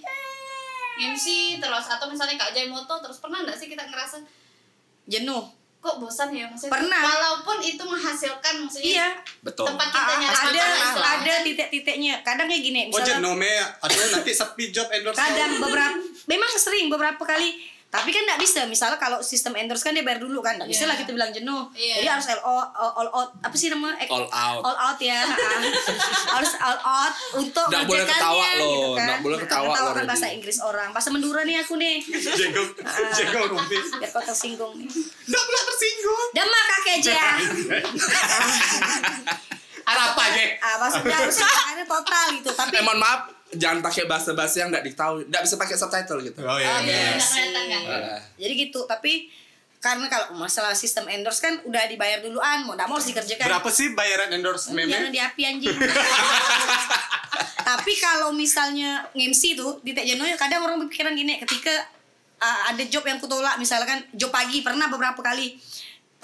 MC 1.06 1.26
terus 1.58 1.86
atau 1.88 2.06
misalnya 2.06 2.38
Kak 2.38 2.54
Jai 2.54 2.68
Moto 2.68 2.94
terus 3.00 3.18
pernah 3.18 3.42
nggak 3.42 3.56
sih 3.56 3.66
kita 3.66 3.82
ngerasa 3.82 4.22
jenuh. 5.06 5.44
kok 5.78 6.00
bosan 6.00 6.32
ya 6.32 6.48
maksudnya 6.48 6.72
Pernah. 6.72 6.96
walaupun 6.96 7.60
itu 7.60 7.76
menghasilkan 7.78 8.54
maksudnya 8.58 8.88
Iya. 8.90 9.08
betul 9.44 9.68
tempat 9.68 9.84
kita 9.86 10.00
Ah, 10.02 10.16
nyari 10.16 10.32
ada 10.32 10.40
makan 10.40 10.56
lah 10.56 10.80
istilahnya. 10.80 11.12
ada 11.20 11.34
titik-titiknya. 11.44 12.14
Kadang 12.24 12.46
kayak 12.48 12.62
gini, 12.62 12.80
Oh 12.80 12.96
misalnya 12.96 13.20
jenome 13.20 13.52
atau 13.78 14.04
nanti 14.10 14.32
sepi 14.32 14.64
job 14.70 14.88
endorse. 14.88 15.20
kadang 15.20 15.60
beberapa 15.60 15.92
memang 16.24 16.50
sering 16.56 16.88
beberapa 16.88 17.20
kali 17.20 17.60
tapi 17.94 18.10
kan 18.10 18.22
nggak 18.24 18.40
bisa 18.40 18.66
misalnya 18.66 18.98
kalau 18.98 19.22
sistem 19.22 19.54
endorse 19.54 19.80
kan 19.80 19.94
dia 19.94 20.02
bayar 20.02 20.18
dulu 20.18 20.38
kan 20.40 20.54
nggak 20.54 20.66
bisa 20.66 20.82
Iya. 20.82 20.90
lah 20.90 20.96
kita 20.98 21.10
bilang 21.10 21.30
jenuh 21.30 21.62
Iya. 21.72 21.94
jadi 21.96 22.08
harus 22.10 22.26
LO 22.32 22.58
all 22.74 23.08
out 23.08 23.30
apa 23.38 23.54
sih 23.54 23.70
nama 23.70 23.94
Eh, 23.94 24.08
All 24.08 24.26
out. 24.26 24.62
all 24.62 24.78
out 24.82 24.98
ya 24.98 25.22
harus 26.34 26.52
all 26.58 26.74
out 26.76 27.14
untuk 27.32 27.62
Nggak 27.64 27.84
boleh 27.84 28.02
ngerjakannya, 28.02 28.18
ketawa 28.18 28.46
loh, 28.56 28.66
gitu 28.66 28.90
kan. 28.90 29.06
nggak 29.06 29.20
boleh 29.20 29.38
ketawa 29.38 29.66
ketawa 29.68 29.78
loh, 29.80 29.94
kan 29.94 30.04
bahasa. 30.04 30.26
Inggris 30.28 30.58
orang 30.58 30.88
bahasa 30.90 31.08
Mendura 31.08 31.42
nih 31.42 31.56
aku 31.56 31.74
nih 31.76 31.96
Jenggot, 32.34 32.68
jenggot 33.16 33.46
rumpis. 33.48 33.86
biar 33.94 34.10
kau 34.10 34.20
tersinggung 34.20 34.74
nih 34.74 34.90
Enggak 35.24 35.42
pula 35.44 35.60
tersinggung. 35.64 36.26
Dama 36.32 36.58
kakek 36.68 36.94
aja 36.98 37.18
Apa 39.84 40.22
aja? 40.24 40.44
ah, 40.58 40.76
maksudnya 40.80 41.14
harus 41.14 41.36
total 41.84 42.26
gitu 42.32 42.50
tapi 42.50 42.74
eh 42.74 42.82
mohon 42.82 42.96
maaf 42.96 43.28
jangan 43.54 43.80
pakai 43.80 44.04
bahasa-bahasa 44.04 44.56
yang 44.58 44.68
nggak 44.68 44.84
diketahui 44.84 45.22
nggak 45.26 45.42
bisa 45.42 45.54
pakai 45.54 45.76
subtitle 45.76 46.20
gitu 46.20 46.40
Oh 46.40 46.50
oh 46.50 46.58
iya. 46.58 46.78
iya 46.80 46.94
iya. 46.96 47.10
nggak 47.14 47.28
kelihatan 47.28 47.64
kan 47.64 47.80
Ah. 47.84 48.20
jadi 48.36 48.52
gitu 48.58 48.80
tapi 48.84 49.12
karena 49.78 50.08
kalau 50.08 50.26
masalah 50.34 50.72
sistem 50.72 51.04
endorse 51.06 51.38
kan 51.38 51.60
udah 51.60 51.84
dibayar 51.84 52.18
duluan 52.18 52.64
mau 52.64 52.72
nggak 52.72 52.88
mau 52.88 52.96
harus 52.96 53.04
dikerjakan 53.06 53.44
Berapa 53.46 53.68
sih 53.68 53.92
bayaran 53.92 54.32
endorse 54.32 54.72
jangan 54.72 54.88
meme? 54.88 55.12
di 55.12 55.20
api 55.20 55.42
anjing 55.44 55.76
tapi 57.64 57.92
kalau 57.96 58.32
misalnya 58.32 59.08
MC 59.12 59.56
tuh 59.56 59.80
di 59.80 59.92
Tek 59.92 60.04
Jeno 60.04 60.24
ya 60.24 60.36
kadang 60.36 60.64
orang 60.64 60.80
berpikiran 60.80 61.12
gini 61.12 61.40
ketika 61.40 61.72
uh, 62.38 62.60
ada 62.68 62.84
job 62.84 63.04
yang 63.04 63.16
kutolak 63.16 63.56
misalkan 63.56 64.04
job 64.12 64.28
pagi 64.28 64.60
pernah 64.60 64.88
beberapa 64.88 65.16
kali 65.16 65.56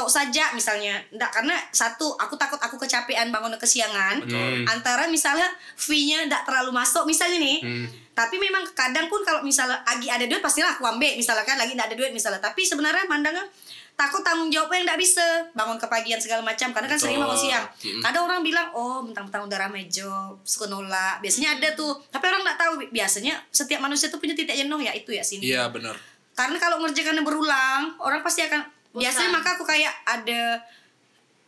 tok 0.00 0.08
saja 0.08 0.48
misalnya. 0.56 0.96
Enggak 1.12 1.28
karena 1.28 1.52
satu 1.68 2.16
aku 2.16 2.40
takut 2.40 2.56
aku 2.56 2.80
kecapean 2.80 3.28
bangun 3.28 3.52
kesiangan. 3.60 4.24
Betul. 4.24 4.64
antara 4.64 5.04
misalnya 5.06 5.44
fee-nya 5.76 6.24
enggak 6.24 6.48
terlalu 6.48 6.72
masuk 6.72 7.04
misalnya 7.04 7.36
nih. 7.36 7.60
Hmm. 7.60 7.86
tapi 8.10 8.36
memang 8.36 8.60
kadang 8.76 9.08
pun 9.08 9.24
kalau 9.24 9.40
misalnya 9.40 9.80
lagi 9.80 10.04
ada 10.12 10.28
duit 10.28 10.44
pastilah 10.44 10.76
aku 10.76 10.84
ambil 10.84 11.16
misalkan 11.16 11.56
lagi 11.56 11.72
enggak 11.76 11.92
ada 11.92 11.96
duit 11.96 12.12
misalnya. 12.12 12.40
Tapi 12.40 12.64
sebenarnya 12.64 13.04
mandangnya 13.04 13.44
takut 13.92 14.20
tanggung 14.20 14.48
jawabnya 14.48 14.88
enggak 14.88 15.00
bisa 15.00 15.24
bangun 15.52 15.76
kepagian 15.76 16.16
segala 16.16 16.40
macam. 16.40 16.72
Karena 16.72 16.88
kan 16.88 16.96
sering 16.96 17.16
Betul. 17.16 17.24
bangun 17.28 17.38
siang. 17.40 17.64
Mm-mm. 17.68 18.00
kadang 18.00 18.22
orang 18.24 18.40
bilang 18.40 18.68
oh 18.72 19.00
mentang-mentang 19.00 19.44
udah 19.44 19.58
ramai 19.60 19.88
job 19.88 20.40
suka 20.44 20.68
nolak. 20.68 21.20
Biasanya 21.20 21.60
ada 21.60 21.68
tuh. 21.72 21.96
Tapi 22.08 22.24
orang 22.24 22.40
nggak 22.44 22.58
tahu. 22.60 22.72
Biasanya 22.88 23.34
setiap 23.48 23.80
manusia 23.80 24.08
tuh 24.08 24.20
punya 24.20 24.32
titik 24.32 24.52
jenuh 24.52 24.80
ya 24.80 24.92
itu 24.92 25.12
ya 25.12 25.20
sini 25.20 25.48
Iya 25.48 25.68
benar. 25.68 25.96
karena 26.30 26.56
kalau 26.56 26.80
ngerjakannya 26.80 27.20
berulang 27.20 28.00
orang 28.00 28.24
pasti 28.24 28.40
akan 28.40 28.64
biasanya 28.94 29.30
maka 29.30 29.54
aku 29.54 29.64
kayak 29.66 29.92
ada 30.06 30.58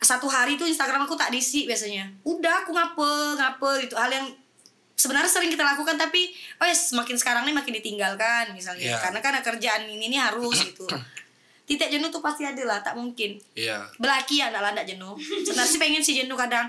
satu 0.03 0.27
hari 0.27 0.59
tuh 0.59 0.67
Instagram 0.67 1.07
aku 1.07 1.15
tak 1.15 1.31
diisi 1.31 1.67
biasanya. 1.67 2.11
Udah 2.27 2.67
aku 2.67 2.75
ngape 2.75 3.39
ngape 3.39 3.71
gitu. 3.87 3.95
Hal 3.95 4.11
yang 4.11 4.27
sebenarnya 4.99 5.31
sering 5.31 5.51
kita 5.51 5.67
lakukan 5.67 5.99
tapi 5.99 6.31
oh 6.63 6.67
ya 6.67 6.75
semakin 6.75 7.17
sekarang 7.19 7.43
nih 7.47 7.55
makin 7.55 7.75
ditinggalkan 7.75 8.55
misalnya. 8.55 8.95
Iya. 8.95 8.99
karena 9.03 9.19
kan 9.19 9.35
kerjaan 9.43 9.83
ini 9.91 10.07
nih 10.11 10.21
harus 10.23 10.63
gitu 10.63 10.87
titik 11.65 11.89
jenuh 11.89 12.09
tuh 12.09 12.19
pasti 12.19 12.43
ada 12.43 12.59
lah 12.61 12.79
tak 12.79 12.93
mungkin 12.93 13.39
Iya. 13.53 13.87
belaki 13.97 14.39
ya 14.39 14.51
anak 14.51 14.63
landak 14.65 14.85
jenuh 14.85 15.15
sebenarnya 15.17 15.65
sih 15.65 15.79
pengen 15.79 16.01
si 16.01 16.13
jenuh 16.15 16.35
kadang 16.35 16.67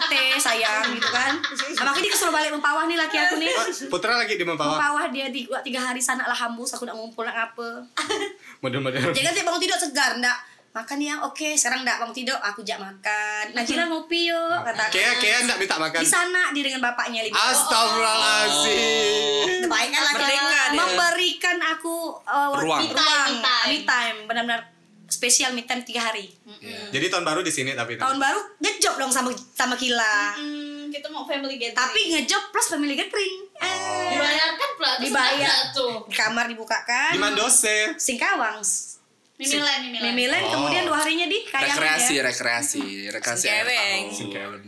tete 0.00 0.38
sayang 0.38 0.88
gitu 0.90 1.08
kan 1.08 1.34
nah, 1.74 1.82
makanya 1.84 2.02
dia 2.02 2.12
kesuruh 2.12 2.30
balik 2.30 2.50
mempawah 2.50 2.84
nih 2.84 2.96
laki 2.96 3.16
aku 3.18 3.34
nih 3.36 3.50
Oh, 3.50 3.66
Putra 3.90 4.14
lagi 4.14 4.34
di 4.34 4.42
Mempawah. 4.42 4.74
mempawah 4.74 5.04
dia 5.08 5.26
di 5.28 5.42
tiga 5.60 5.80
hari 5.82 5.98
sana 5.98 6.22
lah 6.22 6.38
hambus 6.38 6.70
aku 6.70 6.82
nak 6.82 6.94
ngumpul 6.94 7.22
nak 7.22 7.50
apa 7.50 7.82
Model-model. 8.58 9.10
Jangan 9.10 9.32
tiap 9.32 9.44
bangun 9.44 9.60
tidur 9.60 9.78
segar 9.78 10.18
ndak. 10.18 10.38
Makan 10.78 10.96
ya, 10.96 11.14
oke. 11.22 11.52
Sekarang 11.52 11.82
ndak 11.82 11.98
bangun 11.98 12.14
tidur, 12.14 12.38
aku 12.38 12.62
jak 12.62 12.78
makan. 12.78 13.44
Najila 13.50 13.82
ngopi 13.90 14.26
yuk, 14.26 14.62
kata 14.62 14.82
aku. 14.86 14.92
Kayak 14.94 15.14
kayak 15.18 15.38
enggak 15.42 15.58
minta 15.58 15.76
makan. 15.76 15.98
Di 15.98 16.06
sana 16.06 16.42
dia 16.54 16.62
dengan 16.62 16.80
bapaknya 16.80 17.20
lima. 17.20 17.34
Astagfirullahaladzim. 17.34 19.66
Kan 19.66 19.90
laki 19.90 20.14
Merdeka 20.14 20.60
dia. 20.70 20.76
Memberikan 20.76 21.56
aku 21.68 21.94
uh, 22.22 22.48
Ruang. 22.54 22.80
me 22.80 22.86
ruang, 22.88 23.28
Me 23.28 23.42
time. 23.42 23.66
me 23.66 23.76
time, 23.84 24.16
benar-benar 24.24 24.60
spesial 25.08 25.50
me 25.50 25.62
time 25.62 25.82
tiga 25.82 26.04
hari. 26.04 26.28
Iya. 26.60 26.92
Jadi 26.92 27.04
tahun 27.08 27.24
baru 27.24 27.40
di 27.40 27.48
sini 27.48 27.72
tapi. 27.72 27.96
Tahun 27.96 28.14
baru 28.14 28.38
ngejob 28.58 28.94
dong 28.96 29.08
sama 29.08 29.32
sama 29.50 29.74
Kila. 29.74 30.36
Hmm, 30.36 30.86
kita 30.88 31.08
mau 31.08 31.24
family 31.24 31.56
gathering. 31.56 31.74
Tapi 31.74 31.98
ngejob 32.12 32.42
plus 32.48 32.66
family 32.68 32.94
gathering. 32.94 33.34
Eh, 33.56 34.12
dibayarkan 34.12 34.68
pula 34.76 34.88
Dibayar. 35.00 35.56
tuh. 35.74 36.04
di 36.04 36.14
kamar 36.14 36.44
dibukakan. 36.46 37.10
Di 37.10 37.18
Mandose. 37.18 37.96
Singkawang. 37.96 38.60
Mimilan, 39.38 39.78
mimilan. 39.86 40.02
Mimilen 40.10 40.42
Oh. 40.42 40.50
kemudian 40.52 40.82
dua 40.84 40.98
harinya 40.98 41.26
di 41.26 41.38
kayangan 41.46 41.78
rekreasi, 41.78 42.12
ya. 42.12 42.22
rekreasi, 42.26 42.84
rekreasi 43.08 43.46
akhir 43.46 43.66
Singkeweng. 43.66 44.02
tahun. 44.02 44.16
Singkeweng. 44.18 44.66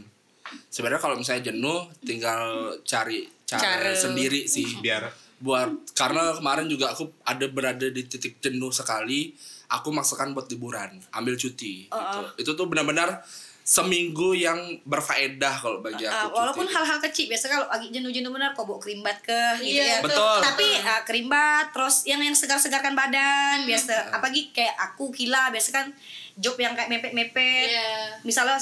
Sebenarnya 0.71 1.03
kalau 1.03 1.16
misalnya 1.18 1.43
jenuh, 1.51 1.81
tinggal 2.01 2.43
cari 2.83 3.27
cara, 3.45 3.83
Cara. 3.83 3.91
sendiri 3.93 4.47
sih. 4.47 4.79
Biar 4.79 5.11
Buat 5.41 5.97
karena 5.97 6.37
kemarin 6.37 6.68
juga 6.68 6.93
aku 6.93 7.09
ada 7.25 7.49
berada 7.49 7.89
di 7.89 8.05
titik 8.05 8.39
jenuh 8.39 8.68
sekali, 8.71 9.33
aku 9.66 9.89
maksakan 9.89 10.37
buat 10.37 10.45
liburan, 10.47 11.01
ambil 11.11 11.33
cuti. 11.33 11.89
Oh, 11.89 11.97
gitu. 11.97 12.21
Itu 12.45 12.51
tuh 12.55 12.68
benar-benar 12.68 13.25
seminggu 13.71 14.35
yang 14.35 14.59
berfaedah 14.83 15.55
kalau 15.55 15.79
bagi 15.79 16.03
Uh, 16.03 16.27
aku. 16.27 16.35
walaupun 16.35 16.66
cuti. 16.66 16.75
hal-hal 16.75 16.99
kecil 17.01 17.25
biasa 17.29 17.45
kalau 17.47 17.66
lagi 17.68 17.87
jenuh-jenuh 17.89 18.27
benar 18.29 18.51
kok 18.51 18.64
bawa 18.64 18.77
kerimbat 18.77 19.23
ke 19.23 19.39
gitu 19.59 19.79
Iya, 19.79 19.85
ya. 19.87 19.99
Betul. 20.03 20.39
Tapi 20.43 20.66
uh, 20.77 21.03
kerimbat 21.05 21.71
terus 21.71 22.03
yang 22.03 22.18
yang 22.18 22.35
segar-segarkan 22.35 22.93
badan 22.93 23.62
biasa 23.62 24.11
apalagi 24.11 24.51
kayak 24.51 24.75
aku 24.75 25.09
kila 25.11 25.49
biasa 25.49 25.71
kan 25.71 25.87
job 26.35 26.57
yang 26.57 26.75
kayak 26.75 26.91
mepet-mepet. 26.91 27.71
Iya. 27.71 28.18
Misalnya 28.21 28.59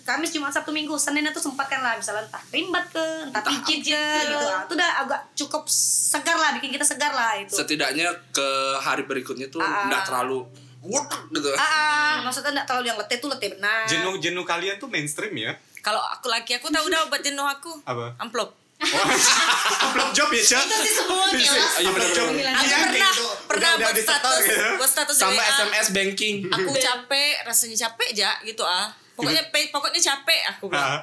Kamis 0.00 0.30
Jumat 0.30 0.50
Sabtu 0.50 0.70
Minggu 0.70 0.94
Senin 0.96 1.20
itu 1.22 1.36
sempatkan 1.36 1.78
lah 1.78 1.94
misalnya 1.94 2.24
entah 2.24 2.42
kerimbat 2.44 2.86
ke 2.88 3.04
entah 3.26 3.42
pijit 3.42 3.82
ke 3.84 3.92
gitu. 3.92 4.36
Ah, 4.38 4.62
Itu 4.62 4.72
udah 4.72 4.90
agak 5.00 5.20
cukup 5.34 5.62
segar 5.66 6.32
lah 6.34 6.54
bikin 6.54 6.70
kita 6.70 6.82
segar 6.82 7.10
lah 7.10 7.34
itu. 7.34 7.50
setidaknya 7.52 8.08
ke 8.30 8.48
hari 8.78 9.02
berikutnya 9.02 9.46
tuh 9.48 9.58
Ah. 9.58 9.84
nggak 9.84 10.06
terlalu 10.06 10.46
wutek 10.86 11.22
gitu. 11.30 11.48
Ah, 11.52 11.62
ah, 11.62 12.14
maksudnya 12.22 12.50
enggak 12.52 12.66
terlalu 12.66 12.86
yang 12.86 12.96
letih 12.96 13.18
tuh 13.18 13.28
letih 13.28 13.48
benar. 13.52 13.84
jenuh-jenuh 13.84 14.44
kalian 14.44 14.76
tuh 14.76 14.86
mainstream 14.86 15.34
ya. 15.34 15.52
Kalau 15.80 15.98
aku 16.00 16.26
laki 16.26 16.54
aku 16.54 16.66
tahu 16.68 16.86
dah 16.86 17.02
obat 17.02 17.20
jenuh 17.20 17.42
aku. 17.42 17.70
Apa? 17.82 18.14
Amplop. 18.16 18.54
Upload 18.76 20.10
job 20.12 20.28
ya, 20.30 20.42
Cak? 20.44 20.62
Itu 20.62 20.76
sih 20.78 20.92
semua. 20.94 21.24
Iya, 21.30 21.48
bener, 21.48 21.88
Upload 21.88 22.10
job. 22.12 22.26
Aku 22.26 22.36
Iya, 22.36 22.52
pernah 22.52 22.82
pernah 22.86 23.12
Udah- 23.46 23.72
udah 23.72 23.72
buat 23.82 23.96
status 23.96 24.36
buat 24.76 24.90
status 24.90 25.16
Sama. 25.16 25.40
SMS 25.40 25.86
banking. 25.90 26.34
Aku 26.46 26.70
capek, 26.72 27.40
rasanya 27.42 27.76
capek 27.82 28.08
aja 28.12 28.30
gitu 28.42 28.62
ah. 28.62 28.92
Pokoknya 29.16 29.48
pe- 29.48 29.70
pokoknya 29.70 29.96
capek 29.98 30.40
aku 30.52 30.68
bilang. 30.68 31.00
Ah, 31.00 31.02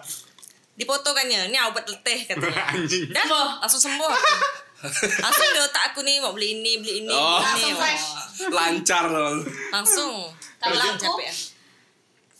Dipoto 0.73 1.13
kan 1.13 1.25
ya, 1.25 1.45
ini 1.45 1.57
obat 1.61 1.85
letih 1.85 2.25
katanya. 2.25 2.65
Anjing. 2.73 3.09
Dah, 3.09 3.25
langsung 3.57 3.77
sembuh 3.79 4.09
aku. 4.09 4.33
Langsung 5.23 5.47
di 5.47 5.59
otak 5.59 5.83
aku 5.89 5.99
nih 6.01 6.19
mau 6.19 6.31
beli 6.31 6.55
ini, 6.55 6.71
beli 6.77 6.93
ini, 7.01 7.09
Oh. 7.09 7.39
beli 7.39 7.63
ini. 7.63 7.71
Langsung 7.71 7.73
fresh. 7.77 8.05
Lancar 8.49 9.03
loh. 9.07 9.31
Langsung. 9.69 10.13
Kalau 10.57 10.75
aku, 10.75 11.19
ya. 11.19 11.33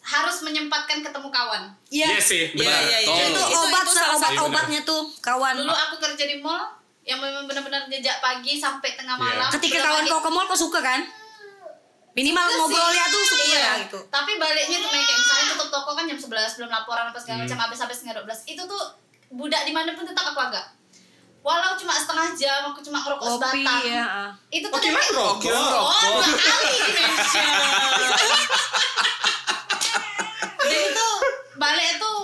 harus 0.03 0.37
menyempatkan 0.41 0.99
ketemu 0.99 1.29
kawan. 1.29 1.63
Iya. 1.87 2.07
Iya 2.09 2.19
sih, 2.19 2.43
Iya, 2.49 2.59
benar. 2.59 2.81
iya, 2.81 2.97
iya. 2.99 3.07
Tol. 3.07 3.17
Itu 3.25 3.41
Itu- 3.41 3.59
obat 3.61 3.83
itu 3.83 3.91
salah 3.93 4.11
obat 4.13 4.29
satu. 4.29 4.43
obatnya 4.45 4.79
tuh 4.83 5.01
kawan. 5.17 5.55
Dulu 5.57 5.71
aku 5.71 5.95
kerja 5.97 6.23
di 6.25 6.37
mall 6.37 6.63
yang 7.01 7.19
memang 7.19 7.43
benar-benar 7.43 7.87
jejak 7.87 8.19
pagi 8.19 8.55
sampai 8.55 8.93
tengah 8.93 9.15
Iya. 9.15 9.23
malam. 9.25 9.49
Ketika 9.49 9.77
Udah 9.77 9.85
kawan 9.85 10.03
kau 10.05 10.21
ke 10.21 10.29
mall 10.29 10.45
kau 10.45 10.55
suka 10.57 10.79
kan? 10.79 10.99
Minimal 12.13 12.45
Suka 12.45 12.57
ngobrol 12.59 12.85
sih. 12.85 12.95
ya 12.95 13.05
tuh 13.07 13.21
suka 13.25 13.43
Iya. 13.43 13.57
ya 13.57 13.73
gitu. 13.81 13.99
Tapi 14.07 14.31
baliknya 14.37 14.77
tuh 14.77 14.89
kayak 14.91 15.07
misalnya 15.17 15.45
tutup 15.49 15.69
toko 15.71 15.91
kan 15.93 16.05
jam 16.05 16.19
11 16.19 16.29
belum 16.53 16.69
laporan 16.69 17.05
apa 17.05 17.11
Hmm. 17.11 17.23
segala 17.23 17.37
macam 17.41 17.57
habis 17.59 17.79
habis 17.79 17.95
setengah 17.97 18.15
12. 18.19 18.39
Itu 18.45 18.61
tuh 18.63 18.83
budak 19.31 19.63
di 19.63 19.71
mana 19.71 19.89
pun 19.91 20.03
tetap 20.03 20.25
aku 20.27 20.39
agak. 20.43 20.65
Walau 21.43 21.75
cuma 21.75 21.91
setengah 21.93 22.31
jam 22.33 22.61
aku 22.65 22.79
cuma 22.81 22.97
ngerokok 22.97 23.27
Kopi 23.35 23.61
sebatang. 23.61 23.83
ya. 23.85 24.03
ah. 24.05 24.29
Itu 24.47 24.65
Oh, 24.65 24.71
tuh 24.71 24.79
kira 24.81 24.95
kayak- 24.95 25.11
rokok. 25.13 25.51
Oh, 25.51 26.19
dua 26.23 26.39
kali. 26.39 26.75
Jadi 30.57 30.79
tuh 30.97 31.13
balik 31.55 31.91
tuh 31.97 32.19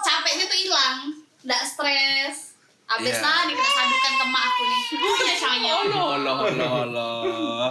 capeknya 0.00 0.44
tuh 0.46 0.58
hilang, 0.58 0.98
nggak 1.42 1.62
stres. 1.62 2.56
Abis 2.88 3.12
Iya. 3.12 3.20
lah 3.20 3.44
dikena 3.44 3.68
sadukan 3.70 4.12
ke 4.14 4.24
emak 4.24 4.42
aku 4.42 4.62
nih. 4.64 4.82
Oh 4.96 5.16
ya 5.20 5.34
sayang. 5.36 5.92
Allah 5.92 6.36
Allah 6.40 6.70
Allah. 6.82 7.70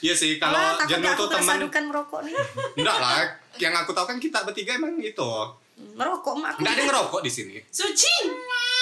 Iya 0.00 0.14
sih, 0.14 0.36
Kalau 0.36 0.56
takut 0.74 0.88
jenuh 0.90 1.12
tuh 1.14 1.28
temen 1.30 1.48
sadukan 1.50 1.82
merokok 1.86 2.20
nih. 2.22 2.32
Enggak 2.74 2.96
lah, 2.98 3.20
yang 3.56 3.72
aku 3.74 3.92
tahu 3.92 4.04
kan 4.06 4.16
kita 4.16 4.40
bertiga 4.40 4.72
emang 4.74 4.96
itu. 4.98 5.30
Merokok 5.74 6.32
emak 6.36 6.50
aku. 6.50 6.58
Enggak 6.60 6.72
ada 6.72 6.82
ngerokok 6.84 7.20
di 7.20 7.30
sini. 7.30 7.54
Suci. 7.66 8.14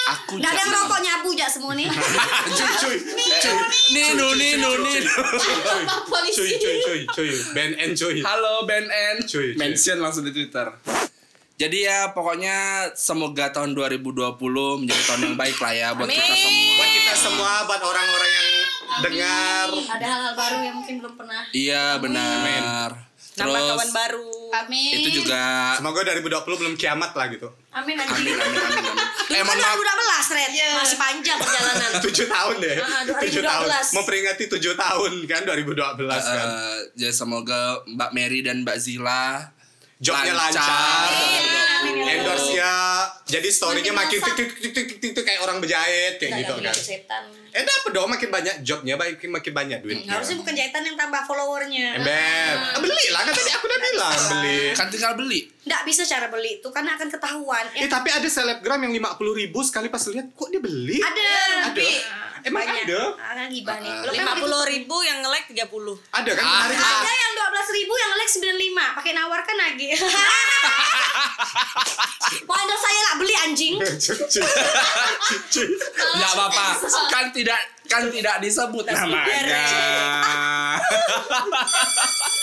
Aku 0.05 0.35
Nggak 0.35 0.45
ada 0.45 0.59
yang 0.59 0.67
jangan- 0.67 0.83
rokok 0.83 0.99
nyabu 0.99 1.29
jak 1.33 1.49
semua 1.49 1.73
nih. 1.73 1.87
Cuy, 2.59 2.71
cuy. 2.75 2.97
Nino 3.91 4.27
Nino 4.31 4.69
Nino. 4.77 5.13
Cuy, 6.29 6.49
cuy, 6.53 6.75
cuy, 6.79 6.99
cuy. 7.07 7.29
BNN 7.51 7.89
cuy. 7.93 8.15
Halo 8.19 8.63
Ben 8.63 8.85
N. 8.85 9.17
Cuy, 9.23 9.53
cuy. 9.53 9.57
Mention 9.57 9.97
langsung 9.99 10.21
di 10.21 10.31
Twitter. 10.31 10.69
Jadi 11.53 11.85
ya 11.85 12.11
pokoknya 12.11 12.57
semoga 12.93 13.49
tahun 13.49 13.71
2020 13.71 14.35
menjadi 14.75 15.03
tahun 15.05 15.21
yang 15.23 15.37
baik 15.37 15.57
lah 15.57 15.71
ya 15.71 15.87
buat 15.93 16.05
kita 16.05 16.19
Amin. 16.19 16.35
semua. 16.35 16.73
Buat 16.75 16.89
kita 16.91 17.13
semua, 17.15 17.51
buat 17.63 17.81
orang-orang 17.83 18.31
yang 18.31 18.49
dengar. 18.99 19.65
Ada 19.87 20.05
hal-hal 20.07 20.33
baru 20.35 20.57
yang 20.61 20.75
mungkin 20.75 20.95
belum 20.99 21.13
pernah. 21.15 21.41
Iya 21.49 21.83
benar. 21.97 22.89
Nambah 23.33 23.59
kawan 23.71 23.91
baru. 23.91 24.42
Amin. 24.53 24.93
itu 25.01 25.25
juga 25.25 25.73
Semoga 25.81 26.05
2020 26.05 26.61
belum 26.61 26.73
kiamat 26.77 27.11
lah 27.17 27.25
gitu. 27.33 27.49
Amin 27.73 27.97
amin 27.97 28.05
amin. 28.05 28.33
amin 28.37 28.59
amin. 28.61 28.83
amin. 28.85 28.95
Dulu 29.23 29.33
Eh 29.33 29.41
kan 29.41 29.45
mohon 29.49 29.57
maaf. 29.57 29.77
2012 29.81 30.37
Red. 30.37 30.51
Masih 30.77 30.97
panjang 31.01 31.37
perjalanan. 31.41 31.89
Tujuh 32.05 32.27
tahun 32.29 32.55
deh. 32.61 32.75
Ah, 32.77 33.01
Tujuh 33.03 33.41
tahun. 33.41 33.65
2012. 33.65 33.97
Memperingati 33.97 34.43
tujuh 34.45 34.73
tahun 34.77 35.11
kan 35.25 35.41
2012 35.41 35.73
kan. 36.05 36.47
Eh, 36.47 36.77
jadi 36.93 37.13
semoga 37.13 37.81
Mbak 37.89 38.11
Mary 38.13 38.39
dan 38.45 38.61
Mbak 38.61 38.77
Zila 38.77 39.52
Jobnya 40.03 40.35
lancar. 40.35 40.67
lancar. 40.67 41.63
Endorse 42.03 42.51
ya. 42.59 42.75
Jadi 43.23 43.47
story-nya 43.49 43.95
Makin 43.95 44.19
tik 44.19 44.35
tik 44.35 44.49
tik 44.59 44.71
tik 44.75 44.87
tik 44.99 45.11
tik 45.15 45.23
kayak 45.23 45.41
orang 45.47 45.63
berjahit 45.63 46.19
kayak 46.19 46.43
gitu 46.43 46.53
kan. 46.59 46.75
Eh 47.53 47.61
dapat 47.63 47.91
dong 47.93 48.09
makin 48.09 48.29
banyak 48.33 48.55
jobnya, 48.65 48.97
makin 48.99 49.29
makin 49.31 49.53
banyak 49.53 49.79
duitnya. 49.79 50.11
Harusnya 50.17 50.35
bukan 50.41 50.53
jahitan 50.57 50.83
yang 50.83 50.97
tambah 50.97 51.21
followernya. 51.23 52.01
Ember, 52.01 52.53
ah, 52.73 52.79
beli 52.81 53.05
lah 53.13 53.21
kan 53.23 53.33
tadi 53.37 53.51
aku 53.53 53.65
udah 53.69 53.79
bilang 53.79 54.21
beli. 54.27 54.61
Kan 54.75 54.87
tinggal 54.89 55.13
beli. 55.15 55.39
Nggak 55.63 55.81
bisa 55.87 56.01
cara 56.03 56.27
beli 56.27 56.59
itu 56.59 56.67
karena 56.73 56.99
akan 56.99 57.07
ketahuan. 57.07 57.65
Eh 57.77 57.87
tapi 57.87 58.09
ada 58.11 58.27
selebgram 58.27 58.81
yang 58.83 58.93
50 58.97 59.39
ribu 59.39 59.59
sekali 59.63 59.87
pas 59.87 60.03
lihat 60.09 60.27
kok 60.35 60.49
dia 60.51 60.59
beli? 60.59 60.99
ada. 60.99 61.31
Ada. 61.71 61.87
Emang 62.43 62.59
Banyak. 62.59 62.83
ada? 62.83 63.01
Ah, 63.15 63.47
gibah 63.47 63.79
nih. 63.79 63.93
Lo 64.03 64.11
kan 64.11 64.19
lima 64.19 64.33
puluh 64.35 64.61
ribu 64.67 64.99
yang 64.99 65.23
nge-like 65.23 65.47
tiga 65.47 65.65
puluh 65.65 65.95
Ada 66.11 66.31
kan 66.35 66.43
Ah, 66.43 66.67
Ada 66.67 67.11
yang 67.13 67.31
12 67.33 67.77
ribu 67.77 67.93
yang 67.93 68.11
like 68.13 68.27
95 68.27 68.97
pakai 68.97 69.11
nawarkan 69.13 69.55
lagi. 69.55 69.87
Mau 72.43 72.55
endorse 72.57 72.81
saya 72.81 72.99
lah 73.03 73.15
beli 73.15 73.35
anjing. 73.37 73.75
Enggak 76.13 76.31
apa-apa. 76.33 76.67
Kan 77.07 77.29
tidak 77.31 77.59
kan 77.85 78.09
tidak 78.09 78.41
disebut 78.41 78.83
namanya. 78.83 79.53